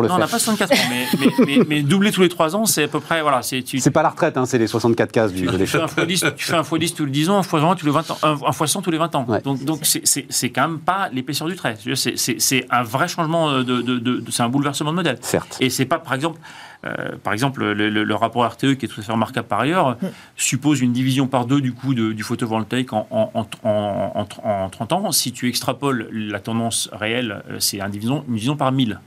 non, 0.00 0.14
on 0.14 0.18
n'a 0.18 0.26
pas 0.26 0.38
64 0.38 0.72
ans, 0.72 0.76
mais, 0.88 1.58
mais, 1.68 1.82
doubler 1.82 2.12
tous 2.12 2.22
les 2.22 2.30
3 2.30 2.56
ans, 2.56 2.64
c'est 2.64 2.84
à 2.84 2.88
peu 2.88 3.00
près. 3.00 3.20
Voilà, 3.20 3.42
c'est 3.42 3.90
pas 3.90 4.02
la 4.02 4.08
retraite, 4.08 4.38
hein, 4.38 4.46
c'est 4.46 4.58
les 4.58 4.66
64 4.66 5.12
cases 5.12 5.32
du 5.32 5.46
tu, 5.46 5.66
fais 5.66 5.80
un 5.80 5.88
fois 5.88 6.06
10, 6.06 6.24
tu 6.36 6.44
fais 6.46 6.54
un 6.54 6.64
fois 6.64 6.78
10 6.78 6.94
tous 6.94 7.04
les 7.04 7.10
10 7.10 7.28
ans, 7.28 7.38
un 7.38 7.42
fois 7.42 7.60
20 7.60 7.74
tous 7.76 7.86
les 7.86 7.92
20 7.92 8.10
ans, 8.10 8.18
un, 8.22 8.52
fois 8.52 8.66
100 8.66 8.80
tous 8.80 8.90
les 8.90 8.98
20 8.98 9.14
ans. 9.14 9.26
Donc, 9.44 9.64
donc 9.64 9.80
c'est 9.84 10.50
quand 10.50 10.68
même 10.68 10.78
pas 10.78 11.10
l'épaisseur 11.12 11.46
du 11.46 11.56
trait. 11.56 11.76
C'est 11.94 12.66
un 12.70 12.82
vrai 12.82 13.08
changement, 13.08 13.52
de, 13.58 13.62
de, 13.62 13.98
de, 13.98 14.24
c'est 14.30 14.42
un 14.42 14.48
bouleversement 14.48 14.90
de 14.90 14.96
modèle. 14.96 15.18
Certes. 15.20 15.58
Et 15.60 15.68
c'est 15.68 15.86
pas, 15.86 15.98
par 15.98 16.14
exemple. 16.14 16.40
Euh, 16.84 17.16
par 17.22 17.32
exemple, 17.32 17.64
le, 17.64 18.14
rapport 18.14 18.44
RTE, 18.44 18.74
qui 18.74 18.86
est 18.86 18.88
tout 18.88 19.00
à 19.00 19.04
fait 19.04 19.12
remarquable 19.12 19.46
par 19.46 19.60
ailleurs, 19.60 19.98
suppose 20.36 20.80
une 20.80 20.92
division 20.92 21.28
par 21.28 21.46
deux 21.46 21.60
du 21.60 21.72
coût 21.72 21.94
du 21.94 22.22
photovoltaïque 22.24 22.92
en, 22.92 23.06
en, 23.10 23.46
en, 23.62 24.26
en, 24.42 24.68
30 24.68 24.92
ans. 24.92 25.12
Si 25.12 25.30
tu 25.30 25.48
extrapoles 25.48 26.08
la 26.10 26.40
tendance 26.40 26.88
réelle, 26.92 27.42
euh, 27.50 27.56
c'est 27.60 27.80
une 27.80 27.88
division, 27.90 28.24
une 28.26 28.34
division 28.34 28.56
par 28.56 28.72
1000. 28.72 28.98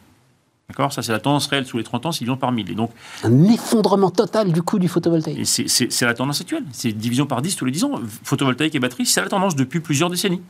D'accord? 0.70 0.92
Ça, 0.92 1.04
c'est 1.04 1.12
la 1.12 1.20
tendance 1.20 1.46
réelle 1.48 1.66
sous 1.66 1.78
les 1.78 1.84
30 1.84 2.08
ans, 2.08 2.12
c'est 2.12 2.20
division 2.20 2.38
par 2.38 2.52
1000. 2.52 2.72
Et 2.72 2.76
donc, 2.76 2.92
un 3.24 3.44
effondrement 3.44 4.10
total 4.10 4.52
du 4.52 4.64
coût 4.64 4.80
du 4.80 4.88
photovoltaïque. 4.88 5.46
C'est 5.46 6.02
la 6.02 6.14
tendance 6.16 6.42
actuelle. 6.42 6.64
C'est 6.72 6.92
division 6.92 7.28
par 7.28 7.42
10 7.42 7.56
tous 7.56 7.66
les 7.66 7.72
10 7.72 7.84
ans. 7.84 8.00
Photovoltaïque 8.24 8.74
et 8.74 8.80
batterie, 8.80 9.06
c'est 9.06 9.22
la 9.22 9.28
tendance 9.28 9.56
depuis 9.56 9.80
plusieurs 9.80 10.10
décennies. 10.10 10.42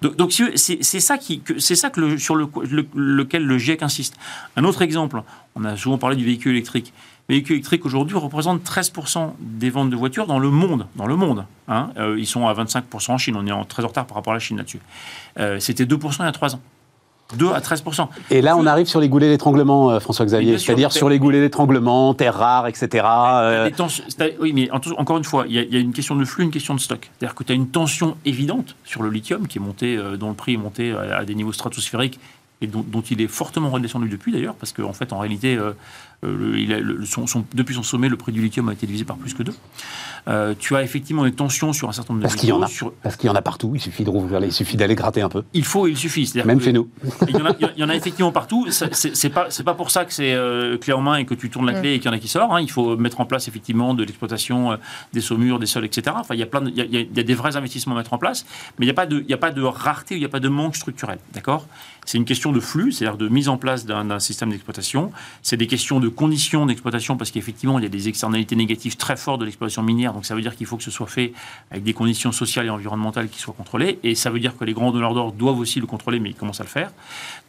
Donc, 0.00 0.32
c'est 0.32 1.00
ça, 1.00 1.18
qui, 1.18 1.42
c'est 1.58 1.74
ça 1.74 1.90
que 1.90 2.00
le, 2.00 2.18
sur 2.18 2.36
le, 2.36 2.46
lequel 2.94 3.44
le 3.44 3.58
GIEC 3.58 3.82
insiste. 3.82 4.16
Un 4.56 4.64
autre 4.64 4.82
exemple, 4.82 5.22
on 5.56 5.64
a 5.64 5.76
souvent 5.76 5.98
parlé 5.98 6.16
du 6.16 6.24
véhicule 6.24 6.52
électrique. 6.52 6.92
Le 7.28 7.36
véhicule 7.36 7.56
électrique 7.56 7.86
aujourd'hui 7.86 8.16
représente 8.18 8.62
13% 8.62 9.32
des 9.40 9.70
ventes 9.70 9.90
de 9.90 9.96
voitures 9.96 10.26
dans 10.26 10.38
le 10.38 10.50
monde. 10.50 10.86
Dans 10.94 11.06
le 11.06 11.16
monde 11.16 11.46
hein. 11.68 11.90
Euh, 11.96 12.16
ils 12.18 12.26
sont 12.26 12.46
à 12.46 12.52
25% 12.52 13.12
en 13.12 13.18
Chine. 13.18 13.34
On 13.36 13.46
est 13.46 13.52
en 13.52 13.64
très 13.64 13.82
en 13.82 13.88
retard 13.88 14.06
par 14.06 14.16
rapport 14.16 14.34
à 14.34 14.36
la 14.36 14.40
Chine 14.40 14.58
là-dessus. 14.58 14.80
Euh, 15.38 15.58
c'était 15.58 15.84
2% 15.84 16.16
il 16.20 16.24
y 16.24 16.28
a 16.28 16.32
3 16.32 16.56
ans. 16.56 16.60
2 17.36 17.52
à 17.52 17.60
13% 17.60 18.08
Et 18.30 18.42
là, 18.42 18.56
on 18.56 18.66
arrive 18.66 18.86
sur 18.86 19.00
les 19.00 19.08
goulets 19.08 19.28
d'étranglement, 19.28 19.90
euh, 19.90 20.00
François-Xavier, 20.00 20.58
c'est-à-dire 20.58 20.92
sur 20.92 21.08
les 21.08 21.18
goulets 21.18 21.40
d'étranglement, 21.40 22.14
terres 22.14 22.36
rares, 22.36 22.68
etc. 22.68 23.04
Euh. 23.04 23.70
Oui, 24.40 24.52
mais 24.52 24.70
encore 24.70 25.18
une 25.18 25.24
fois, 25.24 25.46
il 25.48 25.54
y, 25.54 25.76
a 25.76 25.80
une 25.80 25.92
question 25.92 26.16
de 26.16 26.24
flux, 26.24 26.44
une 26.44 26.50
question 26.50 26.74
de 26.74 26.80
stock. 26.80 27.10
C'est-à-dire 27.18 27.34
que 27.34 27.44
tu 27.44 27.52
as 27.52 27.54
une 27.54 27.68
tension 27.68 28.16
évidente 28.24 28.76
sur 28.84 29.02
le 29.02 29.10
lithium, 29.10 29.46
qui 29.48 29.58
est 29.58 29.60
monté, 29.60 29.96
euh, 29.96 30.16
dont 30.16 30.28
le 30.28 30.34
prix 30.34 30.54
est 30.54 30.58
monté 30.58 30.92
à 30.92 31.24
des 31.24 31.34
niveaux 31.34 31.52
stratosphériques 31.52 32.20
et 32.60 32.66
dont, 32.66 33.02
il 33.10 33.20
est 33.20 33.28
fortement 33.28 33.70
redescendu 33.70 34.08
depuis 34.08 34.32
d'ailleurs, 34.32 34.54
parce 34.54 34.72
qu'en 34.72 34.92
fait, 34.92 35.12
en 35.12 35.18
réalité, 35.18 35.56
euh, 35.56 35.72
il 36.22 36.72
a, 36.72 36.80
depuis 37.54 37.74
son 37.74 37.82
sommet, 37.82 38.08
le 38.08 38.16
prix 38.16 38.32
du 38.32 38.40
lithium 38.40 38.68
a 38.68 38.72
été 38.72 38.86
divisé 38.86 39.04
par 39.04 39.16
plus 39.16 39.34
que 39.34 39.42
deux. 39.42 39.54
Euh, 40.26 40.54
tu 40.58 40.74
as 40.74 40.82
effectivement 40.82 41.24
des 41.24 41.32
tensions 41.32 41.72
sur 41.74 41.88
un 41.88 41.92
certain 41.92 42.14
nombre 42.14 42.22
de 42.22 42.28
parce 42.28 42.36
qu'il 42.36 42.48
y 42.48 42.52
en 42.52 42.62
a 42.62 42.68
Parce 43.02 43.16
qu'il 43.16 43.28
y 43.28 43.30
en 43.30 43.34
a 43.34 43.42
partout. 43.42 43.72
Il 43.74 43.80
suffit 43.80 44.04
de 44.04 44.10
rouvrir, 44.10 44.42
il 44.42 44.52
suffit 44.52 44.76
d'aller 44.76 44.94
gratter 44.94 45.20
un 45.20 45.28
peu. 45.28 45.42
Il 45.52 45.64
faut, 45.64 45.86
il 45.86 45.96
suffit. 45.96 46.30
Même 46.44 46.60
chez 46.60 46.72
nous. 46.72 46.88
Il 47.28 47.36
y, 47.36 47.42
en 47.42 47.46
a, 47.46 47.56
il 47.60 47.78
y, 47.80 47.84
en 47.84 47.88
a, 47.88 47.94
effectivement 47.94 48.32
partout. 48.32 48.68
C'est 48.70 49.28
pas, 49.30 49.46
c'est 49.50 49.64
pas 49.64 49.74
pour 49.74 49.90
ça 49.90 50.04
que 50.04 50.12
c'est 50.12 50.32
euh, 50.32 50.78
clé 50.78 50.92
en 50.92 51.02
main 51.02 51.16
et 51.16 51.26
que 51.26 51.34
tu 51.34 51.50
tournes 51.50 51.66
la 51.66 51.78
clé 51.78 51.94
et 51.94 51.98
qu'il 51.98 52.10
y 52.10 52.14
en 52.14 52.16
a 52.16 52.18
qui 52.18 52.28
sort. 52.28 52.54
Hein. 52.54 52.60
Il 52.62 52.70
faut 52.70 52.96
mettre 52.96 53.20
en 53.20 53.26
place 53.26 53.48
effectivement 53.48 53.92
de 53.92 54.02
l'exploitation 54.02 54.78
des 55.12 55.20
saumures, 55.20 55.58
des 55.58 55.66
sols, 55.66 55.84
etc. 55.84 56.16
Enfin, 56.18 56.34
il 56.34 56.40
y 56.40 56.42
a 56.42 56.46
plein, 56.46 56.64
il, 56.66 56.76
y 56.76 57.20
a, 57.20 57.22
des 57.22 57.34
vrais 57.34 57.56
investissements 57.56 57.94
à 57.94 57.98
mettre 57.98 58.14
en 58.14 58.18
place, 58.18 58.46
mais 58.78 58.86
il 58.86 58.88
n'y 58.88 58.92
a 58.92 58.94
pas 58.94 59.06
de, 59.06 59.20
il 59.20 59.30
y 59.30 59.34
a 59.34 59.38
pas 59.38 59.50
de 59.50 59.62
rareté, 59.62 60.14
il 60.14 60.20
n'y 60.20 60.24
a 60.24 60.30
pas 60.30 60.40
de 60.40 60.48
manque 60.48 60.76
structurel. 60.76 61.18
D'accord 61.34 61.66
C'est 62.06 62.18
une 62.18 62.24
question 62.24 62.52
de 62.52 62.60
flux, 62.60 62.92
c'est-à-dire 62.92 63.18
de 63.18 63.28
mise 63.28 63.48
en 63.48 63.58
place 63.58 63.84
d'un 63.84 64.18
système 64.18 64.50
d'exploitation. 64.50 65.12
C'est 65.42 65.56
des 65.56 65.66
questions 65.66 66.00
de 66.00 66.03
conditions 66.08 66.66
d'exploitation 66.66 67.16
parce 67.16 67.30
qu'effectivement, 67.30 67.78
il 67.78 67.82
y 67.82 67.86
a 67.86 67.90
des 67.90 68.08
externalités 68.08 68.56
négatives 68.56 68.96
très 68.96 69.16
fortes 69.16 69.40
de 69.40 69.44
l'exploitation 69.44 69.82
minière. 69.82 70.12
Donc 70.12 70.24
ça 70.24 70.34
veut 70.34 70.42
dire 70.42 70.56
qu'il 70.56 70.66
faut 70.66 70.76
que 70.76 70.82
ce 70.82 70.90
soit 70.90 71.06
fait 71.06 71.32
avec 71.70 71.84
des 71.84 71.92
conditions 71.92 72.32
sociales 72.32 72.66
et 72.66 72.70
environnementales 72.70 73.28
qui 73.28 73.38
soient 73.38 73.54
contrôlées. 73.56 73.98
Et 74.02 74.14
ça 74.14 74.30
veut 74.30 74.40
dire 74.40 74.56
que 74.56 74.64
les 74.64 74.72
grands 74.72 74.92
donneurs 74.92 75.14
d'or 75.14 75.32
doivent 75.32 75.58
aussi 75.58 75.80
le 75.80 75.86
contrôler, 75.86 76.20
mais 76.20 76.30
ils 76.30 76.34
commencent 76.34 76.60
à 76.60 76.64
le 76.64 76.68
faire. 76.68 76.90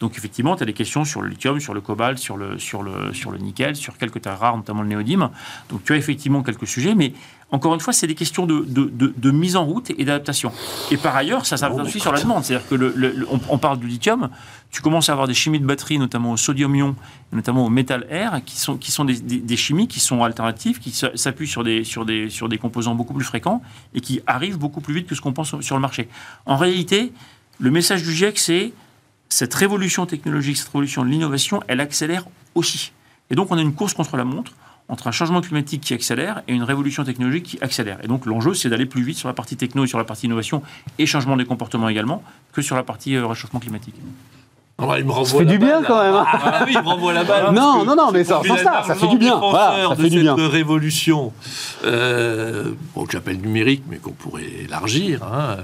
Donc 0.00 0.16
effectivement, 0.16 0.56
tu 0.56 0.62
as 0.62 0.66
des 0.66 0.72
questions 0.72 1.04
sur 1.04 1.22
le 1.22 1.28
lithium, 1.28 1.60
sur 1.60 1.74
le 1.74 1.80
cobalt, 1.80 2.18
sur 2.18 2.36
le, 2.36 2.58
sur 2.58 2.82
le, 2.82 3.12
sur 3.12 3.30
le 3.30 3.38
nickel, 3.38 3.76
sur 3.76 3.96
quelques 3.98 4.22
terres 4.22 4.38
rares, 4.38 4.56
notamment 4.56 4.82
le 4.82 4.88
néodyme. 4.88 5.30
Donc 5.70 5.84
tu 5.84 5.92
as 5.92 5.96
effectivement 5.96 6.42
quelques 6.42 6.66
sujets, 6.66 6.94
mais 6.94 7.12
encore 7.52 7.74
une 7.74 7.80
fois, 7.80 7.92
c'est 7.92 8.08
des 8.08 8.16
questions 8.16 8.44
de, 8.44 8.64
de, 8.66 9.30
mise 9.30 9.54
en 9.54 9.64
route 9.64 9.90
et 9.96 10.04
d'adaptation. 10.04 10.50
Et 10.90 10.96
par 10.96 11.14
ailleurs, 11.14 11.46
ça 11.46 11.56
s'adapte 11.56 11.80
aussi 11.80 12.00
sur 12.00 12.10
la 12.10 12.20
demande. 12.20 12.44
C'est-à-dire 12.44 12.68
que 12.68 12.74
le, 12.74 13.26
on, 13.30 13.58
parle 13.58 13.78
du 13.78 13.86
lithium, 13.86 14.30
tu 14.72 14.82
commences 14.82 15.08
à 15.08 15.12
avoir 15.12 15.28
des 15.28 15.34
chimies 15.34 15.60
de 15.60 15.64
batterie, 15.64 15.98
notamment 15.98 16.32
au 16.32 16.36
sodium-ion, 16.36 16.96
notamment 17.32 17.64
au 17.64 17.68
métal 17.68 18.04
air, 18.10 18.40
qui 18.44 18.56
sont, 18.56 18.76
qui 18.76 18.90
sont 18.90 19.04
des, 19.04 19.20
des, 19.20 19.56
chimies 19.56 19.86
qui 19.86 20.00
sont 20.00 20.24
alternatives, 20.24 20.80
qui 20.80 20.90
s'appuient 20.90 21.46
sur 21.46 21.62
des, 21.62 21.84
sur, 21.84 22.04
des, 22.04 22.30
sur 22.30 22.48
des 22.48 22.58
composants 22.58 22.96
beaucoup 22.96 23.14
plus 23.14 23.24
fréquents 23.24 23.62
et 23.94 24.00
qui 24.00 24.20
arrivent 24.26 24.58
beaucoup 24.58 24.80
plus 24.80 24.94
vite 24.94 25.06
que 25.06 25.14
ce 25.14 25.20
qu'on 25.20 25.32
pense 25.32 25.60
sur 25.60 25.76
le 25.76 25.80
marché. 25.80 26.08
En 26.46 26.56
réalité, 26.56 27.12
le 27.60 27.70
message 27.70 28.02
du 28.02 28.12
GIEC, 28.12 28.38
c'est 28.38 28.72
cette 29.28 29.54
révolution 29.54 30.04
technologique, 30.04 30.56
cette 30.56 30.68
révolution 30.68 31.04
de 31.04 31.10
l'innovation, 31.10 31.60
elle 31.68 31.80
accélère 31.80 32.24
aussi. 32.56 32.92
Et 33.30 33.36
donc, 33.36 33.52
on 33.52 33.58
a 33.58 33.62
une 33.62 33.74
course 33.74 33.94
contre 33.94 34.16
la 34.16 34.24
montre 34.24 34.52
entre 34.88 35.08
un 35.08 35.10
changement 35.10 35.40
climatique 35.40 35.82
qui 35.82 35.94
accélère 35.94 36.42
et 36.48 36.52
une 36.52 36.62
révolution 36.62 37.04
technologique 37.04 37.44
qui 37.44 37.58
accélère. 37.60 37.98
Et 38.02 38.06
donc 38.06 38.26
l'enjeu, 38.26 38.54
c'est 38.54 38.68
d'aller 38.68 38.86
plus 38.86 39.02
vite 39.02 39.16
sur 39.16 39.28
la 39.28 39.34
partie 39.34 39.56
techno 39.56 39.84
et 39.84 39.86
sur 39.86 39.98
la 39.98 40.04
partie 40.04 40.26
innovation 40.26 40.62
et 40.98 41.06
changement 41.06 41.36
des 41.36 41.44
comportements 41.44 41.88
également 41.88 42.22
que 42.52 42.62
sur 42.62 42.76
la 42.76 42.82
partie 42.82 43.16
euh, 43.16 43.26
réchauffement 43.26 43.60
climatique. 43.60 43.94
Ah 44.78 44.96
il 44.98 45.06
me 45.06 45.12
ça 45.12 45.38
fait 45.38 45.44
du 45.46 45.58
bien 45.58 45.82
quand 45.82 46.02
même. 46.02 46.14
Hein. 46.14 46.26
Ah, 46.28 46.62
oui, 46.66 46.72
il 46.74 46.82
me 46.82 46.86
renvoie 46.86 47.14
la 47.14 47.24
balle. 47.24 47.54
non, 47.54 47.82
non, 47.84 47.96
non, 47.96 48.12
mais 48.12 48.24
ça, 48.24 48.42
ça, 48.46 48.82
ça 48.86 48.94
fait 48.94 49.06
du 49.06 49.16
bien. 49.16 49.38
Voilà, 49.38 49.88
ça 49.88 49.96
fait 49.96 50.10
du 50.10 50.20
bien. 50.20 50.36
Cette 50.36 50.50
révolution, 50.52 51.32
euh, 51.84 52.72
que 52.94 53.12
j'appelle 53.12 53.40
numérique, 53.40 53.84
mais 53.88 53.96
qu'on 53.96 54.12
pourrait 54.12 54.44
élargir, 54.64 55.22
hein, 55.22 55.56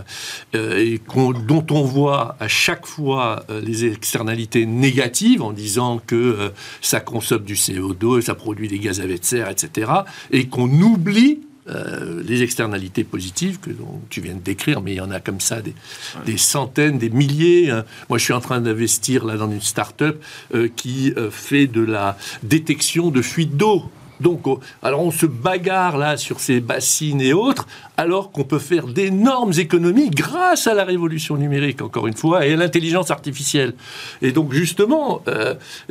euh, 0.54 0.78
et 0.78 1.00
dont 1.46 1.66
on 1.70 1.82
voit 1.82 2.36
à 2.40 2.48
chaque 2.48 2.86
fois 2.86 3.44
euh, 3.50 3.60
les 3.60 3.84
externalités 3.84 4.64
négatives 4.64 5.42
en 5.42 5.52
disant 5.52 6.00
que 6.06 6.16
euh, 6.16 6.48
ça 6.80 7.00
consomme 7.00 7.44
du 7.44 7.54
CO2, 7.54 8.22
ça 8.22 8.34
produit 8.34 8.68
des 8.68 8.78
gaz 8.78 9.00
à 9.00 9.04
effet 9.04 9.18
de 9.18 9.24
serre, 9.24 9.50
etc., 9.50 9.92
et 10.30 10.48
qu'on 10.48 10.70
oublie 10.70 11.40
euh, 11.68 12.20
les 12.26 12.42
externalités 12.42 13.04
positives 13.04 13.60
que 13.60 13.70
tu 14.10 14.20
viens 14.20 14.34
de 14.34 14.40
décrire, 14.40 14.80
mais 14.80 14.94
il 14.94 14.96
y 14.96 15.00
en 15.00 15.12
a 15.12 15.20
comme 15.20 15.38
ça 15.38 15.58
des, 15.62 16.36
centaines, 16.36 16.98
des 16.98 17.08
milliers. 17.08 17.70
Hein. 17.70 17.84
Moi, 18.08 18.18
je 18.18 18.24
suis 18.24 18.32
en 18.32 18.40
train 18.40 18.60
d'investir 18.60 19.24
là 19.24 19.36
dans 19.36 19.48
une 19.48 19.60
start-up 19.60 20.20
euh, 20.56 20.68
qui 20.74 21.12
euh, 21.16 21.30
fait 21.30 21.68
de 21.68 21.80
la 21.80 22.18
détection 22.42 23.12
de 23.12 23.22
fuite 23.22 23.56
d'eau. 23.56 23.84
Donc, 24.18 24.44
alors 24.82 25.02
on 25.02 25.12
se 25.12 25.26
bagarre 25.26 25.98
là 25.98 26.16
sur 26.16 26.40
ces 26.40 26.60
bassines 26.60 27.20
et 27.20 27.32
autres, 27.32 27.68
alors 27.96 28.32
qu'on 28.32 28.44
peut 28.44 28.58
faire 28.58 28.88
d'énormes 28.88 29.52
économies 29.56 30.10
grâce 30.10 30.66
à 30.66 30.74
la 30.74 30.84
révolution 30.84 31.36
numérique, 31.36 31.80
encore 31.80 32.08
une 32.08 32.16
fois, 32.16 32.44
et 32.44 32.54
à 32.54 32.56
l'intelligence 32.56 33.12
artificielle. 33.12 33.74
Et 34.20 34.32
donc, 34.32 34.52
justement, 34.52 35.22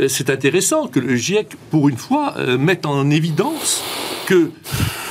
c'est 0.08 0.30
intéressant 0.30 0.88
que 0.88 1.02
le 1.02 1.18
GIEC, 1.18 1.58
pour 1.72 1.90
une 1.90 1.98
fois, 1.98 2.36
mette 2.58 2.86
en 2.86 3.10
évidence 3.10 3.84
que 4.28 4.52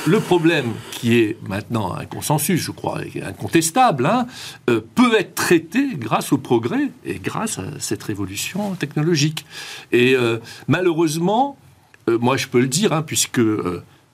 le 0.07 0.19
problème 0.19 0.73
qui 0.91 1.19
est 1.19 1.37
maintenant 1.47 1.93
un 1.93 2.05
consensus, 2.05 2.59
je 2.59 2.71
crois, 2.71 3.01
incontestable, 3.23 4.05
hein, 4.05 4.25
euh, 4.69 4.81
peut 4.95 5.15
être 5.17 5.35
traité 5.35 5.89
grâce 5.95 6.31
au 6.31 6.37
progrès 6.37 6.91
et 7.05 7.19
grâce 7.19 7.59
à 7.59 7.79
cette 7.79 8.03
révolution 8.03 8.73
technologique. 8.75 9.45
Et 9.91 10.15
euh, 10.15 10.39
malheureusement, 10.67 11.57
euh, 12.09 12.17
moi 12.17 12.37
je 12.37 12.47
peux 12.47 12.59
le 12.59 12.67
dire, 12.67 12.93
hein, 12.93 13.03
puisque 13.03 13.41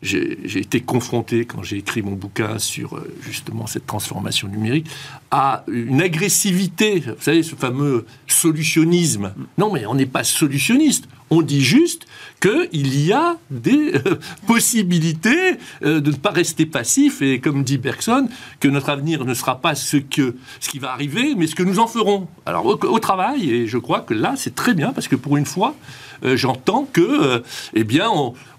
j'ai 0.01 0.59
été 0.59 0.81
confronté, 0.81 1.45
quand 1.45 1.63
j'ai 1.63 1.77
écrit 1.77 2.01
mon 2.01 2.13
bouquin 2.13 2.59
sur 2.59 3.01
justement 3.21 3.65
cette 3.65 3.88
transformation 3.88 4.47
numérique, 4.47 4.88
à 5.31 5.63
une 5.67 6.01
agressivité, 6.01 6.99
vous 6.99 7.21
savez, 7.21 7.43
ce 7.43 7.55
fameux 7.55 8.05
solutionnisme. 8.27 9.33
Non, 9.57 9.73
mais 9.73 9.85
on 9.85 9.95
n'est 9.95 10.05
pas 10.05 10.23
solutionniste. 10.23 11.07
On 11.30 11.41
dit 11.41 11.61
juste 11.61 12.07
qu'il 12.41 13.05
y 13.05 13.11
a 13.11 13.38
des 13.49 13.93
euh, 13.95 14.15
possibilités 14.47 15.57
euh, 15.84 15.99
de 15.99 16.11
ne 16.11 16.15
pas 16.15 16.32
rester 16.32 16.65
passif 16.65 17.21
et, 17.21 17.39
comme 17.39 17.63
dit 17.63 17.78
Bergson, 17.78 18.30
que 18.59 18.67
notre 18.67 18.89
avenir 18.89 19.25
ne 19.25 19.34
sera 19.34 19.59
pas 19.59 19.75
ce, 19.75 19.97
que, 19.97 20.36
ce 20.59 20.69
qui 20.69 20.80
va 20.80 20.91
arriver, 20.91 21.36
mais 21.36 21.47
ce 21.47 21.55
que 21.55 21.63
nous 21.63 21.80
en 21.80 21.88
ferons. 21.88 22.28
Alors, 22.45 22.65
au, 22.65 22.99
travail, 22.99 23.49
et 23.49 23.67
je 23.67 23.78
crois 23.78 24.01
que 24.01 24.13
là, 24.13 24.34
c'est 24.38 24.55
très 24.55 24.73
bien, 24.73 24.93
parce 24.93 25.07
que 25.07 25.15
pour 25.15 25.38
une 25.38 25.45
fois, 25.45 25.75
euh, 26.23 26.38
j'entends 26.38 26.88
que, 26.91 27.43
eh 27.73 27.84
bien, 27.84 28.09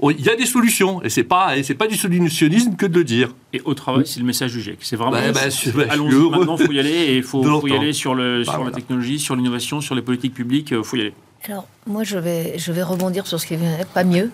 il 0.03 0.21
y 0.21 0.29
a 0.29 0.37
des 0.37 0.47
solutions, 0.47 1.03
et 1.03 1.09
c'est 1.09 1.25
pas, 1.25 1.57
et 1.57 1.63
c'est 1.63 1.75
pas 1.75 1.87
du 1.87 1.97
solutionnisme 1.97 2.77
que 2.77 2.87
de 2.87 2.99
le 2.99 3.05
dire. 3.05 3.35
Et 3.53 3.63
au 3.65 3.75
travail, 3.75 4.07
c'est 4.07 4.21
le 4.21 4.27
message 4.27 4.53
du 4.53 4.61
GIEC. 4.61 4.79
C'est 4.83 4.97
vraiment. 4.97 5.13
Bah, 5.13 5.33
bah, 5.33 5.85
allons-y 5.89 6.31
maintenant, 6.31 6.57
il 6.59 6.67
faut 6.67 6.73
y 6.73 6.81
aller, 6.81 6.91
et 6.91 7.17
il 7.17 7.23
faut, 7.23 7.43
faut, 7.43 7.67
y 7.67 7.73
aller 7.73 7.93
sur, 7.93 8.15
le, 8.15 8.45
bah, 8.45 8.53
sur 8.53 8.65
la 8.65 8.71
technologie, 8.73 9.19
sur 9.19 9.37
l'innovation, 9.37 9.81
sur 9.81 9.95
les 9.95 10.03
politiques 10.03 10.35
publiques, 10.35 10.71
il 10.73 10.85
faut 10.85 10.97
y 10.97 11.01
aller. 11.01 11.15
Alors, 11.47 11.67
moi, 11.87 12.05
je 12.05 12.19
vais, 12.19 12.59
je 12.59 12.73
vais 12.73 12.83
rebondir 12.83 13.27
sur 13.27 13.41
ce 13.41 13.47
qui 13.47 13.57
vient, 13.57 13.79
pas 13.95 14.05
mieux. 14.05 14.31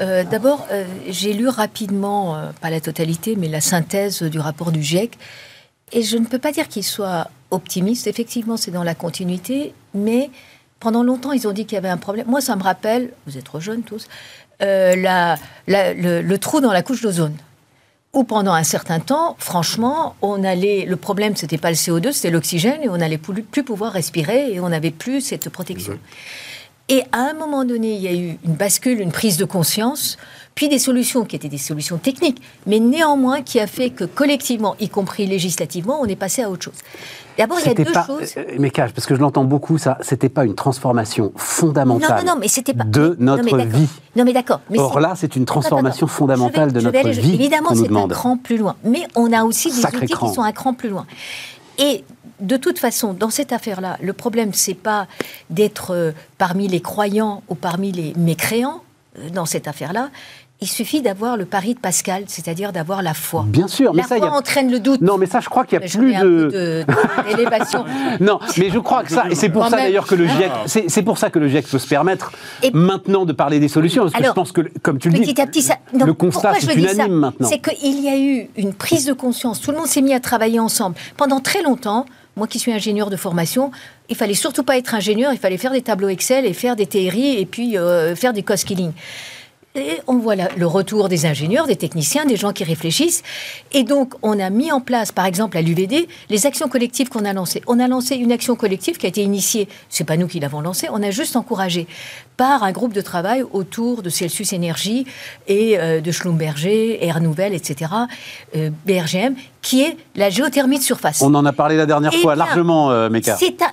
Euh, 0.00 0.24
d'abord, 0.24 0.66
euh, 0.70 0.84
j'ai 1.08 1.32
lu 1.32 1.48
rapidement, 1.48 2.36
euh, 2.36 2.50
pas 2.60 2.70
la 2.70 2.80
totalité, 2.80 3.36
mais 3.36 3.48
la 3.48 3.60
synthèse 3.60 4.22
du 4.22 4.38
rapport 4.38 4.72
du 4.72 4.82
GIEC. 4.82 5.18
Et 5.92 6.02
je 6.02 6.16
ne 6.16 6.26
peux 6.26 6.38
pas 6.38 6.52
dire 6.52 6.68
qu'il 6.68 6.84
soit 6.84 7.30
optimiste. 7.50 8.06
Effectivement, 8.06 8.56
c'est 8.56 8.70
dans 8.70 8.82
la 8.82 8.94
continuité, 8.94 9.72
mais 9.94 10.30
pendant 10.80 11.02
longtemps, 11.02 11.32
ils 11.32 11.46
ont 11.46 11.52
dit 11.52 11.64
qu'il 11.64 11.76
y 11.76 11.78
avait 11.78 11.88
un 11.88 11.96
problème. 11.96 12.26
Moi, 12.26 12.40
ça 12.40 12.56
me 12.56 12.62
rappelle, 12.62 13.12
vous 13.26 13.38
êtes 13.38 13.44
trop 13.44 13.60
jeunes 13.60 13.82
tous, 13.82 14.08
la, 14.60 15.36
le, 15.68 16.22
le, 16.22 16.38
trou 16.38 16.60
dans 16.60 16.72
la 16.72 16.82
couche 16.82 17.02
d'ozone 17.02 17.36
où 18.16 18.24
pendant 18.24 18.54
un 18.54 18.64
certain 18.64 18.98
temps, 18.98 19.36
franchement, 19.38 20.16
on 20.22 20.42
allait. 20.42 20.86
Le 20.86 20.96
problème, 20.96 21.36
c'était 21.36 21.58
pas 21.58 21.68
le 21.68 21.76
CO2, 21.76 22.12
c'était 22.12 22.30
l'oxygène, 22.30 22.82
et 22.82 22.88
on 22.88 22.96
n'allait 22.96 23.18
plus, 23.18 23.42
plus, 23.42 23.62
pouvoir 23.62 23.92
respirer, 23.92 24.52
et 24.52 24.58
on 24.58 24.70
n'avait 24.70 24.90
plus 24.90 25.20
cette 25.20 25.50
protection. 25.50 25.98
Et 26.88 27.02
à 27.12 27.18
un 27.18 27.34
moment 27.34 27.66
donné, 27.66 27.94
il 27.94 28.00
y 28.00 28.08
a 28.08 28.14
eu 28.14 28.38
une 28.44 28.54
bascule, 28.54 29.00
une 29.00 29.12
prise 29.12 29.36
de 29.36 29.44
conscience, 29.44 30.16
puis 30.56 30.68
des 30.70 30.78
solutions 30.78 31.24
qui 31.24 31.36
étaient 31.36 31.50
des 31.50 31.58
solutions 31.58 31.98
techniques, 31.98 32.42
mais 32.66 32.80
néanmoins 32.80 33.42
qui 33.42 33.60
a 33.60 33.66
fait 33.66 33.90
que 33.90 34.04
collectivement, 34.04 34.74
y 34.80 34.88
compris 34.88 35.26
législativement, 35.26 36.00
on 36.00 36.06
est 36.06 36.16
passé 36.16 36.42
à 36.42 36.50
autre 36.50 36.64
chose. 36.64 36.80
D'abord, 37.36 37.58
il 37.60 37.66
y 37.66 37.70
a 37.70 37.74
deux 37.74 37.84
choses. 37.84 38.32
Euh, 38.38 38.56
mais 38.58 38.70
parce 38.70 39.04
que 39.04 39.14
je 39.14 39.20
l'entends 39.20 39.44
beaucoup, 39.44 39.76
ça, 39.76 39.98
c'était 40.00 40.30
pas 40.30 40.46
une 40.46 40.54
transformation 40.54 41.32
fondamentale 41.36 42.24
non, 42.24 42.34
non, 42.34 42.40
mais 42.40 42.74
pas... 42.74 42.84
de 42.84 43.16
notre 43.18 43.56
vie. 43.66 43.88
Non, 44.16 44.24
mais 44.24 44.32
d'accord. 44.32 44.62
Or 44.78 44.98
là, 44.98 45.12
c'est 45.14 45.36
une 45.36 45.44
transformation 45.44 46.06
fondamentale 46.06 46.72
de 46.72 46.80
notre 46.80 47.08
vie. 47.10 47.34
Évidemment, 47.34 47.74
c'est 47.74 47.94
un 47.94 48.08
cran 48.08 48.38
plus 48.38 48.56
loin. 48.56 48.76
Mais 48.82 49.06
on 49.14 49.32
a 49.34 49.44
aussi 49.44 49.70
des 49.70 49.84
outils 49.84 50.06
qui 50.06 50.34
sont 50.34 50.42
un 50.42 50.52
cran 50.52 50.72
plus 50.72 50.88
loin. 50.88 51.06
Et 51.78 52.02
de 52.40 52.56
toute 52.56 52.78
façon, 52.78 53.12
dans 53.12 53.28
cette 53.28 53.52
affaire-là, 53.52 53.98
le 54.00 54.14
problème, 54.14 54.54
c'est 54.54 54.74
pas 54.74 55.06
d'être 55.50 55.90
euh, 55.90 56.12
parmi 56.38 56.68
les 56.68 56.80
croyants 56.80 57.42
ou 57.48 57.54
parmi 57.54 57.92
les 57.92 58.14
mécréants 58.16 58.80
euh, 59.18 59.30
dans 59.30 59.44
cette 59.46 59.68
affaire-là. 59.68 60.08
Il 60.62 60.68
suffit 60.68 61.02
d'avoir 61.02 61.36
le 61.36 61.44
pari 61.44 61.74
de 61.74 61.78
Pascal, 61.78 62.24
c'est-à-dire 62.28 62.72
d'avoir 62.72 63.02
la 63.02 63.12
foi. 63.12 63.44
Bien 63.46 63.68
sûr, 63.68 63.92
mais 63.92 64.00
la 64.08 64.16
foi 64.16 64.30
entraîne 64.30 64.70
le 64.70 64.80
doute. 64.80 65.02
Non, 65.02 65.18
mais 65.18 65.26
ça, 65.26 65.40
je 65.40 65.50
crois 65.50 65.66
qu'il 65.66 65.78
y 65.78 65.84
a 65.84 65.86
plus 65.86 66.14
de, 66.14 66.84
d'élévation. 67.28 67.84
non, 68.20 68.40
mais 68.56 68.70
je 68.70 68.78
crois 68.78 69.02
que 69.02 69.10
ça, 69.10 69.26
et 69.30 69.34
c'est 69.34 69.50
pour 69.50 69.68
ça 69.68 69.76
d'ailleurs 69.76 70.06
que 70.06 70.14
le 70.14 70.26
GIEC, 70.26 70.50
c'est 70.66 71.02
pour 71.02 71.18
ça 71.18 71.28
que 71.28 71.38
le 71.38 71.48
GIEC 71.48 71.68
peut 71.68 71.78
se 71.78 71.86
permettre 71.86 72.32
maintenant 72.72 73.26
de 73.26 73.34
parler 73.34 73.60
des 73.60 73.68
solutions, 73.68 74.04
parce 74.04 74.14
que 74.14 74.24
je 74.24 74.32
pense 74.32 74.52
que, 74.52 74.62
comme 74.80 74.98
tu 74.98 75.10
le 75.10 75.18
dis, 75.18 75.34
à 75.38 75.46
petit, 75.46 75.60
ça, 75.60 75.76
le 75.92 76.14
constat 76.14 76.54
c'est 76.58 76.74
unanime 76.74 77.12
maintenant. 77.12 77.48
C'est 77.48 77.58
qu'il 77.58 78.00
y 78.02 78.08
a 78.08 78.16
eu 78.16 78.48
une 78.56 78.72
prise 78.72 79.04
de 79.04 79.12
conscience. 79.12 79.60
Tout 79.60 79.72
le 79.72 79.76
monde 79.76 79.86
s'est 79.86 80.00
mis 80.00 80.14
à 80.14 80.20
travailler 80.20 80.58
ensemble 80.58 80.96
pendant 81.18 81.40
très 81.40 81.62
longtemps. 81.62 82.06
Moi 82.36 82.46
qui 82.46 82.58
suis 82.58 82.72
ingénieur 82.72 83.08
de 83.08 83.16
formation, 83.16 83.70
il 84.10 84.16
fallait 84.16 84.34
surtout 84.34 84.62
pas 84.62 84.76
être 84.76 84.94
ingénieur, 84.94 85.32
il 85.32 85.38
fallait 85.38 85.56
faire 85.56 85.72
des 85.72 85.80
tableaux 85.80 86.10
Excel 86.10 86.44
et 86.44 86.52
faire 86.52 86.76
des 86.76 86.84
théories 86.84 87.38
et 87.38 87.46
puis 87.46 87.78
euh, 87.78 88.14
faire 88.14 88.34
des 88.34 88.42
cost 88.42 88.66
killing. 88.66 88.92
Et 89.76 90.00
on 90.06 90.16
voit 90.16 90.36
le 90.36 90.66
retour 90.66 91.10
des 91.10 91.26
ingénieurs, 91.26 91.66
des 91.66 91.76
techniciens, 91.76 92.24
des 92.24 92.36
gens 92.36 92.52
qui 92.52 92.64
réfléchissent. 92.64 93.22
Et 93.72 93.82
donc, 93.84 94.14
on 94.22 94.40
a 94.40 94.48
mis 94.48 94.72
en 94.72 94.80
place, 94.80 95.12
par 95.12 95.26
exemple, 95.26 95.58
à 95.58 95.62
l'UVD, 95.62 96.08
les 96.30 96.46
actions 96.46 96.68
collectives 96.68 97.10
qu'on 97.10 97.26
a 97.26 97.34
lancées. 97.34 97.62
On 97.66 97.78
a 97.78 97.86
lancé 97.86 98.16
une 98.16 98.32
action 98.32 98.56
collective 98.56 98.96
qui 98.96 99.04
a 99.04 99.10
été 99.10 99.22
initiée, 99.22 99.68
c'est 99.90 100.04
pas 100.04 100.16
nous 100.16 100.28
qui 100.28 100.40
l'avons 100.40 100.62
lancée, 100.62 100.88
on 100.90 101.02
a 101.02 101.10
juste 101.10 101.36
encouragé 101.36 101.86
par 102.36 102.62
un 102.62 102.72
groupe 102.72 102.92
de 102.92 103.00
travail 103.00 103.44
autour 103.52 104.02
de 104.02 104.10
Celsius 104.10 104.52
Énergie 104.52 105.06
et 105.46 105.78
euh, 105.78 106.00
de 106.00 106.10
Schlumberger, 106.10 107.04
Air 107.04 107.20
Nouvelle, 107.20 107.54
etc., 107.54 107.90
euh, 108.54 108.70
BRGM, 108.86 109.34
qui 109.62 109.82
est 109.82 109.96
la 110.14 110.30
géothermie 110.30 110.78
de 110.78 110.82
surface. 110.84 111.22
On 111.22 111.34
en 111.34 111.44
a 111.44 111.52
parlé 111.52 111.76
la 111.76 111.86
dernière 111.86 112.14
fois, 112.14 112.36
largement, 112.36 112.90
euh, 112.90 113.08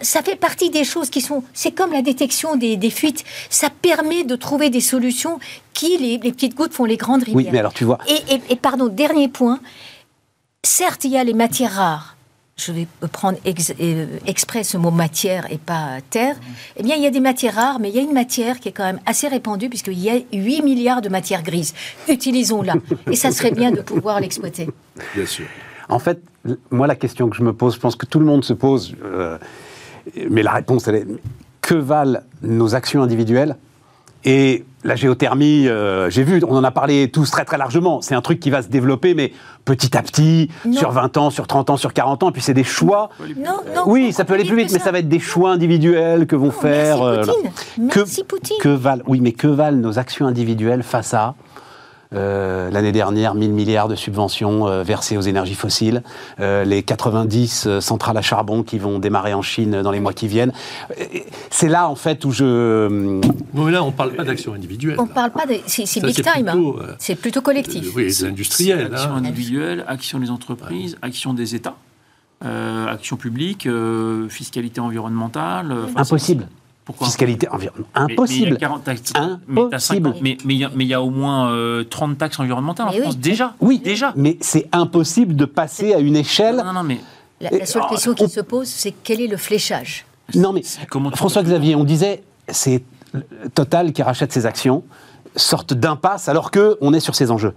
Ça 0.01 0.21
fait 0.23 0.35
partie 0.35 0.69
des 0.69 0.83
choses 0.83 1.09
qui 1.09 1.21
sont... 1.21 1.43
C'est 1.53 1.71
comme 1.71 1.91
la 1.91 2.01
détection 2.01 2.55
des, 2.55 2.89
fuites. 2.89 3.23
Ça 3.49 3.67
permet 3.69 4.23
de 4.23 4.35
trouver 4.35 4.69
des 4.69 4.81
solutions 4.81 5.39
qui, 5.73 5.97
les, 5.97 6.19
petites 6.19 6.55
gouttes, 6.55 6.73
font 6.73 6.85
les 6.85 6.97
grandes 6.97 7.23
rivières. 7.23 7.37
Oui, 7.37 7.49
mais 7.51 7.59
alors 7.59 7.73
tu 7.73 7.83
vois... 7.83 7.99
et 8.07 8.55
pardon, 8.55 8.87
dernier 8.87 9.27
point. 9.27 9.59
Certes, 10.63 11.03
il 11.03 11.11
y 11.11 11.17
a 11.17 11.23
les 11.23 11.33
matières 11.33 11.73
rares 11.73 12.13
je 12.55 12.71
vais 12.71 12.87
prendre 13.11 13.37
euh, 13.45 14.05
exprès 14.27 14.63
ce 14.63 14.77
mot 14.77 14.91
matière 14.91 15.51
et 15.51 15.57
pas 15.57 15.97
terre, 16.09 16.35
eh 16.77 16.83
bien, 16.83 16.95
il 16.95 17.01
y 17.01 17.07
a 17.07 17.09
des 17.09 17.19
matières 17.19 17.55
rares, 17.55 17.79
mais 17.79 17.89
il 17.89 17.95
y 17.95 17.99
a 17.99 18.01
une 18.01 18.13
matière 18.13 18.59
qui 18.59 18.69
est 18.69 18.71
quand 18.71 18.83
même 18.83 18.99
assez 19.05 19.27
répandue, 19.27 19.69
puisqu'il 19.69 19.99
y 19.99 20.09
a 20.09 20.19
8 20.31 20.61
milliards 20.61 21.01
de 21.01 21.09
matières 21.09 21.43
grises. 21.43 21.73
Utilisons-la. 22.07 22.75
Et 23.09 23.15
ça 23.15 23.31
serait 23.31 23.51
bien 23.51 23.71
de 23.71 23.81
pouvoir 23.81 24.19
l'exploiter. 24.19 24.69
Bien 25.15 25.25
sûr. 25.25 25.45
En 25.89 25.99
fait, 25.99 26.21
moi, 26.69 26.87
la 26.87 26.95
question 26.95 27.29
que 27.29 27.35
je 27.35 27.43
me 27.43 27.53
pose, 27.53 27.75
je 27.75 27.79
pense 27.79 27.95
que 27.95 28.05
tout 28.05 28.19
le 28.19 28.25
monde 28.25 28.45
se 28.45 28.53
pose, 28.53 28.95
euh, 29.03 29.37
mais 30.29 30.43
la 30.43 30.51
réponse, 30.51 30.87
elle 30.87 30.95
est 30.95 31.07
que 31.61 31.75
valent 31.75 32.19
nos 32.41 32.75
actions 32.75 33.01
individuelles 33.01 33.55
et 34.25 34.65
la 34.83 34.95
géothermie, 34.95 35.67
euh, 35.67 36.09
j'ai 36.09 36.23
vu, 36.23 36.41
on 36.47 36.57
en 36.57 36.63
a 36.63 36.71
parlé 36.71 37.09
tous 37.09 37.29
très 37.31 37.45
très 37.45 37.57
largement. 37.57 38.01
C'est 38.01 38.15
un 38.15 38.21
truc 38.21 38.39
qui 38.39 38.49
va 38.49 38.61
se 38.61 38.67
développer, 38.67 39.13
mais 39.13 39.31
petit 39.65 39.95
à 39.97 40.01
petit, 40.01 40.49
sur 40.71 40.91
20 40.91 41.17
ans, 41.17 41.29
sur 41.29 41.47
30 41.47 41.69
ans, 41.71 41.77
sur 41.77 41.93
40 41.93 42.23
ans. 42.23 42.29
Et 42.29 42.33
puis 42.33 42.41
c'est 42.41 42.53
des 42.53 42.63
choix. 42.63 43.09
Non, 43.37 43.61
non, 43.75 43.83
oui, 43.85 44.11
ça 44.11 44.25
peut 44.25 44.33
aller 44.33 44.43
plus 44.43 44.57
vite, 44.57 44.71
mais 44.73 44.79
ça 44.79 44.91
va 44.91 44.99
être 44.99 45.07
des 45.07 45.19
choix 45.19 45.51
individuels 45.51 46.27
que 46.27 46.35
vont 46.35 46.51
faire. 46.51 47.01
Merci 47.01 47.31
Poutine. 47.31 47.89
merci 47.95 48.23
Poutine. 48.23 48.57
Que 48.59 48.69
valent, 48.69 49.03
oui, 49.07 49.19
mais 49.21 49.31
que 49.31 49.47
valent 49.47 49.77
nos 49.77 49.99
actions 49.99 50.27
individuelles 50.27 50.83
face 50.83 51.13
à 51.13 51.35
euh, 52.13 52.69
l'année 52.69 52.91
dernière, 52.91 53.35
1000 53.35 53.51
milliards 53.51 53.87
de 53.87 53.95
subventions 53.95 54.67
euh, 54.67 54.83
versées 54.83 55.17
aux 55.17 55.21
énergies 55.21 55.55
fossiles, 55.55 56.03
euh, 56.39 56.63
les 56.63 56.83
90 56.83 57.79
centrales 57.79 58.17
à 58.17 58.21
charbon 58.21 58.63
qui 58.63 58.77
vont 58.77 58.99
démarrer 58.99 59.33
en 59.33 59.41
Chine 59.41 59.81
dans 59.81 59.91
les 59.91 59.99
mois 59.99 60.13
qui 60.13 60.27
viennent. 60.27 60.53
C'est 61.49 61.69
là, 61.69 61.89
en 61.89 61.95
fait, 61.95 62.23
où 62.25 62.31
je... 62.31 62.87
Non, 62.87 63.65
mais 63.65 63.71
là, 63.71 63.83
on 63.83 63.87
ne 63.87 63.91
parle 63.91 64.13
pas 64.13 64.23
d'action 64.23 64.53
individuelle. 64.53 64.95
On 64.99 65.05
ne 65.05 65.11
parle 65.11 65.31
pas 65.31 65.45
de... 65.45 65.55
C'est 65.65 66.03
big 66.03 66.15
time. 66.15 66.47
Hein. 66.47 66.95
C'est 66.99 67.15
plutôt 67.15 67.41
collectif. 67.41 67.85
oui, 67.95 68.03
les 68.03 68.25
industriels. 68.25 68.91
Action 68.93 69.11
hein. 69.11 69.17
individuelle, 69.17 69.83
action 69.87 70.19
des 70.19 70.29
entreprises, 70.29 70.97
action 71.01 71.33
des 71.33 71.55
États. 71.55 71.75
action 72.41 73.17
publique, 73.17 73.67
fiscalité 74.29 74.79
environnementale. 74.81 75.75
Impossible. 75.95 76.47
Fiscalité 77.01 77.47
environnementale. 77.49 78.11
Impossible. 78.11 78.57
Mais 80.21 80.37
il 80.45 80.87
y, 80.87 80.93
a 80.93 81.01
au 81.01 81.09
moins 81.09 81.47
30 81.89 82.11
euh, 82.11 82.15
taxes 82.15 82.39
environnementales 82.39 82.87
en 82.89 82.91
France, 82.91 83.17
déjà. 83.17 83.55
Oui, 83.61 83.79
déjà. 83.79 84.13
Mais 84.15 84.37
c'est 84.41 84.67
impossible 84.71 85.35
de 85.35 85.45
passer 85.45 85.93
à 85.93 85.99
une 85.99 86.15
échelle. 86.15 86.57
Non, 86.57 86.73
non, 86.73 86.83
mais. 86.83 86.99
La, 87.39 87.65
seule 87.65 87.87
question 87.89 88.13
qui 88.13 88.29
se 88.29 88.39
pose, 88.41 88.67
c'est 88.67 88.93
quel 89.03 89.21
est 89.21 89.27
le 89.27 89.37
fléchage? 89.37 90.05
Non, 90.35 90.53
mais 90.53 90.61
François-Xavier, 91.13 91.75
on 91.75 91.83
disait, 91.83 92.23
c'est 92.47 92.83
Total 93.53 93.93
qui 93.93 94.01
rachète 94.01 94.31
ses 94.31 94.45
actions, 94.45 94.83
sorte 95.35 95.73
d'impasse 95.73 96.29
alors 96.29 96.49
qu'on 96.49 96.93
est 96.93 96.99
sur 96.99 97.13
ces 97.13 97.29
enjeux. 97.29 97.53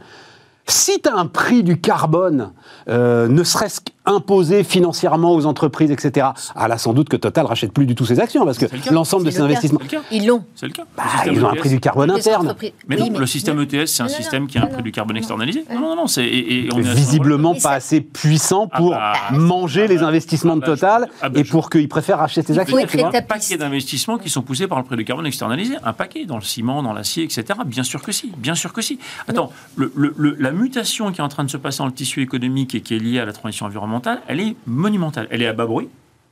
Si 0.67 1.01
tu 1.01 1.09
as 1.09 1.15
un 1.15 1.27
prix 1.27 1.63
du 1.63 1.81
carbone, 1.81 2.53
euh, 2.89 3.29
ne 3.29 3.43
serait-ce 3.43 3.81
imposer 4.07 4.65
financièrement 4.65 5.35
aux 5.35 5.47
entreprises, 5.47 5.91
etc. 5.91 6.29
Ah 6.55 6.69
là, 6.69 6.79
sans 6.79 6.93
doute 6.93 7.09
que 7.09 7.17
Total 7.17 7.45
rachète 7.45 7.73
plus 7.73 7.87
du 7.87 7.95
tout 7.95 8.07
ses 8.07 8.21
actions 8.21 8.45
parce 8.45 8.59
que 8.59 8.67
l'ensemble 8.93 9.25
de 9.25 9.31
ces 9.31 9.41
investissements. 9.41 9.81
Ils 10.11 10.27
l'ont. 10.27 10.45
C'est 10.55 10.67
le 10.67 10.73
cas. 10.73 10.85
Bah, 10.97 11.05
ils 11.31 11.45
ont 11.45 11.49
un 11.49 11.55
prix 11.55 11.71
du 11.71 11.81
carbone 11.81 12.11
interne. 12.11 12.55
Mais 12.89 12.97
non, 12.97 13.11
le 13.19 13.27
système 13.27 13.61
ETS, 13.61 13.87
c'est 13.87 14.03
un 14.03 14.09
système 14.09 14.47
qui 14.47 14.59
a 14.59 14.65
un 14.65 14.67
prix 14.67 14.83
du 14.83 14.93
carbone 14.93 15.17
externalisé. 15.17 15.65
Non, 15.73 15.81
non, 15.81 15.97
non, 15.97 16.07
c'est 16.07 16.27
visiblement 16.27 17.55
pas 17.55 17.73
assez 17.73 18.01
puissant 18.01 18.69
pour 18.69 18.95
ah 18.95 19.15
bah, 19.31 19.37
manger 19.37 19.87
les 19.89 20.03
investissements 20.03 20.57
de 20.57 20.63
ah 20.65 20.67
bah, 20.67 20.75
Total 20.77 21.09
ah 21.23 21.29
bah, 21.29 21.41
et 21.41 21.45
pour 21.45 21.71
qu'ils 21.71 21.89
préfèrent 21.89 22.21
acheter 22.21 22.43
ses 22.43 22.59
actions. 22.59 22.79
Il 22.79 23.01
y 23.01 23.03
a 23.03 23.09
un 23.09 23.23
paquet 23.23 23.57
d'investissements 23.57 24.19
qui 24.19 24.31
sont 24.31 24.43
poussés 24.43 24.67
par 24.67 24.79
le 24.79 24.85
prix 24.85 24.97
du 24.97 25.05
carbone 25.05 25.27
externalisé, 25.27 25.77
un 25.85 25.93
paquet 25.93 26.25
dans 26.25 26.37
le 26.37 26.43
ciment, 26.43 26.83
dans 26.83 26.93
l'acier, 26.93 27.25
etc. 27.25 27.45
Bien 27.67 27.83
sûr 27.83 28.03
que 28.03 28.13
si, 28.13 28.33
bien 28.37 28.55
sûr 28.55 28.73
que 28.73 28.83
si. 28.83 28.99
Attends, 29.29 29.53
le, 29.77 29.93
le, 29.97 30.37
la 30.39 30.51
mutation 30.53 31.13
qui 31.13 31.21
est 31.21 31.25
en 31.25 31.29
train 31.29 31.45
de 31.45 31.51
se 31.51 31.57
passer 31.57 31.79
dans 31.79 31.87
le 31.87 31.93
tissu 31.93 32.23
économique 32.23 32.75
et 32.75 32.81
qui 32.81 32.95
est 32.95 32.99
liée 32.99 33.21
à 33.21 33.25
la 33.25 33.33
transition 33.33 33.67
environnementale, 33.67 33.96
elle 34.29 34.41
est 34.41 34.57
monumentale. 34.67 35.29
Elle 35.31 35.43
est 35.43 35.47
à 35.47 35.53
bas 35.53 35.67
bruit, 35.67 35.89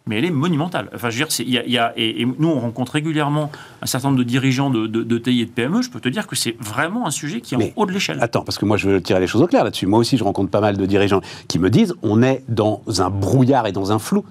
mais 0.06 0.18
elle 0.18 0.24
est 0.26 0.30
monumentale. 0.30 0.90
Enfin, 0.94 1.08
je 1.10 1.18
veux 1.18 1.26
dire, 1.26 1.64
il 1.66 1.72
y 1.72 1.78
a, 1.78 1.92
et, 1.96 2.24
nous, 2.24 2.48
on 2.48 2.60
rencontre 2.60 2.92
régulièrement 2.92 3.50
un 3.80 3.86
certain 3.86 4.08
nombre 4.08 4.18
de 4.18 4.24
dirigeants 4.24 4.70
de, 4.70 4.86
de, 4.86 5.18
TI 5.18 5.40
et 5.40 5.46
de 5.46 5.50
PME. 5.50 5.82
Je 5.82 5.90
peux 5.90 6.00
te 6.00 6.08
dire 6.08 6.26
que 6.26 6.36
c'est 6.36 6.56
vraiment 6.60 7.06
un 7.06 7.10
sujet 7.10 7.40
qui 7.40 7.54
est 7.54 7.58
en 7.58 7.80
haut 7.80 7.86
de 7.86 7.92
l'échelle. 7.92 8.18
Attends, 8.20 8.42
parce 8.42 8.58
que 8.58 8.66
moi, 8.66 8.76
je 8.76 8.88
veux 8.88 9.00
tirer 9.00 9.20
les 9.20 9.26
choses 9.26 9.42
au 9.42 9.46
clair 9.46 9.64
là-dessus. 9.64 9.86
Moi 9.86 9.98
aussi, 9.98 10.18
je 10.18 10.24
rencontre 10.24 10.50
pas 10.50 10.60
mal 10.60 10.76
de 10.76 10.86
dirigeants 10.86 11.22
qui 11.48 11.58
me 11.58 11.70
disent 11.70 11.94
on 12.02 12.22
est 12.22 12.44
dans 12.48 12.82
un 12.98 13.08
brouillard 13.08 13.66
et 13.66 13.72
dans 13.72 13.92
un 13.92 13.98
flou 13.98 14.24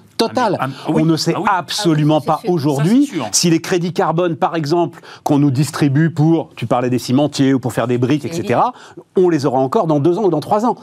Ah, 0.60 0.68
ah, 0.88 0.92
on 0.94 1.06
ne 1.06 1.16
sait 1.16 1.34
ah 1.36 1.58
absolument 1.58 2.22
pas 2.22 2.42
aujourd'hui 2.48 3.12
si 3.32 3.50
les 3.50 3.62
crédits 3.62 3.94
carbone, 3.94 4.36
par 4.36 4.56
exemple, 4.56 5.02
qu'on 5.24 5.40
nous 5.40 5.52
distribue 5.52 6.12
pour, 6.12 6.50
tu 6.56 6.66
parlais 6.66 6.90
des 6.90 7.00
cimentiers 7.00 7.54
ou 7.54 7.60
pour 7.60 7.74
faire 7.74 7.88
des 7.88 7.98
briques, 7.98 8.26
etc., 8.26 8.60
on 9.16 9.30
les 9.30 9.46
aura 9.46 9.60
encore 9.60 9.88
dans 9.88 10.00
deux 10.00 10.18
ans 10.18 10.24
ou 10.24 10.30
dans 10.30 10.40
trois 10.40 10.66
ans. 10.66 10.76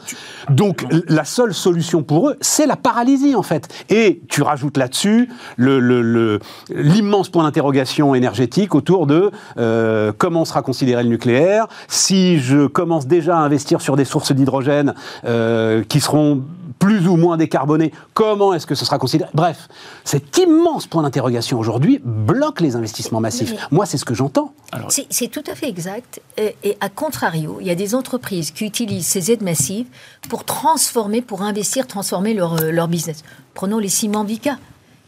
Donc 0.49 0.85
la 1.07 1.25
seule 1.25 1.53
solution 1.53 2.03
pour 2.03 2.29
eux, 2.29 2.37
c'est 2.41 2.65
la 2.65 2.75
paralysie 2.75 3.35
en 3.35 3.43
fait. 3.43 3.67
Et 3.89 4.21
tu 4.29 4.41
rajoutes 4.41 4.77
là-dessus 4.77 5.29
l'immense 5.57 7.29
point 7.29 7.43
d'interrogation 7.43 8.15
énergétique 8.15 8.75
autour 8.75 9.07
de 9.07 9.31
euh, 9.57 10.11
comment 10.17 10.45
sera 10.45 10.61
considéré 10.61 11.03
le 11.03 11.09
nucléaire, 11.09 11.67
si 11.87 12.39
je 12.39 12.67
commence 12.67 13.07
déjà 13.07 13.37
à 13.37 13.41
investir 13.41 13.81
sur 13.81 13.95
des 13.95 14.05
sources 14.05 14.31
d'hydrogène 14.31 14.93
euh, 15.25 15.83
qui 15.87 15.99
seront 15.99 16.41
plus 16.81 17.07
ou 17.07 17.15
moins 17.15 17.37
décarbonées, 17.37 17.93
comment 18.15 18.55
est-ce 18.55 18.65
que 18.65 18.73
ce 18.73 18.85
sera 18.85 18.97
considéré? 18.97 19.29
Bref, 19.35 19.69
cet 20.03 20.35
immense 20.39 20.87
point 20.87 21.03
d'interrogation 21.03 21.59
aujourd'hui 21.59 22.01
bloque 22.03 22.59
les 22.59 22.75
investissements 22.75 23.19
massifs. 23.19 23.53
Moi, 23.69 23.85
c'est 23.85 23.99
ce 23.99 24.03
que 24.03 24.15
j'entends. 24.15 24.53
C'est 24.89 25.27
tout 25.27 25.43
à 25.45 25.53
fait 25.53 25.69
exact. 25.69 26.21
Et, 26.37 26.77
à 26.79 26.89
contrario, 26.89 27.59
il 27.61 27.67
y 27.67 27.69
a 27.69 27.75
des 27.75 27.93
entreprises 27.93 28.49
qui 28.49 28.65
utilisent 28.65 29.05
ces 29.05 29.31
aides 29.31 29.43
massives 29.43 29.85
pour 30.27 30.43
transformer, 30.43 31.21
pour 31.21 31.43
investir, 31.43 31.85
transformer 31.85 32.33
leur, 32.33 32.59
euh, 32.59 32.71
leur 32.71 32.87
business. 32.87 33.23
Prenons 33.53 33.77
les 33.77 33.89
ciments 33.89 34.23
Vica. 34.23 34.57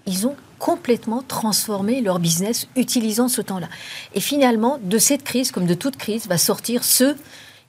Ils 0.05 0.27
ont 0.27 0.35
complètement 0.59 1.23
transformé 1.27 2.01
leur 2.01 2.19
business 2.19 2.67
utilisant 2.75 3.29
ce 3.29 3.41
temps-là. 3.41 3.67
Et 4.13 4.19
finalement, 4.19 4.77
de 4.83 4.99
cette 4.99 5.23
crise, 5.23 5.51
comme 5.51 5.65
de 5.65 5.73
toute 5.73 5.97
crise, 5.97 6.27
va 6.27 6.37
sortir 6.37 6.83
ceux 6.83 7.15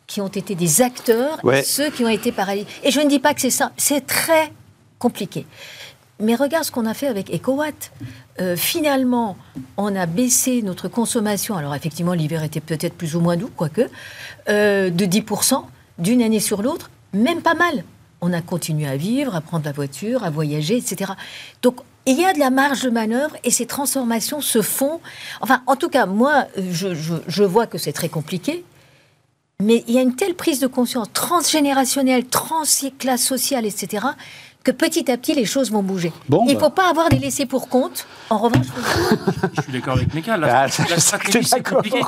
qui 0.06 0.20
ont 0.20 0.28
été 0.28 0.54
des 0.54 0.82
acteurs 0.82 1.38
et 1.50 1.62
ceux 1.62 1.90
qui 1.90 2.04
ont 2.04 2.08
été 2.08 2.32
paralysés. 2.32 2.66
Et 2.82 2.90
je 2.90 3.00
ne 3.00 3.08
dis 3.08 3.18
pas 3.18 3.34
que 3.34 3.40
c'est 3.40 3.50
ça, 3.50 3.72
c'est 3.76 4.06
très 4.06 4.52
compliqué. 4.98 5.46
Mais 6.20 6.34
regarde 6.36 6.64
ce 6.64 6.70
qu'on 6.70 6.86
a 6.86 6.94
fait 6.94 7.08
avec 7.08 7.32
EcoWatt. 7.34 7.92
Euh, 8.40 8.56
finalement, 8.56 9.36
on 9.76 9.94
a 9.94 10.06
baissé 10.06 10.62
notre 10.62 10.88
consommation, 10.88 11.56
alors 11.56 11.74
effectivement 11.74 12.14
l'hiver 12.14 12.42
était 12.42 12.60
peut-être 12.60 12.94
plus 12.94 13.14
ou 13.16 13.20
moins 13.20 13.36
doux, 13.36 13.50
quoique, 13.54 13.88
euh, 14.48 14.90
de 14.90 15.04
10% 15.04 15.64
d'une 15.98 16.22
année 16.22 16.40
sur 16.40 16.62
l'autre, 16.62 16.90
même 17.12 17.42
pas 17.42 17.54
mal. 17.54 17.84
On 18.20 18.32
a 18.32 18.40
continué 18.40 18.88
à 18.88 18.96
vivre, 18.96 19.34
à 19.34 19.40
prendre 19.40 19.64
la 19.64 19.72
voiture, 19.72 20.24
à 20.24 20.30
voyager, 20.30 20.76
etc. 20.76 21.12
Donc 21.62 21.80
il 22.06 22.18
y 22.20 22.24
a 22.24 22.32
de 22.32 22.38
la 22.38 22.50
marge 22.50 22.82
de 22.82 22.90
manœuvre 22.90 23.36
et 23.44 23.50
ces 23.50 23.66
transformations 23.66 24.40
se 24.40 24.62
font. 24.62 25.00
Enfin, 25.40 25.62
en 25.66 25.76
tout 25.76 25.88
cas, 25.88 26.06
moi, 26.06 26.46
je 26.56 27.44
vois 27.44 27.66
que 27.66 27.78
c'est 27.78 27.92
très 27.92 28.08
compliqué. 28.08 28.64
Mais 29.62 29.84
il 29.86 29.94
y 29.94 29.98
a 29.98 30.02
une 30.02 30.16
telle 30.16 30.34
prise 30.34 30.60
de 30.60 30.66
conscience 30.66 31.08
transgénérationnelle, 31.12 32.26
transclasse 32.26 33.24
sociale, 33.24 33.66
etc., 33.66 34.06
que 34.64 34.70
petit 34.70 35.10
à 35.10 35.18
petit, 35.18 35.34
les 35.34 35.44
choses 35.44 35.70
vont 35.70 35.82
bouger. 35.82 36.10
il 36.30 36.34
ne 36.34 36.54
bah. 36.54 36.60
faut 36.60 36.70
pas 36.70 36.88
avoir 36.88 37.10
des 37.10 37.18
laissés 37.18 37.44
pour 37.44 37.68
compte. 37.68 38.06
En 38.30 38.38
revanche, 38.38 38.66
je 39.56 39.60
suis 39.60 39.72
d'accord 39.72 39.94
avec 39.94 40.14
Mika. 40.14 40.38
La, 40.38 40.62
ah, 40.62 40.68
stratégie, 40.68 41.44
c'est 41.44 41.62
compliqué. 41.62 42.00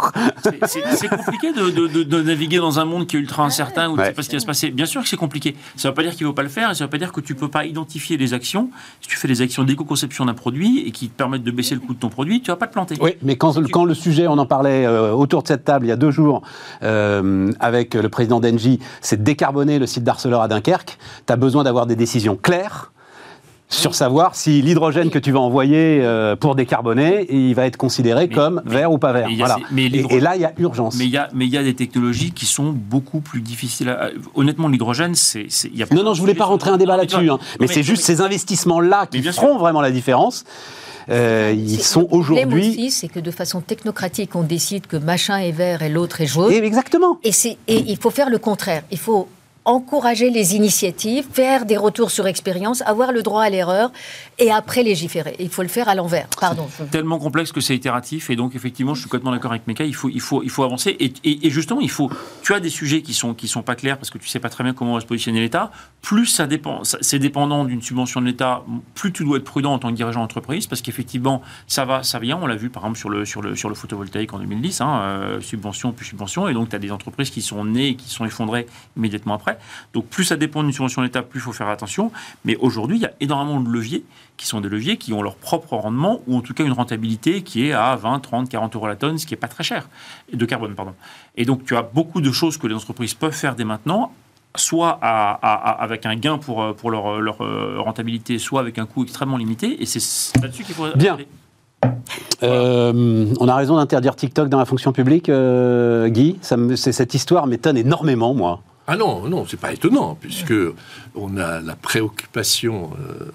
C'est 0.66 1.08
compliqué 1.08 1.52
de, 1.52 2.22
naviguer 2.22 2.56
dans 2.56 2.80
un 2.80 2.86
monde 2.86 3.06
qui 3.06 3.16
est 3.16 3.20
ultra 3.20 3.44
incertain, 3.44 3.90
où 3.90 3.96
tu 3.96 4.00
ne 4.00 4.06
sais 4.06 4.12
pas 4.12 4.22
ce 4.22 4.30
qui 4.30 4.36
va 4.36 4.40
se 4.40 4.46
passer. 4.46 4.70
Bien 4.70 4.86
sûr 4.86 5.02
que 5.02 5.08
c'est 5.08 5.18
compliqué. 5.18 5.54
Ça 5.76 5.88
ne 5.88 5.92
veut 5.92 5.94
pas 5.94 6.02
dire 6.02 6.16
qu'il 6.16 6.24
ne 6.24 6.30
faut 6.30 6.34
pas 6.34 6.42
le 6.42 6.48
faire, 6.48 6.70
et 6.70 6.74
ça 6.74 6.84
ne 6.84 6.86
veut 6.86 6.90
pas 6.90 6.98
dire 6.98 7.12
que 7.12 7.20
tu 7.20 7.34
ne 7.34 7.38
peux 7.38 7.50
pas 7.50 7.66
identifier 7.66 8.16
des 8.16 8.32
actions. 8.32 8.70
Si 9.02 9.08
tu 9.08 9.16
fais 9.16 9.28
des 9.28 9.42
actions 9.42 9.62
d'éco-conception 9.62 10.24
d'un 10.24 10.34
produit 10.34 10.80
et 10.86 10.92
qui 10.92 11.10
te 11.10 11.16
permettent 11.16 11.44
de 11.44 11.50
baisser 11.50 11.74
le 11.74 11.82
coût 11.82 11.92
de 11.92 11.98
ton 11.98 12.08
produit, 12.08 12.40
tu 12.40 12.50
ne 12.50 12.54
vas 12.54 12.58
pas 12.58 12.68
te 12.68 12.72
planter. 12.72 12.96
Oui, 13.02 13.16
mais 13.20 13.36
quand, 13.36 13.54
quand 13.70 13.84
le 13.84 13.94
sujet, 13.94 14.28
on 14.28 14.38
en 14.38 14.46
parlait 14.46 14.86
euh, 14.86 15.12
autour 15.12 15.42
de 15.42 15.48
cette 15.48 15.64
table 15.64 15.84
il 15.84 15.90
y 15.90 15.92
a 15.92 15.96
deux 15.96 16.10
jours, 16.10 16.40
euh, 16.82 17.52
avec 17.60 17.92
le 17.92 18.08
président 18.08 18.40
d'Engie, 18.40 18.80
c'est 19.02 19.18
de 19.18 19.24
décarboner 19.24 19.78
le 19.78 19.86
site 19.86 20.04
d'Arcelor 20.04 20.40
à 20.40 20.48
Dunkerque, 20.48 20.96
tu 21.26 21.32
as 21.32 21.36
besoin 21.36 21.62
d'avoir 21.62 21.84
des 21.84 21.96
décisions 21.96 22.38
clair 22.46 22.92
sur 23.68 23.94
savoir 23.96 24.36
si 24.36 24.62
l'hydrogène 24.62 25.10
que 25.10 25.18
tu 25.18 25.32
vas 25.32 25.40
envoyer 25.40 26.00
euh, 26.00 26.36
pour 26.36 26.54
décarboner, 26.54 27.26
il 27.30 27.54
va 27.54 27.66
être 27.66 27.76
considéré 27.76 28.28
comme 28.28 28.62
vert 28.64 28.92
ou 28.92 28.98
pas 28.98 29.12
vert. 29.12 29.28
Voilà. 29.36 29.58
et, 29.76 30.20
là, 30.20 30.36
il 30.36 30.42
y 30.42 30.44
a 30.44 30.52
urgence. 30.58 30.96
Mais 30.96 31.04
il 31.06 31.10
y 31.10 31.16
a, 31.16 31.28
mais 31.34 31.46
il 31.46 31.52
y 31.52 31.58
a 31.58 31.64
des 31.64 31.74
technologies 31.74 32.30
qui 32.30 32.46
sont 32.46 32.72
beaucoup 32.72 33.20
plus 33.20 33.40
difficiles. 33.40 33.88
À... 33.88 34.10
Honnêtement, 34.34 34.68
l'hydrogène, 34.68 35.14
c'est. 35.14 35.48
Non, 35.90 36.04
non, 36.04 36.14
je 36.14 36.20
voulais 36.20 36.34
pas 36.34 36.44
rentrer 36.44 36.70
un 36.70 36.76
débat 36.76 36.96
là-dessus. 36.96 37.28
Hein. 37.28 37.38
Mais, 37.60 37.66
c'est 37.66 37.82
juste 37.82 38.04
ces 38.04 38.20
investissements-là 38.20 39.06
qui 39.06 39.20
feront 39.22 39.58
vraiment 39.58 39.80
la 39.80 39.90
différence. 39.90 40.44
Euh, 41.08 41.54
ils 41.56 41.82
sont 41.82 42.08
aujourd'hui. 42.10 42.68
aussi, 42.68 42.90
c'est 42.90 43.08
que 43.08 43.20
de 43.20 43.30
façon 43.30 43.60
technocratique, 43.60 44.34
on 44.34 44.42
décide 44.42 44.86
que 44.86 44.96
machin 44.96 45.38
est 45.38 45.52
vert 45.52 45.82
et 45.82 45.88
l'autre 45.88 46.20
est 46.20 46.26
jaune. 46.26 46.52
exactement. 46.52 47.18
Et, 47.22 47.30
et 47.68 47.84
il 47.86 47.96
faut 47.96 48.10
faire 48.10 48.30
le 48.30 48.38
contraire. 48.38 48.82
Il 48.90 48.98
faut 48.98 49.28
encourager 49.66 50.30
les 50.30 50.54
initiatives, 50.54 51.26
faire 51.30 51.66
des 51.66 51.76
retours 51.76 52.12
sur 52.12 52.26
expérience, 52.28 52.82
avoir 52.82 53.10
le 53.10 53.22
droit 53.22 53.42
à 53.42 53.50
l'erreur 53.50 53.90
et 54.38 54.50
après 54.52 54.84
légiférer. 54.84 55.34
Il 55.40 55.48
faut 55.48 55.62
le 55.62 55.68
faire 55.68 55.88
à 55.88 55.96
l'envers. 55.96 56.28
Pardon. 56.40 56.68
Tellement 56.92 57.18
complexe 57.18 57.50
que 57.50 57.60
c'est 57.60 57.74
itératif 57.74 58.30
et 58.30 58.36
donc 58.36 58.54
effectivement, 58.54 58.94
je 58.94 59.00
suis 59.00 59.08
complètement 59.08 59.32
d'accord 59.32 59.50
avec 59.50 59.66
Meka. 59.66 59.84
Il 59.84 59.94
faut, 59.94 60.08
il 60.08 60.20
faut, 60.20 60.42
il 60.44 60.50
faut 60.50 60.62
avancer 60.62 60.96
et, 61.00 61.12
et, 61.24 61.50
justement, 61.50 61.80
il 61.80 61.90
faut. 61.90 62.10
Tu 62.42 62.54
as 62.54 62.60
des 62.60 62.70
sujets 62.70 63.02
qui 63.02 63.12
sont 63.12 63.34
qui 63.34 63.48
sont 63.48 63.62
pas 63.62 63.74
clairs 63.74 63.98
parce 63.98 64.10
que 64.10 64.18
tu 64.18 64.28
sais 64.28 64.38
pas 64.38 64.48
très 64.48 64.62
bien 64.62 64.72
comment 64.72 64.94
va 64.94 65.00
se 65.00 65.06
positionner 65.06 65.40
l'État. 65.40 65.72
Plus 66.00 66.26
ça 66.26 66.46
dépend, 66.46 66.82
c'est 66.84 67.18
dépendant 67.18 67.64
d'une 67.64 67.82
subvention 67.82 68.20
de 68.20 68.26
l'État. 68.26 68.62
Plus 68.94 69.12
tu 69.12 69.24
dois 69.24 69.38
être 69.38 69.44
prudent 69.44 69.72
en 69.72 69.80
tant 69.80 69.90
que 69.90 69.94
dirigeant 69.94 70.20
d'entreprise 70.20 70.68
parce 70.68 70.80
qu'effectivement, 70.80 71.42
ça 71.66 71.84
va, 71.84 72.04
ça 72.04 72.20
vient. 72.20 72.38
On 72.40 72.46
l'a 72.46 72.56
vu 72.56 72.70
par 72.70 72.84
exemple 72.84 72.98
sur 72.98 73.10
le 73.10 73.24
sur 73.24 73.42
le 73.42 73.56
sur 73.56 73.68
le 73.68 73.74
photovoltaïque 73.74 74.32
en 74.32 74.38
2010, 74.38 74.80
hein, 74.80 75.00
euh, 75.00 75.40
subvention 75.40 75.90
puis 75.90 76.06
subvention 76.06 76.46
et 76.46 76.54
donc 76.54 76.68
tu 76.68 76.76
as 76.76 76.78
des 76.78 76.92
entreprises 76.92 77.30
qui 77.30 77.42
sont 77.42 77.64
nées 77.64 77.88
et 77.88 77.94
qui 77.96 78.08
sont 78.08 78.24
effondrées 78.24 78.68
immédiatement 78.96 79.34
après. 79.34 79.55
Donc 79.92 80.06
plus 80.06 80.24
ça 80.24 80.36
dépend 80.36 80.62
d'une 80.62 80.72
subvention 80.72 81.02
d'État, 81.02 81.22
plus 81.22 81.40
il 81.40 81.42
faut 81.42 81.52
faire 81.52 81.68
attention. 81.68 82.12
Mais 82.44 82.56
aujourd'hui, 82.56 82.98
il 82.98 83.02
y 83.02 83.06
a 83.06 83.12
énormément 83.20 83.60
de 83.60 83.68
leviers 83.68 84.04
qui 84.36 84.46
sont 84.46 84.60
des 84.60 84.68
leviers 84.68 84.96
qui 84.96 85.12
ont 85.12 85.22
leur 85.22 85.36
propre 85.36 85.76
rendement, 85.76 86.20
ou 86.26 86.36
en 86.36 86.40
tout 86.40 86.54
cas 86.54 86.64
une 86.64 86.72
rentabilité 86.72 87.42
qui 87.42 87.66
est 87.66 87.72
à 87.72 87.96
20, 87.96 88.20
30, 88.20 88.48
40 88.48 88.76
euros 88.76 88.86
la 88.86 88.96
tonne, 88.96 89.18
ce 89.18 89.26
qui 89.26 89.32
n'est 89.32 89.40
pas 89.40 89.48
très 89.48 89.64
cher, 89.64 89.88
de 90.32 90.44
carbone, 90.44 90.74
pardon. 90.74 90.94
Et 91.36 91.44
donc 91.44 91.64
tu 91.64 91.76
as 91.76 91.82
beaucoup 91.82 92.20
de 92.20 92.32
choses 92.32 92.58
que 92.58 92.66
les 92.66 92.74
entreprises 92.74 93.14
peuvent 93.14 93.32
faire 93.32 93.54
dès 93.54 93.64
maintenant, 93.64 94.12
soit 94.54 94.90
avec 94.90 96.06
un 96.06 96.16
gain 96.16 96.38
pour, 96.38 96.74
pour 96.76 96.90
leur, 96.90 97.20
leur, 97.20 97.42
euh, 97.42 97.76
rentabilité, 97.78 98.38
soit 98.38 98.60
avec 98.60 98.78
un 98.78 98.86
coût 98.86 99.04
extrêmement 99.04 99.36
limité, 99.36 99.82
et 99.82 99.86
c'est 99.86 100.40
là-dessus 100.40 100.64
qu'il 100.64 100.74
faut... 100.74 100.86
Bien. 100.96 101.16
Euh, 102.42 103.26
on 103.38 103.48
a 103.48 103.54
raison 103.54 103.76
d'interdire 103.76 104.16
TikTok 104.16 104.48
dans 104.48 104.58
la 104.58 104.64
fonction 104.64 104.92
publique, 104.92 105.28
euh, 105.28 106.08
Guy? 106.08 106.38
cette 106.42 107.14
histoire 107.14 107.46
m'étonne 107.46 107.76
énormément, 107.76 108.34
moi. 108.34 108.60
Ah 108.86 108.96
non, 108.96 109.28
non, 109.28 109.44
c'est 109.48 109.58
pas 109.58 109.72
étonnant, 109.72 110.16
puisque 110.20 110.54
on 111.14 111.36
a 111.36 111.60
la 111.60 111.74
préoccupation 111.74 112.90
euh, 113.00 113.32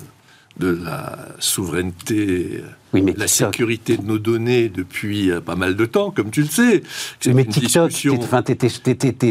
de 0.58 0.80
la 0.84 1.18
souveraineté, 1.39 2.64
de 2.93 3.20
la 3.20 3.28
sécurité 3.28 3.97
de 3.97 4.04
nos 4.04 4.18
données 4.18 4.70
depuis 4.70 5.30
euh, 5.30 5.41
pas 5.41 5.56
mal 5.56 5.76
de 5.76 5.86
temps, 5.86 6.12
comme 6.12 6.32
tu 6.32 6.41
le 6.41 6.47
sais. 6.47 6.84
Mais 7.28 7.43
TikTok, 7.43 7.91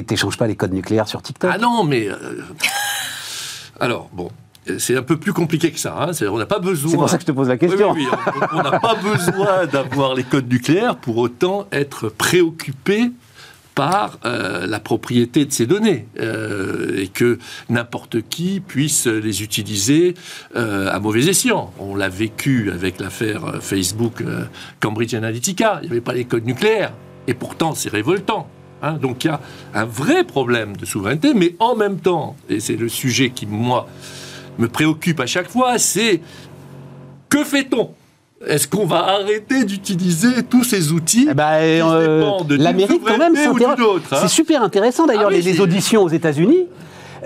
t'échanges 0.07 0.37
pas 0.37 0.47
les 0.47 0.57
codes 0.57 0.75
nucléaires 0.75 1.09
sur 1.09 1.23
TikTok 1.23 1.51
Ah 1.55 1.59
non, 1.59 1.85
mais... 1.85 2.09
Euh, 2.09 2.43
alors, 3.81 4.11
bon, 4.13 4.31
c'est 4.79 4.97
un 4.97 5.03
peu 5.03 5.17
plus 5.17 5.33
compliqué 5.33 5.73
que 5.73 5.79
ça. 5.79 5.97
Hein. 5.99 6.11
On 6.31 6.37
n'a 6.37 6.45
pas 6.45 6.59
besoin. 6.59 6.91
C'est 6.91 6.97
pour 6.99 7.09
ça 7.09 7.17
que 7.17 7.23
je 7.23 7.29
te 7.29 7.33
pose 7.33 7.49
la 7.49 7.57
question. 7.57 7.95
on 8.53 8.63
n'a 8.63 8.79
pas 8.79 8.95
besoin 8.97 9.67
d'avoir 9.67 10.15
les 10.15 10.25
codes 10.25 10.51
nucléaires 10.51 10.97
pour 10.97 11.17
autant 11.17 11.67
être 11.73 12.11
préoccupé 12.11 13.11
par 13.75 14.19
euh, 14.25 14.67
la 14.67 14.81
propriété 14.81 15.45
de 15.45 15.53
ces 15.53 15.67
données 15.67 16.07
euh, 16.19 17.01
et 17.01 17.09
que 17.09 17.39
n'importe 17.69 18.23
qui 18.29 18.61
puisse 18.61 19.07
les 19.07 19.43
utiliser 19.43 20.15
euh, 20.57 20.91
à 20.91 20.99
mauvais 20.99 21.27
escient. 21.29 21.73
On 21.79 21.95
l'a 21.95 22.09
vécu 22.09 22.71
avec 22.71 23.01
l'affaire 23.01 23.59
Facebook 23.61 24.23
Cambridge 24.81 25.15
Analytica. 25.15 25.79
Il 25.83 25.87
n'y 25.87 25.93
avait 25.93 26.01
pas 26.01 26.13
les 26.13 26.25
codes 26.25 26.47
nucléaires 26.47 26.93
et 27.27 27.35
pourtant 27.35 27.75
c'est 27.75 27.91
révoltant. 27.91 28.49
Hein. 28.83 28.95
Donc 28.95 29.25
il 29.25 29.29
y 29.29 29.31
a 29.31 29.41
un 29.75 29.85
vrai 29.85 30.25
problème 30.25 30.77
de 30.77 30.85
souveraineté, 30.85 31.35
mais 31.35 31.55
en 31.59 31.77
même 31.77 32.01
temps, 32.01 32.37
et 32.49 32.61
c'est 32.61 32.77
le 32.77 32.89
sujet 32.89 33.31
qui 33.31 33.47
moi 33.47 33.89
me 34.59 34.69
préoccupe 34.69 35.21
à 35.21 35.27
chaque 35.27 35.49
fois, 35.49 35.79
c'est 35.79 36.21
que 37.29 37.45
fait-on 37.45 37.95
est-ce 38.47 38.67
qu'on 38.67 38.87
va 38.87 39.05
arrêter 39.07 39.65
d'utiliser 39.65 40.43
tous 40.49 40.65
ces 40.65 40.93
outils 40.93 41.29
eh 41.31 41.35
ben, 41.35 41.59
euh, 41.61 42.39
L'Amérique, 42.49 43.03
quand 43.07 43.19
même, 43.19 43.35
hein 43.37 43.77
c'est 44.15 44.29
super 44.29 44.63
intéressant 44.63 45.07
d'ailleurs, 45.07 45.29
ah 45.29 45.37
les, 45.37 45.61
auditions 45.61 46.03
aux 46.03 46.09
États-Unis. 46.09 46.67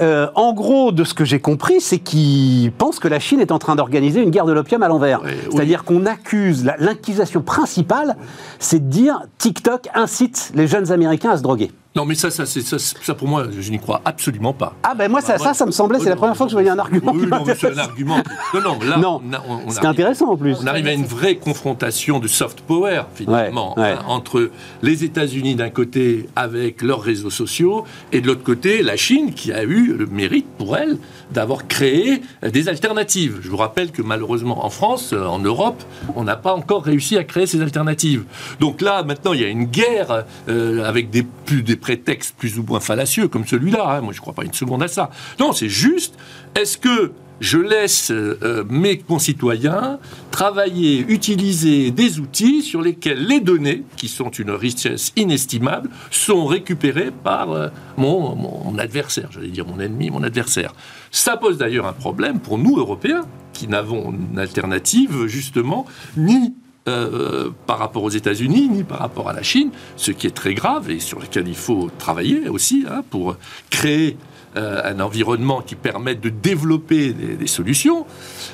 Euh, 0.01 0.27
en 0.35 0.53
gros, 0.53 0.91
de 0.91 1.05
ce 1.05 1.15
que 1.15 1.25
j'ai 1.25 1.39
compris, 1.39 1.81
c'est 1.81 1.99
qu'ils 1.99 2.73
pensent 2.73 2.99
que 2.99 3.07
la 3.07 3.21
Chine 3.21 3.39
est 3.39 3.53
en 3.53 3.61
train 3.61 3.77
d'organiser 3.77 4.21
une 4.21 4.31
guerre 4.31 4.45
de 4.45 4.53
l'opium 4.53 4.83
à 4.83 4.89
l'envers. 4.89 5.21
C'est-à-dire 5.53 5.85
qu'on 5.85 6.05
accuse, 6.05 6.69
l'inquisition 6.79 7.43
principale, 7.43 8.17
c'est 8.59 8.81
de 8.81 8.91
dire 8.91 9.23
TikTok 9.39 9.89
incite 9.95 10.51
les 10.57 10.67
jeunes 10.67 10.91
Américains 10.91 11.31
à 11.31 11.37
se 11.37 11.43
droguer. 11.43 11.71
Non, 11.97 12.05
mais 12.05 12.16
ça, 12.16 12.28
ça, 12.28 12.45
ça, 12.45 12.76
ça, 12.78 13.14
pour 13.14 13.28
moi, 13.28 13.47
je 13.57 13.70
n'y 13.70 13.78
crois 13.78 14.03
absolument 14.05 14.53
pas. 14.53 14.74
Ah 14.82 14.97
ben 14.97 15.09
moi, 15.09 15.20
ça, 15.20 15.38
ça, 15.38 15.55
ça 15.55 15.64
me 15.64 15.70
semblait, 15.70 16.01
c'est 16.01 16.09
la 16.09 16.16
première 16.16 16.36
fois 16.36 16.47
que 16.47 16.51
je 16.51 16.57
voyais 16.57 16.70
un 16.70 16.78
argument. 16.80 17.12
Oui, 17.14 17.24
non, 17.26 17.45
c'est 17.47 17.72
un 17.72 17.78
argument. 17.78 18.16
Non, 18.53 18.61
non, 18.61 18.78
là, 18.80 18.97
non, 18.97 19.22
c'est 19.68 19.84
intéressant 19.84 20.32
en 20.32 20.36
plus. 20.36 20.57
On 20.61 20.66
arrive 20.66 20.88
à 20.88 20.92
une 20.92 21.05
vraie 21.05 21.36
confrontation 21.36 22.18
de 22.18 22.26
soft 22.26 22.62
power 22.62 23.03
finalement 23.14 23.78
hein, 23.78 23.99
entre 24.09 24.51
les 24.82 25.05
États-Unis 25.05 25.55
d'un 25.55 25.70
côté 25.70 26.28
avec 26.34 26.82
leurs 26.82 27.01
réseaux 27.01 27.30
sociaux 27.30 27.84
et 28.11 28.20
de 28.20 28.26
l'autre 28.26 28.42
côté 28.42 28.82
la 28.82 28.97
Chine 28.97 29.32
qui 29.32 29.53
a 29.53 29.62
eu 29.62 29.95
le 29.97 30.07
mérite 30.07 30.47
pour 30.59 30.76
elle 30.76 30.99
d'avoir 31.30 31.68
créé 31.68 32.22
des 32.42 32.68
alternatives. 32.68 33.38
Je 33.40 33.49
vous 33.49 33.57
rappelle 33.57 33.92
que 33.92 34.03
malheureusement 34.03 34.64
en 34.66 34.70
France, 34.70 35.12
en 35.12 35.38
Europe, 35.38 35.82
on 36.16 36.24
n'a 36.24 36.36
pas 36.36 36.55
encore 36.55 36.82
réussi 36.82 37.16
à 37.18 37.22
créer 37.22 37.47
ces 37.47 37.61
alternatives. 37.61 38.24
Donc 38.59 38.80
là, 38.80 39.05
maintenant, 39.05 39.32
il 39.32 39.42
y 39.42 39.45
a 39.45 39.49
une 39.49 39.66
guerre 39.66 40.24
euh, 40.49 40.84
avec 40.84 41.11
des 41.11 41.22
plus 41.22 41.62
des 41.62 41.76
prétexte 41.85 42.35
plus 42.39 42.59
ou 42.59 42.62
moins 42.62 42.80
fallacieux 42.80 43.28
comme 43.28 43.47
celui-là. 43.47 43.85
Hein. 43.87 44.01
Moi, 44.01 44.14
je 44.14 44.18
ne 44.18 44.22
crois 44.22 44.32
pas 44.32 44.45
une 44.45 44.55
seconde 44.55 44.82
à 44.82 44.89
ça. 44.89 45.11
Non, 45.39 45.53
c'est 45.53 45.68
juste, 45.68 46.14
est-ce 46.57 46.78
que 46.78 47.12
je 47.41 47.59
laisse 47.59 48.11
euh, 48.11 48.64
mes 48.70 48.97
concitoyens 48.97 49.99
travailler, 50.30 51.05
utiliser 51.09 51.91
des 51.91 52.20
outils 52.20 52.62
sur 52.62 52.80
lesquels 52.80 53.26
les 53.26 53.41
données, 53.41 53.82
qui 53.99 54.09
sont 54.09 54.30
une 54.30 54.53
richesse 54.53 55.12
inestimable, 55.16 55.91
sont 56.11 56.47
récupérées 56.47 57.11
par 57.11 57.53
euh, 57.53 57.68
mon, 57.99 58.35
mon, 58.35 58.78
adversaire, 58.78 59.28
j'allais 59.30 59.49
dire 59.49 59.66
mon 59.66 59.78
ennemi, 59.78 60.09
mon 60.09 60.22
adversaire. 60.22 60.72
Ça 61.11 61.37
pose 61.37 61.59
d'ailleurs 61.59 61.87
un 61.87 61.93
problème 61.93 62.41
pour 62.41 62.57
nous, 62.57 62.78
Européens, 62.78 63.26
qui 63.53 63.68
n'avons 63.68 64.11
une 64.11 64.39
alternative, 64.39 65.26
justement, 65.26 65.85
ni 66.16 66.55
euh, 66.87 67.49
par 67.66 67.78
rapport 67.78 68.03
aux 68.03 68.11
États-Unis 68.11 68.68
ni 68.68 68.85
par 68.85 68.99
rapport 68.99 69.30
à 69.30 69.32
la 69.32 69.43
Chine, 69.43 69.70
ce 69.97 70.11
qui 70.11 70.26
est 70.26 70.35
très 70.35 70.53
grave 70.53 70.91
et 70.91 71.01
sur 71.01 71.18
lequel 71.18 71.49
il 71.49 71.55
faut 71.55 71.89
travailler 71.99 72.51
aussi 72.51 72.85
hein, 72.87 73.03
pour 73.09 73.37
créer 73.70 74.18
euh, 74.57 74.82
un 74.85 75.01
environnement 75.01 75.62
qui 75.62 75.76
permette 75.76 76.20
de 76.20 76.28
développer 76.28 77.14
des, 77.14 77.47
solutions. 77.47 78.05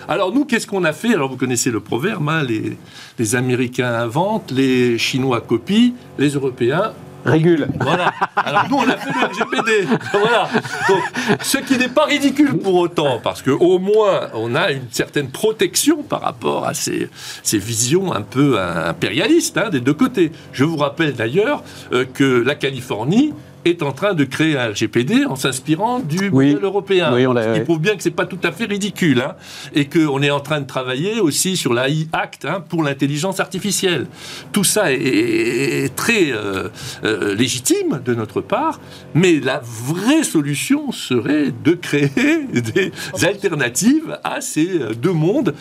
Alors 0.08 0.32
nous, 0.32 0.44
qu'est-ce 0.44 0.68
qu'on 0.68 0.84
a 0.84 0.92
fait? 0.92 1.12
Alors 1.12 1.28
vous 1.28 1.36
connaissez 1.36 1.72
le 1.72 1.80
proverbe, 1.80 2.28
hein, 2.28 2.44
les, 2.44 2.76
les 3.18 3.34
Américains 3.34 3.92
inventent, 3.94 4.52
les 4.52 4.96
Chinois 4.96 5.40
copient, 5.40 5.92
les 6.16 6.28
Européens 6.28 6.92
Régule. 7.24 7.68
Voilà. 7.80 8.12
Alors 8.36 8.64
nous, 8.68 8.76
on 8.76 8.88
a 8.88 8.96
fait 8.96 9.10
le 9.10 9.26
RGPD. 9.26 9.88
Voilà. 10.12 10.48
Donc, 10.88 11.02
ce 11.42 11.58
qui 11.58 11.78
n'est 11.78 11.88
pas 11.88 12.04
ridicule 12.04 12.58
pour 12.58 12.74
autant, 12.74 13.20
parce 13.22 13.42
qu'au 13.42 13.78
moins, 13.78 14.28
on 14.34 14.54
a 14.54 14.70
une 14.72 14.90
certaine 14.90 15.28
protection 15.28 16.02
par 16.02 16.20
rapport 16.20 16.66
à 16.66 16.74
ces, 16.74 17.08
ces 17.42 17.58
visions 17.58 18.12
un 18.12 18.22
peu 18.22 18.58
impérialistes 18.60 19.56
hein, 19.56 19.70
des 19.70 19.80
deux 19.80 19.94
côtés. 19.94 20.32
Je 20.52 20.64
vous 20.64 20.76
rappelle 20.76 21.14
d'ailleurs 21.14 21.62
euh, 21.92 22.04
que 22.12 22.42
la 22.42 22.54
Californie 22.54 23.32
est 23.64 23.82
en 23.82 23.92
train 23.92 24.14
de 24.14 24.24
créer 24.24 24.56
un 24.56 24.70
RGPD 24.70 25.24
en 25.26 25.36
s'inspirant 25.36 26.00
du 26.00 26.30
modèle 26.30 26.62
européen. 26.62 27.12
Oui, 27.14 27.24
ce 27.24 27.54
qui 27.54 27.60
prouve 27.60 27.80
bien 27.80 27.96
que 27.96 28.02
c'est 28.02 28.10
pas 28.10 28.26
tout 28.26 28.38
à 28.42 28.52
fait 28.52 28.64
ridicule. 28.64 29.20
Hein, 29.20 29.34
et 29.74 29.86
qu'on 29.86 30.22
est 30.22 30.30
en 30.30 30.40
train 30.40 30.60
de 30.60 30.66
travailler 30.66 31.20
aussi 31.20 31.56
sur 31.56 31.74
l'AI 31.74 32.08
Act 32.12 32.44
hein, 32.44 32.62
pour 32.66 32.82
l'intelligence 32.82 33.40
artificielle. 33.40 34.06
Tout 34.52 34.64
ça 34.64 34.92
est, 34.92 35.94
très 35.96 36.32
euh, 36.32 36.68
euh, 37.04 37.34
légitime 37.34 38.00
de 38.04 38.14
notre 38.14 38.40
part, 38.40 38.80
mais 39.14 39.40
la 39.40 39.60
vraie 39.62 40.24
solution 40.24 40.92
serait 40.92 41.52
de 41.64 41.72
créer 41.72 42.08
des 42.52 42.92
alternatives 43.22 44.18
à 44.24 44.40
ces 44.40 44.94
deux 44.96 45.12
mondes 45.12 45.54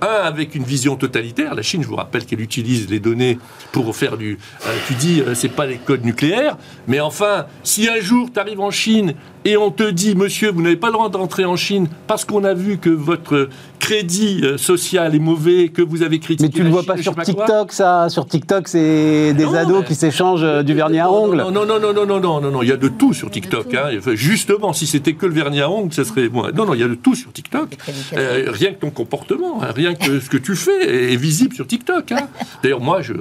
un 0.00 0.22
avec 0.22 0.54
une 0.54 0.64
vision 0.64 0.96
totalitaire. 0.96 1.54
La 1.54 1.62
Chine, 1.62 1.82
je 1.82 1.88
vous 1.88 1.96
rappelle 1.96 2.24
qu'elle 2.24 2.40
utilise 2.40 2.88
les 2.88 3.00
données 3.00 3.38
pour 3.72 3.94
faire 3.94 4.16
du. 4.16 4.38
Euh, 4.66 4.76
tu 4.86 4.94
dis, 4.94 5.20
euh, 5.20 5.34
c'est 5.34 5.48
pas 5.48 5.66
les 5.66 5.76
codes 5.76 6.04
nucléaires, 6.04 6.56
mais 6.86 7.00
enfin, 7.00 7.46
si 7.62 7.88
un 7.88 8.00
jour 8.00 8.28
tu 8.32 8.38
arrives 8.38 8.60
en 8.60 8.70
Chine 8.70 9.14
et 9.44 9.56
on 9.56 9.70
te 9.70 9.88
dit, 9.88 10.14
monsieur, 10.14 10.50
vous 10.50 10.62
n'avez 10.62 10.76
pas 10.76 10.88
le 10.88 10.94
droit 10.94 11.08
d'entrer 11.08 11.44
en 11.44 11.56
Chine 11.56 11.88
parce 12.06 12.24
qu'on 12.24 12.44
a 12.44 12.54
vu 12.54 12.78
que 12.78 12.90
votre 12.90 13.48
crédit 13.78 14.40
euh, 14.42 14.58
social 14.58 15.14
est 15.14 15.18
mauvais, 15.18 15.68
que 15.68 15.82
vous 15.82 16.02
avez 16.02 16.18
critiqué. 16.18 16.44
Mais 16.44 16.50
tu 16.50 16.60
ne 16.60 16.64
le 16.64 16.70
vois 16.70 16.82
pas 16.82 16.96
sur 16.96 17.14
TikTok, 17.14 17.72
ça 17.72 18.08
Sur 18.08 18.26
TikTok, 18.26 18.68
c'est 18.68 19.34
des 19.34 19.54
ados 19.54 19.84
qui 19.84 19.94
s'échangent 19.94 20.44
euh, 20.44 20.62
du 20.62 20.74
vernis 20.74 20.98
à 20.98 21.10
ongles. 21.10 21.38
Non, 21.38 21.50
non, 21.50 21.66
non, 21.66 21.80
non, 21.80 21.92
non, 21.92 22.06
non, 22.06 22.20
non, 22.20 22.40
non, 22.40 22.50
non, 22.50 22.62
il 22.62 22.68
y 22.68 22.72
a 22.72 22.76
de 22.76 22.88
tout 22.88 23.12
sur 23.12 23.30
TikTok. 23.30 23.74
Hein. 23.74 23.90
Justement, 24.14 24.72
si 24.72 24.86
c'était 24.86 25.14
que 25.14 25.26
le 25.26 25.32
vernis 25.32 25.60
à 25.60 25.70
ongles, 25.70 25.92
ça 25.92 26.04
serait. 26.04 26.28
Bon, 26.28 26.44
non, 26.54 26.66
non, 26.66 26.74
il 26.74 26.80
y 26.80 26.84
a 26.84 26.88
de 26.88 26.94
tout 26.94 27.14
sur 27.14 27.32
TikTok. 27.32 27.76
Euh, 28.14 28.50
rien 28.52 28.72
que 28.72 28.80
ton 28.80 28.90
comportement, 28.90 29.62
hein, 29.62 29.68
rien 29.74 29.94
que 29.94 30.20
ce 30.20 30.28
que 30.28 30.36
tu 30.36 30.56
fais 30.56 31.12
est 31.12 31.16
visible 31.16 31.54
sur 31.54 31.66
TikTok. 31.66 32.12
Hein. 32.12 32.28
D'ailleurs, 32.62 32.80
moi, 32.80 33.02
je 33.02 33.12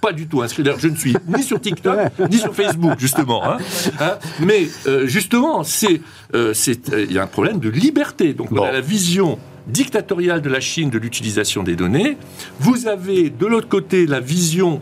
pas 0.00 0.12
du 0.12 0.26
tout 0.26 0.42
inscrit. 0.42 0.64
je 0.78 0.88
ne 0.88 0.96
suis 0.96 1.14
ni 1.28 1.42
sur 1.42 1.60
TikTok, 1.60 1.98
ni 2.30 2.38
sur 2.38 2.54
Facebook, 2.54 2.98
justement. 2.98 3.44
Hein. 3.44 3.58
Hein. 4.00 4.18
Mais 4.40 4.68
euh, 4.86 5.06
justement, 5.06 5.62
c'est, 5.64 6.00
euh, 6.34 6.52
euh, 6.92 7.06
il 7.08 7.12
y 7.12 7.18
a 7.18 7.22
un 7.22 7.26
problème 7.26 7.58
de 7.58 7.68
liberté. 7.68 8.32
Donc, 8.34 8.52
on 8.52 8.62
a 8.62 8.72
la 8.72 8.80
vision 8.80 9.38
dictatoriale 9.66 10.42
de 10.42 10.48
la 10.48 10.60
Chine 10.60 10.90
de 10.90 10.98
l'utilisation 10.98 11.62
des 11.62 11.76
données. 11.76 12.16
Vous 12.58 12.88
avez 12.88 13.30
de 13.30 13.46
l'autre 13.46 13.68
côté 13.68 14.06
la 14.06 14.20
vision 14.20 14.80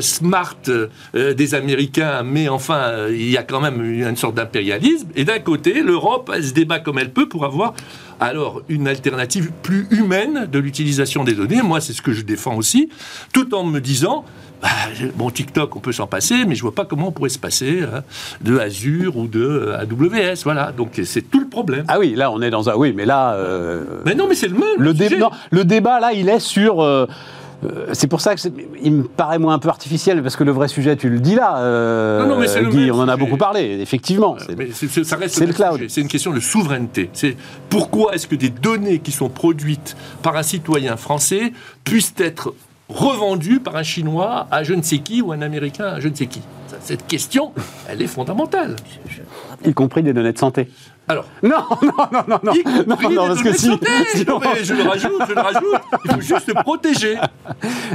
smart 0.00 0.56
des 1.14 1.54
Américains, 1.54 2.22
mais 2.22 2.48
enfin, 2.48 3.08
il 3.08 3.30
y 3.30 3.36
a 3.36 3.42
quand 3.42 3.60
même 3.60 3.82
une 3.84 4.16
sorte 4.16 4.34
d'impérialisme. 4.34 5.08
Et 5.16 5.24
d'un 5.24 5.38
côté, 5.38 5.82
l'Europe, 5.82 6.30
elle 6.34 6.44
se 6.44 6.52
débat 6.52 6.78
comme 6.78 6.98
elle 6.98 7.12
peut 7.12 7.28
pour 7.28 7.44
avoir 7.44 7.74
alors 8.20 8.60
une 8.68 8.86
alternative 8.86 9.50
plus 9.62 9.86
humaine 9.90 10.46
de 10.50 10.58
l'utilisation 10.58 11.24
des 11.24 11.32
données. 11.32 11.62
Moi, 11.62 11.80
c'est 11.80 11.92
ce 11.92 12.02
que 12.02 12.12
je 12.12 12.22
défends 12.22 12.56
aussi, 12.56 12.90
tout 13.32 13.54
en 13.54 13.64
me 13.64 13.80
disant, 13.80 14.24
bah, 14.62 14.68
bon, 15.16 15.30
TikTok, 15.30 15.74
on 15.74 15.80
peut 15.80 15.92
s'en 15.92 16.06
passer, 16.06 16.44
mais 16.46 16.54
je 16.54 16.60
vois 16.60 16.74
pas 16.74 16.84
comment 16.84 17.08
on 17.08 17.12
pourrait 17.12 17.30
se 17.30 17.38
passer 17.38 17.80
hein, 17.82 18.02
de 18.42 18.58
Azure 18.58 19.16
ou 19.16 19.26
de 19.26 19.42
euh, 19.42 19.80
AWS. 19.80 20.42
Voilà, 20.44 20.72
donc 20.72 21.00
c'est 21.02 21.22
tout 21.22 21.40
le 21.40 21.48
problème. 21.48 21.84
Ah 21.88 21.98
oui, 21.98 22.14
là, 22.14 22.30
on 22.30 22.42
est 22.42 22.50
dans 22.50 22.68
un. 22.68 22.74
Oui, 22.74 22.92
mais 22.94 23.06
là. 23.06 23.34
Euh, 23.34 23.84
mais 24.04 24.14
non, 24.14 24.26
mais 24.28 24.34
c'est 24.34 24.48
le 24.48 24.54
même. 24.54 24.78
Le, 24.78 24.92
le 25.50 25.64
débat, 25.64 25.98
là, 25.98 26.12
il 26.12 26.28
est 26.28 26.40
sur. 26.40 26.80
Euh, 26.82 27.06
c'est 27.92 28.06
pour 28.06 28.20
ça 28.20 28.34
que 28.34 28.40
il 28.82 28.92
me 28.92 29.02
paraît 29.04 29.38
moins 29.38 29.54
un 29.54 29.58
peu 29.58 29.68
artificiel 29.68 30.22
parce 30.22 30.36
que 30.36 30.44
le 30.44 30.52
vrai 30.52 30.68
sujet, 30.68 30.96
tu 30.96 31.08
le 31.10 31.20
dis 31.20 31.34
là, 31.34 31.60
non, 32.20 32.26
non, 32.26 32.38
mais 32.38 32.46
Guy, 32.70 32.90
on 32.90 33.00
en 33.00 33.08
a 33.08 33.16
beaucoup 33.16 33.36
parlé, 33.36 33.80
effectivement. 33.80 34.36
C'est, 34.72 35.04
ça 35.04 35.16
reste 35.16 35.40
le 35.40 35.52
cloud. 35.52 35.84
C'est 35.88 36.00
une 36.00 36.08
question 36.08 36.32
de 36.32 36.40
souveraineté. 36.40 37.10
C'est 37.12 37.36
pourquoi 37.68 38.14
est-ce 38.14 38.26
que 38.26 38.34
des 38.34 38.50
données 38.50 39.00
qui 39.00 39.12
sont 39.12 39.28
produites 39.28 39.96
par 40.22 40.36
un 40.36 40.42
citoyen 40.42 40.96
français 40.96 41.52
puissent 41.84 42.14
être 42.18 42.54
revendu 42.88 43.60
par 43.60 43.76
un 43.76 43.82
Chinois 43.82 44.46
à 44.50 44.64
je 44.64 44.74
ne 44.74 44.82
sais 44.82 44.98
qui 44.98 45.22
ou 45.22 45.32
un 45.32 45.42
Américain 45.42 45.86
à 45.86 46.00
je 46.00 46.08
ne 46.08 46.14
sais 46.14 46.26
qui? 46.26 46.42
Cette 46.82 47.06
question, 47.06 47.52
elle 47.88 48.02
est 48.02 48.06
fondamentale. 48.06 48.76
Y 49.64 49.74
compris 49.74 50.02
des 50.02 50.12
données 50.12 50.32
de 50.32 50.38
santé. 50.38 50.68
Alors. 51.08 51.24
Non, 51.42 51.50
non, 51.82 51.90
non, 52.12 52.22
non, 52.28 52.38
non. 52.42 52.52
non, 52.86 53.10
non 53.10 53.26
parce 53.26 53.42
que 53.42 53.52
si. 53.52 53.66
je 53.66 54.24
le 54.24 54.32
rajoute, 54.82 55.22
je 55.28 55.34
le 55.34 55.40
rajoute. 55.40 55.80
Il 56.04 56.10
faut 56.12 56.20
juste 56.20 56.46
se 56.46 56.52
protéger. 56.52 57.16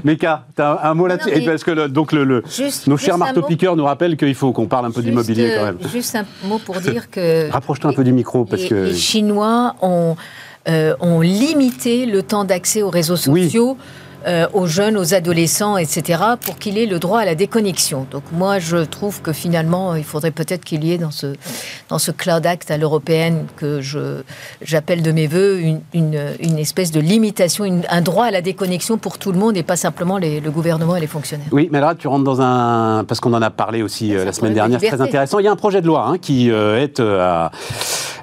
Meka, 0.03 0.45
tu 0.55 0.61
as 0.61 0.89
un, 0.89 0.93
mot 0.93 1.07
là-dessus 1.07 1.45
Parce 1.45 1.63
que 1.63 1.71
le, 1.71 1.87
donc 1.87 2.11
le, 2.11 2.43
nos 2.87 2.97
chers 2.97 3.17
marteaux-piqueurs 3.17 3.75
nous 3.75 3.85
rappellent 3.85 4.17
qu'il 4.17 4.35
faut 4.35 4.51
qu'on 4.51 4.67
parle 4.67 4.87
un 4.87 4.91
peu 4.91 5.01
d'immobilier 5.01 5.53
quand 5.57 5.65
même. 5.65 5.77
Juste 5.91 6.15
un 6.15 6.25
mot 6.45 6.59
pour 6.59 6.79
dire 6.81 7.09
que. 7.09 7.49
Rapproche-toi 7.49 7.91
un 7.91 7.93
peu 7.93 8.03
du 8.03 8.11
micro 8.11 8.45
parce 8.45 8.63
les, 8.63 8.69
que. 8.69 8.75
Les 8.75 8.93
Chinois 8.93 9.75
ont, 9.81 10.17
euh, 10.67 10.95
ont 10.99 11.21
limité 11.21 12.05
le 12.05 12.21
temps 12.21 12.43
d'accès 12.43 12.81
aux 12.81 12.89
réseaux 12.89 13.17
sociaux. 13.17 13.77
Oui 13.77 13.85
euh, 14.27 14.47
aux 14.53 14.65
jeunes, 14.65 14.97
aux 14.97 15.13
adolescents, 15.13 15.77
etc., 15.77 16.19
pour 16.41 16.57
qu'il 16.57 16.77
ait 16.77 16.87
le 16.87 16.97
droit 16.97 17.19
à 17.19 17.25
la 17.25 17.35
déconnexion. 17.35 18.07
Donc 18.09 18.23
moi, 18.31 18.57
je 18.57 18.77
trouve 18.77 19.21
que 19.21 19.31
finalement, 19.33 19.93
il 19.93 20.03
faudrait 20.03 20.31
peut-être 20.31 20.63
qu'il 20.63 20.83
y 20.83 20.93
ait 20.93 20.97
dans 20.97 21.11
ce, 21.11 21.35
dans 21.89 21.99
ce 21.99 22.11
Cloud 22.11 22.45
Act 22.45 22.71
à 22.71 22.77
l'européenne 22.77 23.45
que 23.55 23.81
je, 23.81 24.21
j'appelle 24.61 25.03
de 25.03 25.11
mes 25.11 25.27
voeux 25.27 25.59
une, 25.59 25.81
une, 25.93 26.57
espèce 26.57 26.91
de 26.91 26.99
limitation, 26.99 27.81
un 27.87 28.01
droit 28.01 28.25
à 28.25 28.31
la 28.31 28.41
déconnexion 28.41 28.97
pour 28.97 29.19
tout 29.19 29.31
le 29.31 29.37
monde 29.37 29.57
et 29.57 29.63
pas 29.63 29.75
simplement 29.75 30.17
les, 30.17 30.39
le 30.39 30.49
gouvernement 30.49 30.95
et 30.95 31.01
les 31.01 31.07
fonctionnaires. 31.07 31.47
Oui, 31.51 31.69
mais 31.71 31.79
là, 31.79 31.93
tu 31.93 32.07
rentres 32.07 32.23
dans 32.23 32.41
un... 32.41 33.03
Parce 33.03 33.19
qu'on 33.19 33.33
en 33.33 33.41
a 33.41 33.51
parlé 33.51 33.83
aussi 33.83 34.15
euh, 34.15 34.25
la 34.25 34.33
semaine 34.33 34.53
dernière, 34.53 34.79
c'est 34.79 34.87
très 34.87 35.01
intéressant. 35.01 35.39
Il 35.39 35.45
y 35.45 35.47
a 35.47 35.51
un 35.51 35.55
projet 35.55 35.81
de 35.81 35.87
loi 35.87 36.07
hein, 36.07 36.17
qui 36.17 36.49
euh, 36.49 36.81
est 36.81 36.99
à, 36.99 37.51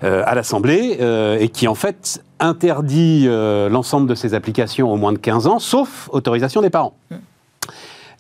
à 0.03 0.35
l'Assemblée 0.35 0.99
et 1.39 1.49
qui, 1.49 1.69
en 1.69 1.77
fait, 1.77 2.23
interdit 2.43 3.25
euh, 3.27 3.69
l'ensemble 3.69 4.09
de 4.09 4.15
ces 4.15 4.35
applications 4.35 4.93
aux 4.93 4.97
moins 4.97 5.13
de 5.13 5.19
15 5.19 5.47
ans, 5.47 5.59
sauf 5.59 6.09
autorisation 6.13 6.61
des 6.61 6.71
parents. 6.71 6.95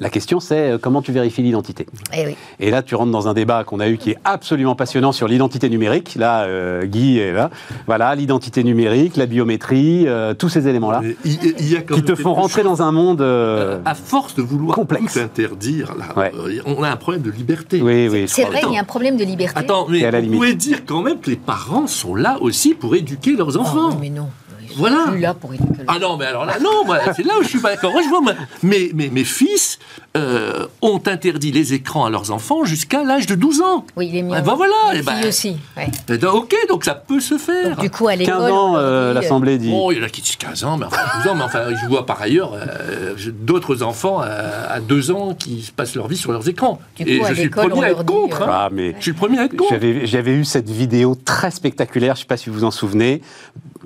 La 0.02 0.10
question, 0.10 0.40
c'est 0.40 0.72
euh, 0.72 0.78
comment 0.78 1.00
tu 1.00 1.12
vérifies 1.12 1.42
l'identité? 1.42 1.86
Eh 2.12 2.26
oui. 2.26 2.36
Et 2.58 2.72
là, 2.72 2.82
tu 2.82 2.96
rentres 2.96 3.12
dans 3.12 3.28
un 3.28 3.34
débat 3.34 3.62
qu'on 3.62 3.78
a 3.78 3.88
eu 3.88 3.98
qui 3.98 4.10
est 4.10 4.18
absolument 4.24 4.74
passionnant 4.74 5.12
sur 5.12 5.28
l'identité 5.28 5.68
numérique. 5.70 6.16
Là, 6.16 6.42
euh, 6.42 6.84
Guy 6.84 7.18
est 7.20 7.32
là. 7.32 7.50
Voilà, 7.86 8.12
l'identité 8.16 8.64
numérique, 8.64 9.16
la 9.16 9.26
biométrie, 9.26 10.08
euh, 10.08 10.34
tous 10.34 10.48
ces 10.48 10.66
éléments-là. 10.66 11.02
Qui 11.24 12.02
te 12.02 12.16
font 12.16 12.34
rentrer 12.34 12.64
dans 12.64 12.82
un 12.82 12.90
monde. 12.90 13.20
euh, 13.20 13.78
à 13.84 13.94
force 13.94 14.34
de 14.34 14.42
vouloir 14.42 14.74
complexe. 14.74 15.14
tout 15.14 15.20
interdire, 15.20 15.94
là, 15.96 16.06
Ouais. 16.20 16.32
on 16.66 16.82
a 16.82 16.90
un 16.90 16.96
problème 16.96 17.22
de 17.22 17.30
liberté. 17.30 17.80
Oui, 17.80 18.08
oui. 18.10 18.24
C'est 18.26 18.42
vrai, 18.44 18.60
il 18.66 18.74
y 18.74 18.78
a 18.78 18.80
un 18.80 18.84
problème 18.84 19.16
de 19.16 19.24
liberté. 19.24 19.56
Attends, 19.60 19.86
mais 19.88 20.00
C'est 20.00 20.06
à 20.06 20.10
la 20.10 20.20
vous 20.20 20.32
pouvez 20.32 20.54
dire 20.54 20.84
quand 20.84 21.02
même 21.02 21.20
que 21.20 21.30
les 21.30 21.36
parents 21.36 21.86
sont 21.86 22.16
là 22.16 22.38
aussi 22.40 22.74
pour 22.74 22.96
éduquer 22.96 23.36
leurs 23.36 23.56
Oh, 23.56 23.60
enfants. 23.60 23.96
mais 24.00 24.10
non. 24.10 24.28
Voilà. 24.76 25.04
plus 25.08 25.20
là 25.20 25.34
pour 25.34 25.52
éduquer 25.54 25.82
Ah 25.88 25.98
non, 26.00 26.16
mais 26.16 26.26
alors 26.26 26.44
là, 26.44 26.54
non, 26.60 26.84
c'est 27.16 27.24
là 27.24 27.34
où 27.38 27.42
je 27.42 27.48
suis 27.48 27.60
pas 27.60 27.70
d'accord. 27.70 27.92
Moi, 27.92 28.02
je 28.02 28.08
vois, 28.08 28.20
moi, 28.20 28.32
mes, 28.62 28.90
mes, 28.94 29.08
mes 29.10 29.24
fils 29.24 29.78
euh, 30.16 30.66
ont 30.82 31.00
interdit 31.06 31.52
les 31.52 31.72
écrans 31.74 32.04
à 32.04 32.10
leurs 32.10 32.30
enfants 32.30 32.64
jusqu'à 32.64 33.02
l'âge 33.04 33.26
de 33.26 33.34
12 33.34 33.60
ans. 33.62 33.84
Oui, 33.96 34.08
il 34.12 34.16
est 34.16 34.22
mis. 34.22 34.34
Ah, 34.34 34.40
bah 34.42 34.54
voilà, 34.56 34.72
Les 34.92 35.00
eh 35.00 35.02
ben- 35.02 35.16
filles 35.16 35.28
aussi. 35.28 35.56
ouais. 35.76 35.88
Eh 36.08 36.18
ben, 36.18 36.28
ok, 36.28 36.54
donc 36.68 36.84
ça 36.84 36.94
peut 36.94 37.20
se 37.20 37.38
faire. 37.38 37.70
Donc, 37.70 37.80
du 37.80 37.90
coup, 37.90 38.08
à 38.08 38.16
l'école. 38.16 38.34
15 38.34 38.50
ans, 38.52 38.74
euh, 38.76 39.12
dit, 39.14 39.20
l'Assemblée 39.20 39.58
dit. 39.58 39.72
Oh, 39.74 39.92
il 39.92 39.98
y 39.98 40.00
en 40.00 40.04
a 40.04 40.08
qui 40.08 40.20
disent 40.22 40.36
15 40.36 40.64
ans, 40.64 40.76
mais 40.76 40.86
enfin 40.86 41.00
12 41.22 41.32
ans, 41.32 41.34
mais 41.34 41.42
enfin, 41.44 41.64
je 41.80 41.86
vois 41.88 42.04
par 42.06 42.20
ailleurs 42.20 42.52
euh, 42.54 43.14
d'autres 43.40 43.82
enfants 43.82 44.20
à, 44.20 44.26
à 44.26 44.80
2 44.80 45.10
ans 45.10 45.34
qui 45.34 45.70
passent 45.74 45.94
leur 45.94 46.08
vie 46.08 46.16
sur 46.16 46.32
leurs 46.32 46.48
écrans. 46.48 46.78
Du 46.96 47.04
Et 47.04 47.18
coup, 47.18 47.26
je 47.28 47.34
suis 47.34 47.44
le 47.44 47.50
premier 47.50 47.84
à 47.84 47.90
être 47.90 48.04
dit, 48.04 48.12
contre. 48.12 48.42
euh, 48.42 48.46
hein. 48.46 48.50
Ah, 48.50 48.68
mais. 48.72 48.94
Je 48.98 49.02
suis 49.02 49.10
le 49.12 49.16
premier 49.16 49.38
à 49.38 49.44
être 49.44 49.56
contre. 49.56 49.70
J'avais, 49.70 50.06
j'avais 50.06 50.32
eu 50.32 50.44
cette 50.44 50.68
vidéo 50.70 51.14
très 51.14 51.50
spectaculaire, 51.50 52.14
je 52.16 52.20
ne 52.20 52.22
sais 52.24 52.26
pas 52.28 52.36
si 52.36 52.50
vous 52.50 52.56
vous 52.56 52.64
en 52.64 52.70
souvenez, 52.70 53.22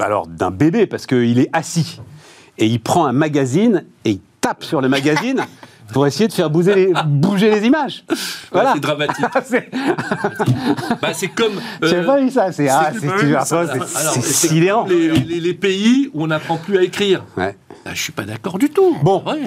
alors 0.00 0.26
d'un 0.26 0.50
bébé, 0.50 0.75
parce 0.84 1.06
qu'il 1.06 1.38
est 1.38 1.48
assis, 1.54 2.00
et 2.58 2.66
il 2.66 2.80
prend 2.80 3.06
un 3.06 3.12
magazine, 3.12 3.84
et 4.04 4.10
il 4.10 4.20
tape 4.42 4.62
sur 4.64 4.82
le 4.82 4.88
magazine 4.90 5.40
pour 5.92 6.06
essayer 6.06 6.26
de 6.28 6.32
faire 6.32 6.50
bouger 6.50 6.74
les, 6.74 6.92
bouger 7.06 7.48
les 7.50 7.64
images. 7.66 8.04
Voilà. 8.52 8.72
C'est 8.74 8.80
dramatique. 8.80 9.24
C'est- 9.44 9.70
Bah, 11.00 11.14
c'est 11.14 11.28
comme. 11.28 11.52
euh, 11.82 11.88
J'avais 11.88 12.04
pas 12.06 12.20
vu 12.20 12.30
ça, 12.30 12.50
c'est, 12.52 12.68
ah, 12.68 12.90
sidérant. 14.22 14.86
les- 14.86 15.10
les 15.40 15.54
pays 15.54 16.10
où 16.12 16.24
on 16.24 16.26
n'apprend 16.26 16.56
plus 16.56 16.76
à 16.78 16.82
écrire. 16.82 17.24
Ouais. 17.36 17.56
Bah, 17.84 17.92
je 17.94 18.02
suis 18.02 18.12
pas 18.12 18.24
d'accord 18.24 18.58
du 18.58 18.68
tout. 18.70 18.96
Bon. 19.02 19.22
Ouais. 19.26 19.42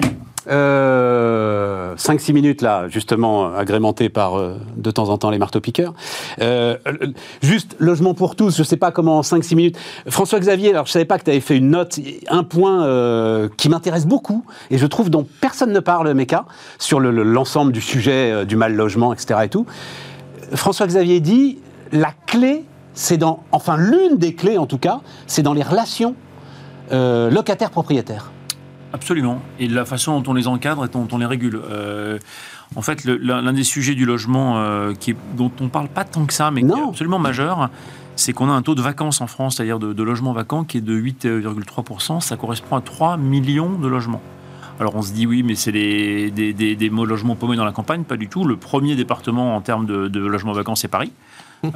Euh, 0.50 1.94
5-6 1.96 2.32
minutes 2.32 2.62
là, 2.62 2.88
justement, 2.88 3.54
agrémentées 3.54 4.08
par 4.08 4.38
euh, 4.38 4.56
de 4.76 4.90
temps 4.90 5.08
en 5.08 5.18
temps 5.18 5.30
les 5.30 5.38
marteaux-piqueurs. 5.38 5.94
Euh, 6.40 6.76
euh, 6.86 7.12
juste, 7.42 7.76
logement 7.78 8.14
pour 8.14 8.36
tous, 8.36 8.54
je 8.56 8.62
ne 8.62 8.66
sais 8.66 8.76
pas 8.76 8.90
comment 8.90 9.18
en 9.18 9.22
5-6 9.22 9.54
minutes. 9.56 9.78
François-Xavier, 10.08 10.70
alors 10.70 10.86
je 10.86 10.90
ne 10.90 10.92
savais 10.94 11.04
pas 11.04 11.18
que 11.18 11.24
tu 11.24 11.30
avais 11.30 11.40
fait 11.40 11.56
une 11.56 11.70
note, 11.70 11.98
un 12.28 12.42
point 12.44 12.84
euh, 12.84 13.48
qui 13.56 13.68
m'intéresse 13.68 14.06
beaucoup, 14.06 14.44
et 14.70 14.78
je 14.78 14.86
trouve 14.86 15.10
dont 15.10 15.26
personne 15.40 15.72
ne 15.72 15.80
parle, 15.80 16.12
Meka, 16.14 16.44
sur 16.78 17.00
le- 17.00 17.10
le- 17.10 17.22
l'ensemble 17.22 17.72
du 17.72 17.80
sujet 17.80 18.30
euh, 18.32 18.44
du 18.44 18.56
mal 18.56 18.74
logement, 18.74 19.12
etc. 19.12 19.40
et 19.44 19.48
tout. 19.48 19.66
François-Xavier 20.54 21.20
dit, 21.20 21.58
la 21.92 22.10
clé, 22.26 22.64
c'est 22.94 23.16
dans, 23.18 23.42
enfin 23.52 23.76
l'une 23.76 24.16
des 24.18 24.34
clés 24.34 24.58
en 24.58 24.66
tout 24.66 24.78
cas, 24.78 25.00
c'est 25.26 25.42
dans 25.42 25.54
les 25.54 25.62
relations 25.62 26.14
euh, 26.92 27.30
locataires-propriétaires. 27.30 28.32
Absolument. 28.92 29.40
Et 29.58 29.68
la 29.68 29.84
façon 29.84 30.20
dont 30.20 30.32
on 30.32 30.34
les 30.34 30.48
encadre 30.48 30.84
et 30.84 30.88
dont 30.88 31.06
on 31.12 31.18
les 31.18 31.26
régule. 31.26 31.60
Euh, 31.70 32.18
en 32.76 32.82
fait, 32.82 33.04
l'un 33.04 33.52
des 33.52 33.64
sujets 33.64 33.94
du 33.94 34.04
logement 34.04 34.58
euh, 34.58 34.92
qui 34.94 35.12
est- 35.12 35.16
dont 35.36 35.50
on 35.60 35.64
ne 35.64 35.68
parle 35.68 35.88
pas 35.88 36.04
tant 36.04 36.24
que 36.26 36.32
ça, 36.32 36.50
mais 36.50 36.62
qui 36.62 36.66
est 36.68 36.88
absolument 36.88 37.18
majeur, 37.18 37.70
c'est 38.16 38.32
qu'on 38.32 38.48
a 38.48 38.52
un 38.52 38.62
taux 38.62 38.74
de 38.74 38.82
vacances 38.82 39.20
en 39.20 39.26
France, 39.26 39.56
c'est-à-dire 39.56 39.78
de, 39.78 39.92
de 39.92 40.02
logements 40.02 40.32
vacants, 40.32 40.64
qui 40.64 40.78
est 40.78 40.80
de 40.80 40.94
8,3%. 40.94 42.20
Ça 42.20 42.36
correspond 42.36 42.76
à 42.76 42.80
3 42.80 43.16
millions 43.16 43.78
de 43.78 43.88
logements. 43.88 44.22
Alors 44.78 44.96
on 44.96 45.02
se 45.02 45.12
dit 45.12 45.26
oui, 45.26 45.42
mais 45.42 45.54
c'est 45.56 45.72
des, 45.72 46.30
des, 46.30 46.52
des, 46.52 46.74
des 46.74 46.90
mots 46.90 47.04
logements 47.04 47.36
paumés 47.36 47.56
dans 47.56 47.64
la 47.66 47.72
campagne, 47.72 48.02
pas 48.04 48.16
du 48.16 48.28
tout. 48.28 48.44
Le 48.44 48.56
premier 48.56 48.96
département 48.96 49.54
en 49.54 49.60
termes 49.60 49.84
de, 49.86 50.08
de 50.08 50.20
logements 50.24 50.52
vacants, 50.52 50.74
c'est 50.74 50.88
Paris. 50.88 51.12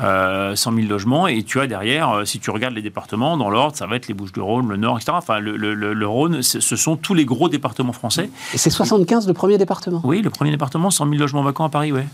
Euh, 0.00 0.56
100 0.56 0.72
000 0.76 0.86
logements 0.88 1.26
et 1.26 1.42
tu 1.42 1.60
as 1.60 1.66
derrière, 1.66 2.10
euh, 2.10 2.24
si 2.24 2.40
tu 2.40 2.50
regardes 2.50 2.72
les 2.74 2.80
départements 2.80 3.36
dans 3.36 3.50
l'ordre, 3.50 3.76
ça 3.76 3.86
va 3.86 3.96
être 3.96 4.08
les 4.08 4.14
Bouches-du-Rhône, 4.14 4.66
le 4.68 4.76
Nord, 4.78 4.96
etc. 4.96 5.12
Enfin, 5.14 5.40
le, 5.40 5.58
le- 5.58 5.74
le- 5.74 5.92
le 5.92 6.06
Rhône, 6.08 6.40
ce 6.40 6.76
sont 6.76 6.96
tous 6.96 7.12
les 7.12 7.26
gros 7.26 7.50
départements 7.50 7.92
français. 7.92 8.30
Et 8.54 8.56
c'est 8.58 8.70
75 8.70 9.26
le 9.28 9.34
premier 9.34 9.58
département? 9.58 10.00
Oui, 10.04 10.22
le 10.22 10.30
premier 10.30 10.50
département, 10.50 10.90
100 10.90 11.04
000 11.10 11.16
logements 11.20 11.42
vacants 11.42 11.64
à 11.64 11.68
Paris, 11.68 11.92
ouais. 11.92 12.06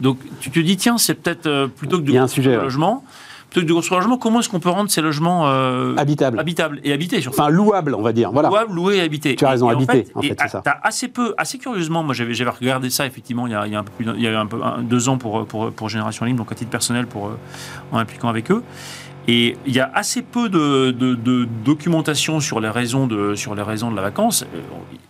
Donc 0.00 0.18
tu 0.40 0.50
te 0.50 0.58
dis, 0.60 0.78
tiens, 0.78 0.96
c'est 0.96 1.14
peut-être 1.14 1.46
euh, 1.46 1.66
plutôt 1.66 1.98
que 1.98 2.02
de 2.04 2.08
Il 2.10 2.14
y 2.14 2.18
a 2.18 2.22
un 2.22 2.28
sujet, 2.28 2.56
ouais. 2.56 2.70
Plutôt 3.50 3.64
que 3.64 3.68
de 3.68 3.72
construire 3.74 3.98
un 4.00 4.02
logement, 4.02 4.18
comment 4.18 4.40
est-ce 4.40 4.48
qu'on 4.48 4.60
peut 4.60 4.68
rendre 4.68 4.90
ces 4.90 5.00
logements 5.00 5.48
euh, 5.48 5.94
Habitable. 5.96 6.38
habitables 6.38 6.80
et 6.84 6.92
habités 6.92 7.20
surtout 7.20 7.40
Enfin, 7.40 7.48
louable, 7.50 7.94
on 7.94 8.02
va 8.02 8.12
dire. 8.12 8.30
Voilà. 8.30 8.48
Louable, 8.48 8.74
loué 8.74 8.96
et 8.96 9.00
habité. 9.00 9.36
Tu 9.36 9.44
as 9.44 9.50
raison, 9.50 9.68
Et- 9.70 9.72
et 9.72 9.76
habité, 9.76 10.06
en 10.14 10.22
fait, 10.22 10.36
c'est 10.40 10.48
ça. 10.48 10.60
t'as 10.62 10.78
assez 10.82 11.08
peu, 11.08 11.34
assez 11.38 11.58
curieusement, 11.58 12.02
moi 12.02 12.14
j'avais, 12.14 12.32
regardé 12.50 12.90
ça 12.90 13.06
effectivement 13.06 13.46
il 13.46 13.52
y 13.52 13.56
a, 13.56 13.66
il 13.66 13.72
y 13.72 13.76
a 13.76 13.78
un 13.80 13.84
peu 13.84 13.92
plus, 13.96 14.06
il 14.16 14.22
y 14.22 14.28
a 14.28 14.38
un 14.40 14.46
peu 14.46 14.62
un- 14.62 14.82
deux 14.82 15.08
ans 15.08 15.16
pour, 15.18 15.46
pour, 15.46 15.70
pour 15.72 15.88
Génération 15.88 16.26
Libre, 16.26 16.38
donc 16.38 16.52
à 16.52 16.54
titre 16.54 16.70
personnel 16.70 17.06
pour, 17.06 17.28
euh, 17.28 17.38
en 17.92 17.98
impliquant 17.98 18.28
avec 18.28 18.50
eux. 18.50 18.62
Et 19.30 19.58
il 19.66 19.74
y 19.74 19.80
a 19.80 19.90
assez 19.94 20.22
peu 20.22 20.48
de, 20.48 20.90
de- 20.90 21.14
de 21.14 21.46
documentation 21.62 22.40
sur 22.40 22.60
les 22.60 22.70
raisons 22.70 23.06
de, 23.06 23.34
sur 23.34 23.54
les 23.54 23.60
raisons 23.62 23.90
de 23.90 23.96
la 23.96 24.00
vacance. 24.02 24.42
Euh, 24.54 24.60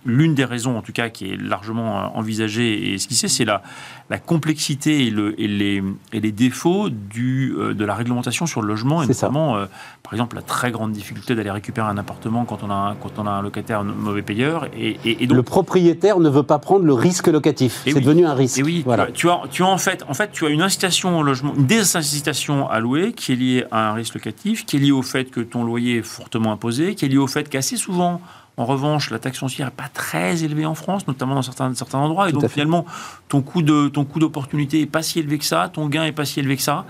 L'une 0.04 0.34
des 0.34 0.44
raisons, 0.46 0.76
en 0.78 0.80
tout 0.82 0.92
cas, 0.92 1.08
qui 1.10 1.30
est 1.32 1.36
largement 1.36 2.16
envisagée 2.16 2.72
et 2.90 2.94
esquissée, 2.94 3.28
c'est 3.28 3.44
la, 3.44 3.62
la 4.10 4.18
complexité 4.18 5.06
et, 5.06 5.10
le, 5.10 5.38
et, 5.40 5.46
les, 5.48 5.82
et 6.14 6.20
les 6.20 6.32
défauts 6.32 6.88
du, 6.88 7.54
euh, 7.58 7.74
de 7.74 7.84
la 7.84 7.94
réglementation 7.94 8.46
sur 8.46 8.62
le 8.62 8.68
logement, 8.68 9.02
et 9.02 9.06
notamment, 9.06 9.56
euh, 9.56 9.66
par 10.02 10.14
exemple, 10.14 10.36
la 10.36 10.42
très 10.42 10.70
grande 10.70 10.92
difficulté 10.92 11.34
d'aller 11.34 11.50
récupérer 11.50 11.88
un 11.88 11.98
appartement 11.98 12.46
quand 12.46 12.62
on 12.62 12.70
a 12.70 12.74
un, 12.74 12.94
quand 12.94 13.18
on 13.18 13.26
a 13.26 13.30
un 13.30 13.42
locataire 13.42 13.84
mauvais 13.84 14.22
payeur. 14.22 14.66
Et, 14.74 15.26
donc, 15.26 15.36
Le 15.36 15.42
propriétaire 15.42 16.20
ne 16.20 16.30
veut 16.30 16.42
pas 16.42 16.58
prendre 16.58 16.86
le 16.86 16.94
risque 16.94 17.26
locatif. 17.28 17.82
C'est 17.84 17.92
oui. 17.92 18.00
devenu 18.00 18.24
un 18.24 18.32
risque. 18.34 18.58
et 18.60 18.62
oui, 18.62 18.82
voilà. 18.84 19.08
tu, 19.12 19.28
as, 19.28 19.40
tu 19.42 19.46
as- 19.46 19.48
tu 19.50 19.62
as 19.62 19.66
en 19.66 19.76
fait, 19.78 20.04
en 20.08 20.14
fait, 20.14 20.30
tu 20.32 20.46
as 20.46 20.48
une 20.48 20.62
incitation 20.62 21.18
au 21.18 21.22
logement, 21.22 21.52
une 21.56 21.66
désincitation 21.66 22.68
à 22.68 22.80
louer 22.80 23.12
qui 23.12 23.32
est 23.32 23.36
liée 23.36 23.64
à 23.70 23.90
un 23.90 23.92
risque 23.92 24.14
locatif, 24.14 24.64
qui 24.64 24.76
est 24.76 24.80
liée 24.80 24.92
au 24.92 25.02
fait 25.02 25.26
que 25.26 25.40
ton 25.40 25.64
loyer 25.64 25.98
est 25.98 26.02
fortement 26.02 26.52
imposé, 26.52 26.94
qui 26.94 27.04
est 27.04 27.08
liée 27.08 27.18
au 27.18 27.26
fait 27.26 27.48
qu'assez 27.48 27.76
souvent, 27.76 28.20
en 28.58 28.64
revanche, 28.64 29.10
la 29.10 29.20
taxe 29.20 29.38
foncière 29.38 29.68
n'est 29.68 29.72
pas 29.72 29.88
très 29.88 30.42
élevée 30.42 30.66
en 30.66 30.74
France, 30.74 31.06
notamment 31.06 31.36
dans 31.36 31.42
certains, 31.42 31.72
certains 31.74 31.98
endroits, 31.98 32.28
et 32.28 32.32
Tout 32.32 32.40
donc 32.40 32.50
finalement, 32.50 32.84
ton 33.28 33.40
coût 33.40 33.62
de 33.62 33.88
ton 33.88 34.04
coût 34.04 34.18
d'opportunité 34.18 34.80
est 34.80 34.86
pas 34.86 35.02
si 35.02 35.20
élevé 35.20 35.38
que 35.38 35.44
ça, 35.44 35.70
ton 35.72 35.88
gain 35.88 36.04
est 36.04 36.12
pas 36.12 36.24
si 36.24 36.40
élevé 36.40 36.56
que 36.56 36.62
ça, 36.62 36.84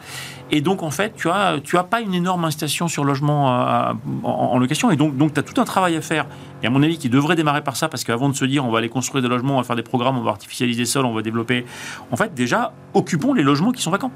et 0.51 0.63
donc 0.63 0.83
en 0.83 0.91
fait, 0.91 1.15
tu 1.15 1.29
as 1.29 1.61
tu 1.63 1.77
as 1.77 1.85
pas 1.85 2.01
une 2.01 2.15
énorme 2.15 2.47
incitation 2.47 2.89
sur 2.89 3.05
le 3.05 3.09
logement 3.09 3.53
euh, 3.53 3.93
en, 4.25 4.31
en 4.31 4.59
location, 4.59 4.91
et 4.91 4.97
donc 4.97 5.17
donc 5.17 5.35
tu 5.35 5.41
as 5.41 5.43
tout 5.43 5.61
un 5.61 5.65
travail 5.65 5.95
à 5.97 6.01
faire. 6.01 6.27
Et 6.63 6.67
à 6.67 6.71
mon 6.71 6.83
avis, 6.83 6.99
qui 6.99 7.09
devrait 7.09 7.37
démarrer 7.37 7.63
par 7.63 7.77
ça, 7.77 7.89
parce 7.89 8.03
qu'avant 8.03 8.29
de 8.29 8.35
se 8.35 8.45
dire 8.45 8.65
on 8.65 8.71
va 8.71 8.79
aller 8.79 8.89
construire 8.89 9.23
des 9.23 9.29
logements, 9.29 9.55
on 9.55 9.59
va 9.59 9.65
faire 9.65 9.77
des 9.77 9.83
programmes, 9.83 10.19
on 10.19 10.23
va 10.23 10.31
artificialiser 10.31 10.81
les 10.81 10.87
sols, 10.87 11.05
on 11.05 11.15
va 11.15 11.23
développer. 11.23 11.65
En 12.11 12.17
fait, 12.17 12.35
déjà, 12.35 12.73
occupons 12.95 13.35
les 13.35 13.43
logements 13.43 13.73
qui 13.73 13.83
sont 13.83 13.91
vacants. 13.91 14.11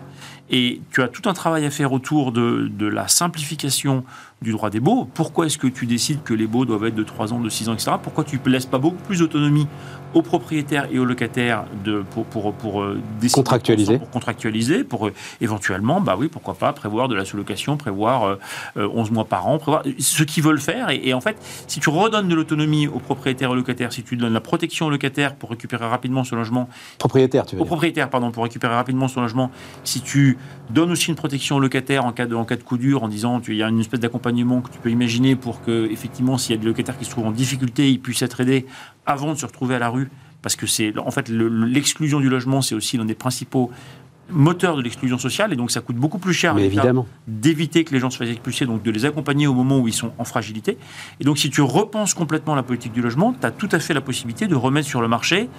Et 0.51 0.81
tu 0.91 1.03
as 1.03 1.09
tout 1.09 1.29
un 1.29 1.35
travail 1.35 1.65
à 1.65 1.71
faire 1.71 1.93
autour 1.93 2.33
de, 2.33 2.69
de 2.71 2.87
la 2.87 3.09
simplification 3.09 4.05
du 4.43 4.53
droit 4.53 4.71
des 4.71 4.81
baux. 4.81 5.09
Pourquoi 5.15 5.47
est-ce 5.47 5.59
que 5.59 5.67
tu 5.67 5.87
décides 5.87 6.23
que 6.23 6.35
les 6.35 6.47
baux 6.47 6.65
doivent 6.65 6.85
être 6.85 6.95
de 6.95 7.05
3 7.05 7.33
ans, 7.33 7.39
de 7.43 7.49
6 7.49 7.69
ans, 7.69 7.75
etc. 7.75 7.93
Pourquoi 8.03 8.25
tu 8.25 8.41
ne 8.45 8.51
laisses 8.51 8.67
pas 8.67 8.79
beaucoup 8.79 9.03
plus 9.05 9.19
d'autonomie 9.19 9.67
aux 10.15 10.23
propriétaires 10.23 10.89
et 10.91 10.99
aux 10.99 11.05
locataires 11.05 11.65
de, 11.85 12.03
pour, 12.11 12.25
pour, 12.27 12.53
pour, 12.55 12.83
euh, 12.83 13.01
décider 13.21 13.41
Contractualiser. 13.43 13.99
Pour 13.99 14.11
contractualiser, 14.11 14.85
pour 14.85 15.07
euh, 15.09 15.13
éventuellement, 15.41 16.01
bah 16.01 16.17
oui, 16.19 16.29
pourquoi 16.29 16.55
pas, 16.55 16.73
prévoir 16.73 17.09
de 17.09 17.15
la 17.15 17.25
sous-location, 17.25 17.77
prévoir 17.77 18.25
euh, 18.25 18.37
euh, 18.77 18.89
11 18.93 19.11
mois 19.11 19.25
par 19.25 19.47
an, 19.47 19.59
prévoir 19.59 19.83
ce 19.99 20.23
qu'ils 20.23 20.43
veulent 20.43 20.61
faire. 20.61 20.91
Et, 20.91 21.01
et 21.09 21.15
en 21.15 21.21
fait, 21.21 21.37
si 21.67 21.81
tu 21.81 21.89
redonnes 21.89 22.29
de 22.29 22.35
l'autonomie 22.35 22.87
aux 22.87 22.99
propriétaires 22.99 23.49
et 23.51 23.53
aux 23.53 23.57
locataires, 23.57 23.93
si 23.93 24.03
tu 24.03 24.17
donnes 24.17 24.33
la 24.33 24.41
protection 24.41 24.87
aux 24.87 24.91
locataires 24.91 25.35
pour 25.35 25.51
récupérer 25.51 25.87
rapidement 25.87 26.25
ce 26.25 26.35
logement, 26.35 26.69
Propriétaire, 26.99 27.47
tu 27.47 27.57
veux 27.57 27.63
au 27.63 27.65
dire. 27.65 27.69
propriétaire, 27.69 28.11
pardon, 28.11 28.31
pour 28.31 28.45
récupérer 28.45 28.75
rapidement 28.75 29.09
son 29.09 29.21
logement, 29.23 29.51
si 29.85 30.01
tu 30.01 30.39
donnes 30.71 30.91
aussi 30.91 31.09
une 31.09 31.17
protection 31.17 31.57
au 31.57 31.61
locataire 31.61 32.05
en 32.05 32.13
cas 32.13 32.27
de, 32.27 32.35
en 32.35 32.45
cas 32.45 32.57
de 32.57 32.63
coup 32.63 32.79
dur, 32.79 33.03
en 33.03 33.09
disant 33.09 33.41
qu'il 33.41 33.57
y 33.57 33.63
a 33.63 33.69
une 33.69 33.81
espèce 33.81 34.01
d'accompagnement 34.01 34.61
que 34.61 34.71
tu 34.71 34.79
peux 34.79 34.91
imaginer 34.91 35.37
pour 35.37 35.63
que, 35.63 35.89
effectivement, 35.91 36.39
s'il 36.39 36.55
y 36.55 36.59
a 36.59 36.61
des 36.61 36.67
locataires 36.67 36.99
qui 36.99 37.05
se 37.05 37.11
trouvent 37.11 37.27
en 37.27 37.33
difficulté, 37.33 37.91
ils 37.91 38.01
puissent 38.01 38.23
être 38.23 38.41
aidés 38.41 38.67
avant 39.07 39.33
de 39.33 39.39
se 39.39 39.47
retrouver 39.47 39.75
à 39.75 39.79
la 39.79 39.89
rue. 39.89 40.11
Parce 40.43 40.57
que 40.57 40.67
c'est, 40.67 40.93
en 40.99 41.11
fait, 41.11 41.29
le- 41.29 41.49
l'exclusion 41.65 42.19
du 42.21 42.29
logement, 42.29 42.63
c'est 42.63 42.75
aussi 42.75 42.97
l'un 42.99 43.05
des 43.05 43.15
principaux 43.15 43.71
moteurs 44.31 44.77
de 44.77 44.83
l'exclusion 44.83 45.19
sociale, 45.19 45.53
et 45.53 45.57
donc 45.57 45.71
ça 45.71 45.81
coûte 45.81 45.97
beaucoup 45.97 46.19
plus 46.19 46.33
cher 46.33 46.55
d'éviter 47.27 47.85
que 47.85 47.93
les 47.93 48.01
gens 48.01 48.09
se 48.09 48.17
fassent 48.17 48.29
expulser, 48.31 48.65
donc 48.67 48.83
de 48.83 48.91
les 48.91 49.05
accompagner 49.05 49.47
au 49.47 49.53
moment 49.53 49.79
où 49.79 49.89
ils 49.89 49.93
sont 49.95 50.13
en 50.19 50.25
fragilité. 50.25 50.79
Et 51.21 51.25
donc 51.25 51.39
si 51.39 51.51
tu 51.51 51.61
repenses 51.61 52.15
complètement 52.15 52.55
la 52.55 52.63
politique 52.63 52.93
du 52.93 53.03
logement, 53.03 53.35
tu 53.39 53.47
as 53.47 53.51
tout 53.51 53.69
à 53.73 53.79
fait 53.79 53.95
la 53.95 54.01
possibilité 54.01 54.47
de 54.47 54.55
remettre 54.55 54.89
sur 54.89 55.03
le 55.03 55.09
marché 55.09 55.51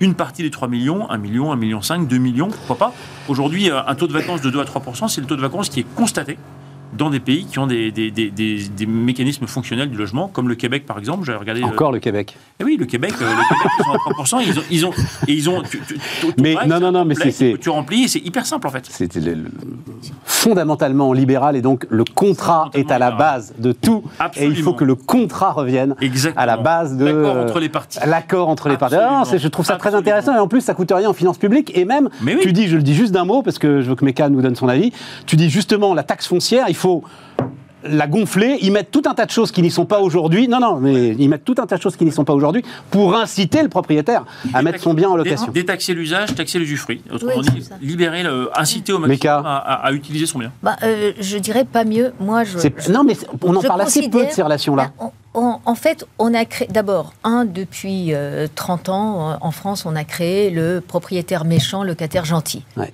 une 0.00 0.14
partie 0.14 0.42
des 0.42 0.50
3 0.50 0.68
millions, 0.68 1.08
1 1.10 1.18
million, 1.18 1.52
1 1.52 1.56
million 1.56 1.80
5, 1.80 2.06
2 2.08 2.18
millions, 2.18 2.48
pourquoi 2.48 2.76
pas. 2.76 2.94
Aujourd'hui, 3.28 3.70
euh, 3.70 3.80
un 3.86 3.94
taux 3.94 4.06
de 4.06 4.12
vacances 4.12 4.40
de 4.40 4.50
2 4.50 4.60
à 4.60 4.64
3% 4.64 5.08
c'est 5.08 5.20
le 5.20 5.26
taux 5.26 5.36
de 5.36 5.40
vacances 5.40 5.68
qui 5.68 5.80
est 5.80 5.94
constaté 5.94 6.38
dans 6.96 7.08
des 7.08 7.20
pays 7.20 7.46
qui 7.46 7.58
ont 7.58 7.66
des, 7.66 7.90
des, 7.90 8.10
des, 8.10 8.30
des, 8.30 8.86
mécanismes 8.86 9.46
fonctionnels 9.46 9.90
du 9.90 9.96
logement, 9.96 10.28
comme 10.28 10.48
le 10.48 10.54
Québec 10.54 10.84
par 10.86 10.98
exemple. 10.98 11.24
J'avais 11.24 11.38
regardé. 11.38 11.62
Encore 11.64 11.90
le 11.92 12.00
Québec. 12.00 12.36
Eh 12.62 12.64
oui, 12.64 12.76
le 12.78 12.86
Québec, 12.86 13.12
le 13.18 13.26
Québec 13.26 13.72
ils 13.78 13.84
sont 13.84 14.38
à 14.38 14.40
3%. 14.40 14.42
Ils 14.46 14.58
ont, 14.58 14.62
ils 14.70 14.86
ont, 14.86 14.92
et 15.26 15.32
ils 15.32 15.50
ont. 15.50 15.62
mais 16.40 16.54
non, 16.66 16.78
non, 16.78 16.92
non, 16.92 17.04
mais 17.04 17.14
c'est. 17.16 17.58
Tu 17.60 17.68
remplis, 17.70 18.08
c'est 18.08 18.20
hyper 18.20 18.46
simple 18.46 18.68
en 18.68 18.70
fait. 18.70 18.86
C'est 18.88 19.10
fondamentalement 20.24 21.12
libéral 21.12 21.56
et 21.56 21.62
donc 21.62 21.86
le 21.90 22.04
contrat 22.04 22.70
est 22.74 22.90
à 22.90 22.98
la 22.98 23.10
base 23.10 23.54
de 23.58 23.72
tout. 23.72 24.04
Absolument. 24.18 24.54
Et 24.54 24.58
il 24.58 24.62
faut 24.62 24.74
que 24.74 24.84
le 24.84 24.94
contrat 24.94 25.52
revienne 25.52 25.96
Exactement. 26.00 26.42
à 26.42 26.46
la 26.46 26.56
base 26.56 26.96
de. 26.96 27.04
L'accord 27.04 27.36
entre 27.36 27.60
les 27.60 27.68
parties. 27.68 27.98
L'accord 28.06 28.48
entre 28.48 28.68
les 28.68 28.76
parties. 28.76 28.96
Ah, 28.98 29.24
je 29.36 29.48
trouve 29.48 29.66
ça 29.66 29.76
très 29.76 29.94
intéressant 29.94 30.34
et 30.34 30.38
en 30.38 30.48
plus 30.48 30.60
ça 30.60 30.74
coûte 30.74 30.92
rien 30.94 31.10
en 31.10 31.12
finances 31.12 31.38
publiques 31.38 31.72
et 31.76 31.84
même, 31.84 32.08
oui. 32.24 32.38
tu 32.40 32.52
dis, 32.52 32.68
je 32.68 32.76
le 32.76 32.82
dis 32.82 32.94
juste 32.94 33.12
d'un 33.12 33.24
mot 33.24 33.42
parce 33.42 33.58
que 33.58 33.80
je 33.80 33.88
veux 33.88 33.96
que 33.96 34.04
Meka 34.04 34.28
nous 34.28 34.40
donne 34.40 34.54
son 34.56 34.68
avis, 34.68 34.92
tu 35.26 35.36
dis 35.36 35.50
justement 35.50 35.94
la 35.94 36.02
taxe 36.04 36.28
foncière, 36.28 36.66
il 36.68 36.76
faut 36.76 37.02
la 37.84 38.06
gonfler, 38.06 38.58
ils 38.60 38.72
mettent 38.72 38.90
tout 38.90 39.02
un 39.06 39.14
tas 39.14 39.26
de 39.26 39.30
choses 39.30 39.52
qui 39.52 39.62
n'y 39.62 39.70
sont 39.70 39.84
pas 39.84 40.00
aujourd'hui. 40.00 40.48
Non, 40.48 40.60
non, 40.60 40.76
mais 40.76 41.08
ils 41.18 41.28
mettent 41.28 41.44
tout 41.44 41.54
un 41.58 41.66
tas 41.66 41.76
de 41.76 41.82
choses 41.82 41.96
qui 41.96 42.04
n'y 42.04 42.12
sont 42.12 42.24
pas 42.24 42.32
aujourd'hui 42.32 42.62
pour 42.90 43.16
inciter 43.16 43.62
le 43.62 43.68
propriétaire 43.68 44.24
à 44.52 44.62
mettre 44.62 44.80
son 44.80 44.94
bien 44.94 45.08
en 45.08 45.16
location. 45.16 45.52
Détaxer 45.52 45.94
l'usage, 45.94 46.34
taxer 46.34 46.58
l'usufruit. 46.58 47.02
Autrement 47.12 47.32
oui, 47.36 47.60
dit, 47.60 47.68
libérer, 47.80 48.22
le, 48.22 48.50
inciter 48.54 48.92
au 48.92 48.98
maximum 48.98 49.46
à, 49.46 49.56
à, 49.56 49.86
à, 49.86 49.92
utiliser 49.92 50.26
son 50.26 50.38
bien. 50.38 50.52
Bah, 50.62 50.76
euh, 50.82 51.12
je 51.20 51.38
dirais 51.38 51.64
pas 51.64 51.84
mieux. 51.84 52.12
Moi, 52.20 52.44
je. 52.44 52.58
je 52.58 52.92
non, 52.92 53.04
mais 53.04 53.16
on 53.42 53.54
en 53.54 53.62
parle 53.62 53.82
assez 53.82 54.08
peu 54.08 54.24
de 54.26 54.30
ces 54.30 54.42
relations-là. 54.42 54.90
Bah, 54.98 55.10
on, 55.34 55.58
en 55.64 55.74
fait, 55.74 56.06
on 56.18 56.34
a 56.34 56.44
créé, 56.44 56.68
d'abord, 56.70 57.14
un, 57.24 57.44
depuis 57.44 58.12
euh, 58.12 58.46
30 58.54 58.88
ans, 58.90 59.38
en 59.40 59.50
France, 59.50 59.86
on 59.86 59.96
a 59.96 60.04
créé 60.04 60.50
le 60.50 60.80
propriétaire 60.80 61.44
méchant, 61.44 61.84
locataire 61.84 62.24
gentil. 62.24 62.64
Ouais. 62.76 62.92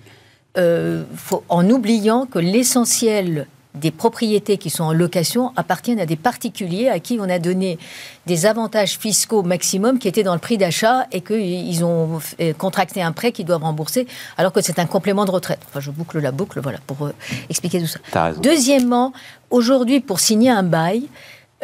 Euh, 0.57 1.05
faut, 1.15 1.45
en 1.49 1.69
oubliant 1.69 2.27
que 2.27 2.39
l'essentiel 2.39 3.47
des 3.75 3.91
propriétés 3.91 4.57
qui 4.57 4.71
sont 4.71 4.85
en 4.85 4.93
location 4.93 5.53
appartiennent 5.57 6.01
à 6.01 6.07
des 6.07 6.17
particuliers 6.17 6.89
à 6.89 6.99
qui 7.01 7.19
on 7.21 7.29
a 7.29 7.39
donné 7.39 7.79
des 8.27 8.47
avantages 8.47 8.99
fiscaux 8.99 9.43
maximum 9.43 9.99
qui 9.99 10.09
étaient 10.09 10.23
dans 10.23 10.35
le 10.35 10.41
prix 10.41 10.59
d'achat 10.59 11.07
et 11.13 11.21
qu'ils 11.21 11.85
ont 11.85 12.21
contracté 12.57 13.03
un 13.03 13.13
prêt 13.13 13.31
qu'ils 13.31 13.47
doivent 13.47 13.63
rembourser 13.63 14.07
alors 14.37 14.53
que 14.53 14.61
c'est 14.61 14.79
un 14.79 14.87
complément 14.87 15.25
de 15.25 15.31
retraite. 15.31 15.61
Enfin, 15.69 15.81
je 15.81 15.91
boucle 15.91 16.19
la 16.19 16.33
boucle, 16.33 16.61
voilà, 16.61 16.79
pour 16.87 17.07
euh, 17.07 17.13
expliquer 17.49 17.81
tout 17.81 17.87
ça. 17.87 18.33
Deuxièmement, 18.43 19.13
aujourd'hui, 19.51 20.01
pour 20.01 20.21
signer 20.21 20.51
un 20.51 20.63
bail, 20.63 21.09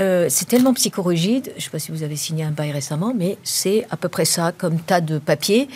euh, 0.00 0.26
c'est 0.28 0.46
tellement 0.46 0.74
psychorigide, 0.74 1.50
je 1.52 1.56
ne 1.56 1.60
sais 1.60 1.70
pas 1.70 1.78
si 1.78 1.92
vous 1.92 2.02
avez 2.02 2.16
signé 2.16 2.42
un 2.42 2.50
bail 2.50 2.72
récemment, 2.72 3.12
mais 3.16 3.38
c'est 3.44 3.86
à 3.90 3.96
peu 3.96 4.08
près 4.08 4.24
ça, 4.24 4.50
comme 4.50 4.80
tas 4.80 5.00
de 5.00 5.18
papier. 5.18 5.68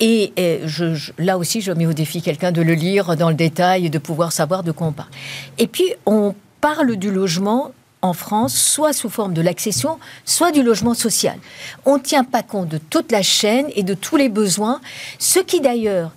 Et, 0.00 0.32
je, 0.64 1.12
là 1.18 1.38
aussi, 1.38 1.60
je 1.60 1.70
mets 1.70 1.86
au 1.86 1.92
défi 1.92 2.20
quelqu'un 2.20 2.50
de 2.50 2.62
le 2.62 2.74
lire 2.74 3.16
dans 3.16 3.28
le 3.28 3.36
détail 3.36 3.86
et 3.86 3.90
de 3.90 3.98
pouvoir 3.98 4.32
savoir 4.32 4.64
de 4.64 4.72
quoi 4.72 4.88
on 4.88 4.92
parle. 4.92 5.10
Et 5.58 5.68
puis, 5.68 5.92
on 6.04 6.34
parle 6.60 6.96
du 6.96 7.12
logement 7.12 7.70
en 8.02 8.12
France, 8.12 8.54
soit 8.54 8.92
sous 8.92 9.10
forme 9.10 9.34
de 9.34 9.42
l'accession, 9.42 9.98
soit 10.24 10.52
du 10.52 10.62
logement 10.62 10.94
social. 10.94 11.38
On 11.84 11.98
ne 11.98 12.02
tient 12.02 12.24
pas 12.24 12.42
compte 12.42 12.68
de 12.68 12.78
toute 12.78 13.12
la 13.12 13.22
chaîne 13.22 13.66
et 13.76 13.82
de 13.82 13.94
tous 13.94 14.16
les 14.16 14.28
besoins, 14.28 14.80
ce 15.18 15.38
qui 15.38 15.60
d'ailleurs 15.60 16.12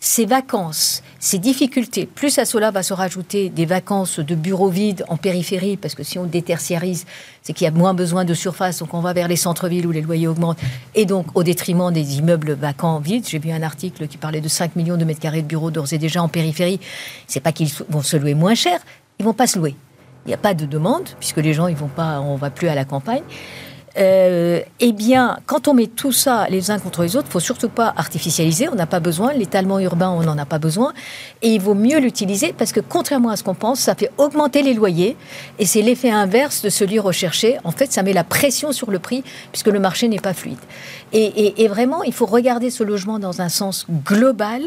ces 0.00 0.26
vacances, 0.26 1.02
ces 1.18 1.38
difficultés, 1.38 2.06
plus 2.06 2.38
à 2.38 2.44
cela 2.44 2.70
va 2.70 2.82
se 2.82 2.92
rajouter 2.92 3.48
des 3.48 3.66
vacances 3.66 4.20
de 4.20 4.34
bureaux 4.34 4.68
vides 4.68 5.04
en 5.08 5.16
périphérie, 5.16 5.76
parce 5.76 5.94
que 5.94 6.02
si 6.02 6.18
on 6.18 6.24
détertiarise, 6.24 7.06
c'est 7.42 7.52
qu'il 7.52 7.64
y 7.64 7.68
a 7.68 7.70
moins 7.70 7.94
besoin 7.94 8.24
de 8.24 8.34
surface, 8.34 8.78
donc 8.78 8.94
on 8.94 9.00
va 9.00 9.12
vers 9.12 9.28
les 9.28 9.36
centres-villes 9.36 9.86
où 9.86 9.92
les 9.92 10.02
loyers 10.02 10.28
augmentent, 10.28 10.60
et 10.94 11.06
donc 11.06 11.26
au 11.34 11.42
détriment 11.42 11.92
des 11.92 12.18
immeubles 12.18 12.52
vacants 12.52 12.98
vides. 13.00 13.26
J'ai 13.26 13.38
vu 13.38 13.50
un 13.50 13.62
article 13.62 14.06
qui 14.06 14.18
parlait 14.18 14.40
de 14.40 14.48
5 14.48 14.76
millions 14.76 14.96
de 14.96 15.04
mètres 15.04 15.20
carrés 15.20 15.42
de 15.42 15.46
bureaux 15.46 15.70
d'ores 15.70 15.92
et 15.92 15.98
déjà 15.98 16.22
en 16.22 16.28
périphérie. 16.28 16.80
C'est 17.26 17.40
pas 17.40 17.52
qu'ils 17.52 17.70
vont 17.88 18.02
se 18.02 18.16
louer 18.16 18.34
moins 18.34 18.54
cher, 18.54 18.78
ils 19.18 19.24
vont 19.24 19.34
pas 19.34 19.46
se 19.46 19.58
louer. 19.58 19.74
Il 20.26 20.30
n'y 20.30 20.34
a 20.34 20.38
pas 20.38 20.54
de 20.54 20.66
demande, 20.66 21.08
puisque 21.20 21.36
les 21.36 21.54
gens, 21.54 21.68
ils 21.68 21.76
vont 21.76 21.88
pas, 21.88 22.20
on 22.20 22.34
va 22.34 22.50
plus 22.50 22.68
à 22.68 22.74
la 22.74 22.84
campagne. 22.84 23.22
Euh, 23.98 24.60
eh 24.80 24.92
bien, 24.92 25.38
quand 25.46 25.68
on 25.68 25.74
met 25.74 25.86
tout 25.86 26.12
ça 26.12 26.46
les 26.50 26.70
uns 26.70 26.78
contre 26.78 27.02
les 27.02 27.16
autres, 27.16 27.28
faut 27.28 27.40
surtout 27.40 27.68
pas 27.68 27.94
artificialiser. 27.96 28.68
On 28.68 28.74
n'a 28.74 28.86
pas 28.86 29.00
besoin. 29.00 29.32
L'étalement 29.32 29.78
urbain, 29.78 30.10
on 30.10 30.22
n'en 30.22 30.36
a 30.36 30.44
pas 30.44 30.58
besoin. 30.58 30.92
Et 31.42 31.54
il 31.54 31.60
vaut 31.60 31.74
mieux 31.74 31.98
l'utiliser 31.98 32.52
parce 32.52 32.72
que, 32.72 32.80
contrairement 32.80 33.30
à 33.30 33.36
ce 33.36 33.42
qu'on 33.42 33.54
pense, 33.54 33.80
ça 33.80 33.94
fait 33.94 34.10
augmenter 34.18 34.62
les 34.62 34.74
loyers. 34.74 35.16
Et 35.58 35.66
c'est 35.66 35.82
l'effet 35.82 36.10
inverse 36.10 36.62
de 36.62 36.68
celui 36.68 36.98
recherché. 36.98 37.56
En 37.64 37.70
fait, 37.70 37.92
ça 37.92 38.02
met 38.02 38.12
la 38.12 38.24
pression 38.24 38.72
sur 38.72 38.90
le 38.90 38.98
prix 38.98 39.24
puisque 39.52 39.68
le 39.68 39.80
marché 39.80 40.08
n'est 40.08 40.18
pas 40.18 40.34
fluide. 40.34 40.58
Et 41.12 41.68
vraiment, 41.68 42.02
il 42.02 42.12
faut 42.12 42.26
regarder 42.26 42.70
ce 42.70 42.82
logement 42.84 43.18
dans 43.18 43.40
un 43.40 43.48
sens 43.48 43.86
global 44.04 44.62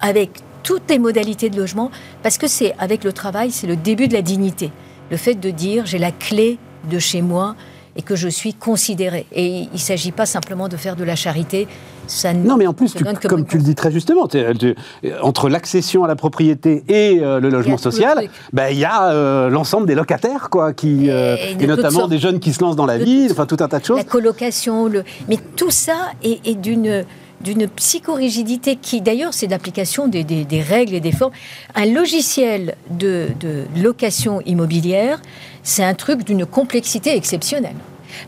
avec 0.00 0.30
toutes 0.62 0.90
les 0.90 0.98
modalités 0.98 1.50
de 1.50 1.56
logement 1.56 1.90
parce 2.22 2.38
que 2.38 2.46
c'est 2.46 2.74
avec 2.78 3.04
le 3.04 3.12
travail, 3.12 3.50
c'est 3.50 3.66
le 3.66 3.76
début 3.76 4.08
de 4.08 4.14
la 4.14 4.22
dignité. 4.22 4.70
Le 5.10 5.16
fait 5.16 5.34
de 5.34 5.50
dire 5.50 5.86
j'ai 5.86 5.98
la 5.98 6.12
clé 6.12 6.58
de 6.90 6.98
chez 6.98 7.22
moi 7.22 7.54
et 7.96 8.02
que 8.02 8.16
je 8.16 8.28
suis 8.28 8.54
considérée. 8.54 9.26
Et 9.32 9.62
il 9.62 9.68
ne 9.72 9.78
s'agit 9.78 10.12
pas 10.12 10.26
simplement 10.26 10.68
de 10.68 10.76
faire 10.76 10.96
de 10.96 11.04
la 11.04 11.16
charité. 11.16 11.68
Ça 12.06 12.32
non, 12.34 12.56
mais 12.56 12.66
en 12.66 12.72
plus, 12.72 12.94
tu, 12.94 13.04
comme 13.04 13.46
tu 13.46 13.58
le 13.58 13.62
dis 13.62 13.74
très 13.74 13.92
justement, 13.92 14.26
tu, 14.26 14.38
tu, 14.58 14.74
entre 15.22 15.48
l'accession 15.48 16.04
à 16.04 16.08
la 16.08 16.16
propriété 16.16 16.82
et 16.88 17.20
euh, 17.20 17.38
le 17.38 17.48
logement 17.48 17.78
social, 17.78 18.18
il 18.22 18.30
ben, 18.52 18.70
y 18.70 18.84
a 18.84 19.12
euh, 19.12 19.48
l'ensemble 19.48 19.86
des 19.86 19.94
locataires, 19.94 20.50
quoi, 20.50 20.72
qui, 20.72 21.08
euh, 21.10 21.36
et, 21.58 21.66
notamment 21.66 22.08
des 22.08 22.18
jeunes 22.18 22.40
qui 22.40 22.52
se 22.52 22.60
lancent 22.60 22.76
dans 22.76 22.86
la 22.86 22.98
vie, 22.98 23.28
enfin 23.30 23.46
tout 23.46 23.56
un 23.60 23.68
tas 23.68 23.78
de 23.78 23.84
choses. 23.84 23.96
La 23.96 24.04
colocation, 24.04 24.88
le... 24.88 25.04
mais 25.28 25.38
tout 25.56 25.70
ça 25.70 26.10
est, 26.22 26.46
est 26.46 26.54
d'une 26.54 27.04
d'une 27.42 27.66
psychorigidité 27.68 28.76
qui, 28.76 29.00
d'ailleurs, 29.00 29.34
c'est 29.34 29.48
l'application 29.48 30.08
des, 30.08 30.24
des, 30.24 30.44
des, 30.44 30.60
règles 30.60 30.94
et 30.94 31.00
des 31.00 31.12
formes. 31.12 31.32
Un 31.74 31.86
logiciel 31.86 32.76
de, 32.90 33.28
de 33.40 33.64
location 33.82 34.40
immobilière, 34.42 35.20
c'est 35.62 35.84
un 35.84 35.94
truc 35.94 36.24
d'une 36.24 36.46
complexité 36.46 37.16
exceptionnelle. 37.16 37.76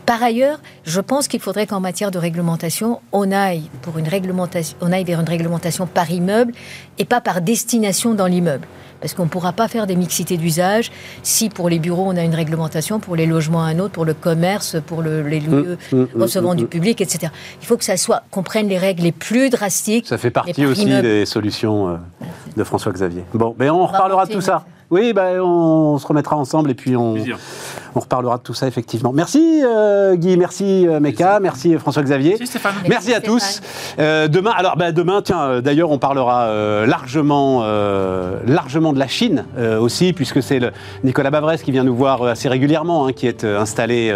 Par 0.05 0.21
ailleurs, 0.23 0.59
je 0.83 1.01
pense 1.01 1.27
qu'il 1.27 1.39
faudrait 1.39 1.67
qu'en 1.67 1.79
matière 1.79 2.11
de 2.11 2.17
réglementation, 2.17 3.01
on 3.11 3.31
aille, 3.31 3.69
pour 3.81 3.97
une 3.97 4.07
réglementation, 4.07 4.77
on 4.81 4.91
aille 4.91 5.03
vers 5.03 5.19
une 5.19 5.29
réglementation 5.29 5.87
par 5.87 6.09
immeuble 6.11 6.53
et 6.97 7.05
pas 7.05 7.21
par 7.21 7.41
destination 7.41 8.13
dans 8.13 8.27
l'immeuble. 8.27 8.67
Parce 9.01 9.13
qu'on 9.13 9.25
ne 9.25 9.29
pourra 9.29 9.51
pas 9.51 9.67
faire 9.67 9.85
des 9.85 9.95
mixités 9.95 10.37
d'usage 10.37 10.91
si 11.21 11.49
pour 11.49 11.69
les 11.69 11.79
bureaux 11.79 12.05
on 12.07 12.15
a 12.17 12.23
une 12.23 12.33
réglementation, 12.33 12.99
pour 12.99 13.15
les 13.15 13.27
logements 13.27 13.63
un 13.63 13.77
autre, 13.77 13.93
pour 13.93 14.05
le 14.05 14.13
commerce, 14.15 14.77
pour 14.87 15.01
le, 15.01 15.21
les 15.21 15.41
lieux 15.41 15.77
mmh, 15.91 15.95
mmh, 15.95 16.07
recevant 16.15 16.53
mmh, 16.53 16.57
du 16.57 16.65
public, 16.65 17.01
etc. 17.01 17.31
Il 17.61 17.67
faut 17.67 17.77
que 17.77 17.83
ça 17.83 17.97
soit, 17.97 18.23
qu'on 18.31 18.41
prenne 18.41 18.67
les 18.67 18.77
règles 18.77 19.03
les 19.03 19.11
plus 19.11 19.49
drastiques. 19.49 20.07
Ça 20.07 20.17
fait 20.17 20.31
partie 20.31 20.65
aussi 20.65 20.85
des 20.85 21.25
solutions 21.25 21.89
euh, 21.89 21.97
de 22.57 22.63
François 22.63 22.93
Xavier. 22.93 23.23
Bon, 23.33 23.55
mais 23.59 23.69
on, 23.69 23.83
on 23.83 23.85
reparlera 23.85 24.25
de 24.25 24.31
tout 24.31 24.41
ça. 24.41 24.65
Oui, 24.91 25.13
ben, 25.13 25.41
on 25.41 25.97
se 25.97 26.05
remettra 26.05 26.35
ensemble 26.35 26.69
et 26.69 26.75
puis 26.75 26.95
on, 26.95 27.15
on 27.95 27.99
reparlera 27.99 28.37
de 28.37 28.43
tout 28.43 28.53
ça 28.53 28.67
effectivement. 28.67 29.11
Merci 29.13 29.63
euh, 29.63 30.15
Guy, 30.15 30.37
merci 30.37 30.87
euh, 30.87 30.99
Meka, 30.99 31.39
merci 31.39 31.75
François-Xavier. 31.77 32.31
Merci 32.31 32.47
Stéphane. 32.47 32.73
Merci, 32.87 33.13
à 33.13 33.21
tous. 33.21 33.61
Euh, 33.97 34.27
demain, 34.27 34.51
alors 34.55 34.77
ben, 34.77 34.91
demain, 34.91 35.21
tiens, 35.23 35.61
d'ailleurs, 35.61 35.89
on 35.89 35.97
parlera 35.97 36.43
euh, 36.43 36.85
largement, 36.85 37.63
largement 38.45 38.93
de 38.93 38.99
la 38.99 39.07
Chine 39.07 39.45
aussi, 39.79 40.13
puisque 40.13 40.43
c'est 40.43 40.59
Nicolas 41.03 41.31
Bavresse 41.31 41.63
qui 41.63 41.71
vient 41.71 41.83
nous 41.83 41.95
voir 41.95 42.23
assez 42.23 42.49
régulièrement, 42.49 43.07
hein, 43.07 43.13
qui 43.13 43.27
est 43.27 43.43
installé. 43.43 44.13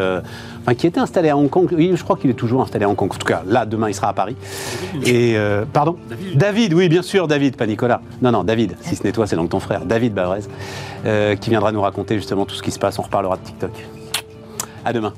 Qui 0.77 0.87
était 0.87 0.99
installé 0.99 1.29
à 1.29 1.37
Hong 1.37 1.49
Kong. 1.49 1.69
Oui, 1.71 1.91
je 1.95 2.03
crois 2.03 2.17
qu'il 2.17 2.29
est 2.29 2.35
toujours 2.35 2.61
installé 2.61 2.85
à 2.85 2.89
Hong 2.89 2.95
Kong. 2.95 3.11
En 3.11 3.17
tout 3.17 3.27
cas, 3.27 3.43
là, 3.45 3.65
demain, 3.65 3.89
il 3.89 3.93
sera 3.93 4.09
à 4.09 4.13
Paris. 4.13 4.35
Et 5.05 5.35
pardon, 5.73 5.97
David. 6.09 6.37
David. 6.37 6.73
oui, 6.73 6.89
bien 6.89 7.01
sûr, 7.01 7.27
David, 7.27 7.55
pas 7.55 7.67
Nicolas. 7.67 8.01
Non, 8.21 8.31
non, 8.31 8.43
David. 8.43 8.75
Si 8.81 8.95
ce 8.95 9.03
n'est 9.03 9.11
toi, 9.11 9.27
c'est 9.27 9.35
donc 9.35 9.49
ton 9.49 9.59
frère, 9.59 9.85
David 9.85 10.13
Bavrez, 10.13 10.41
qui 11.39 11.49
viendra 11.49 11.71
nous 11.71 11.81
raconter 11.81 12.15
justement 12.15 12.45
tout 12.45 12.55
ce 12.55 12.63
qui 12.63 12.71
se 12.71 12.79
passe. 12.79 12.99
On 12.99 13.03
reparlera 13.03 13.37
de 13.37 13.43
TikTok. 13.43 13.71
À 14.85 14.93
demain. 14.93 15.13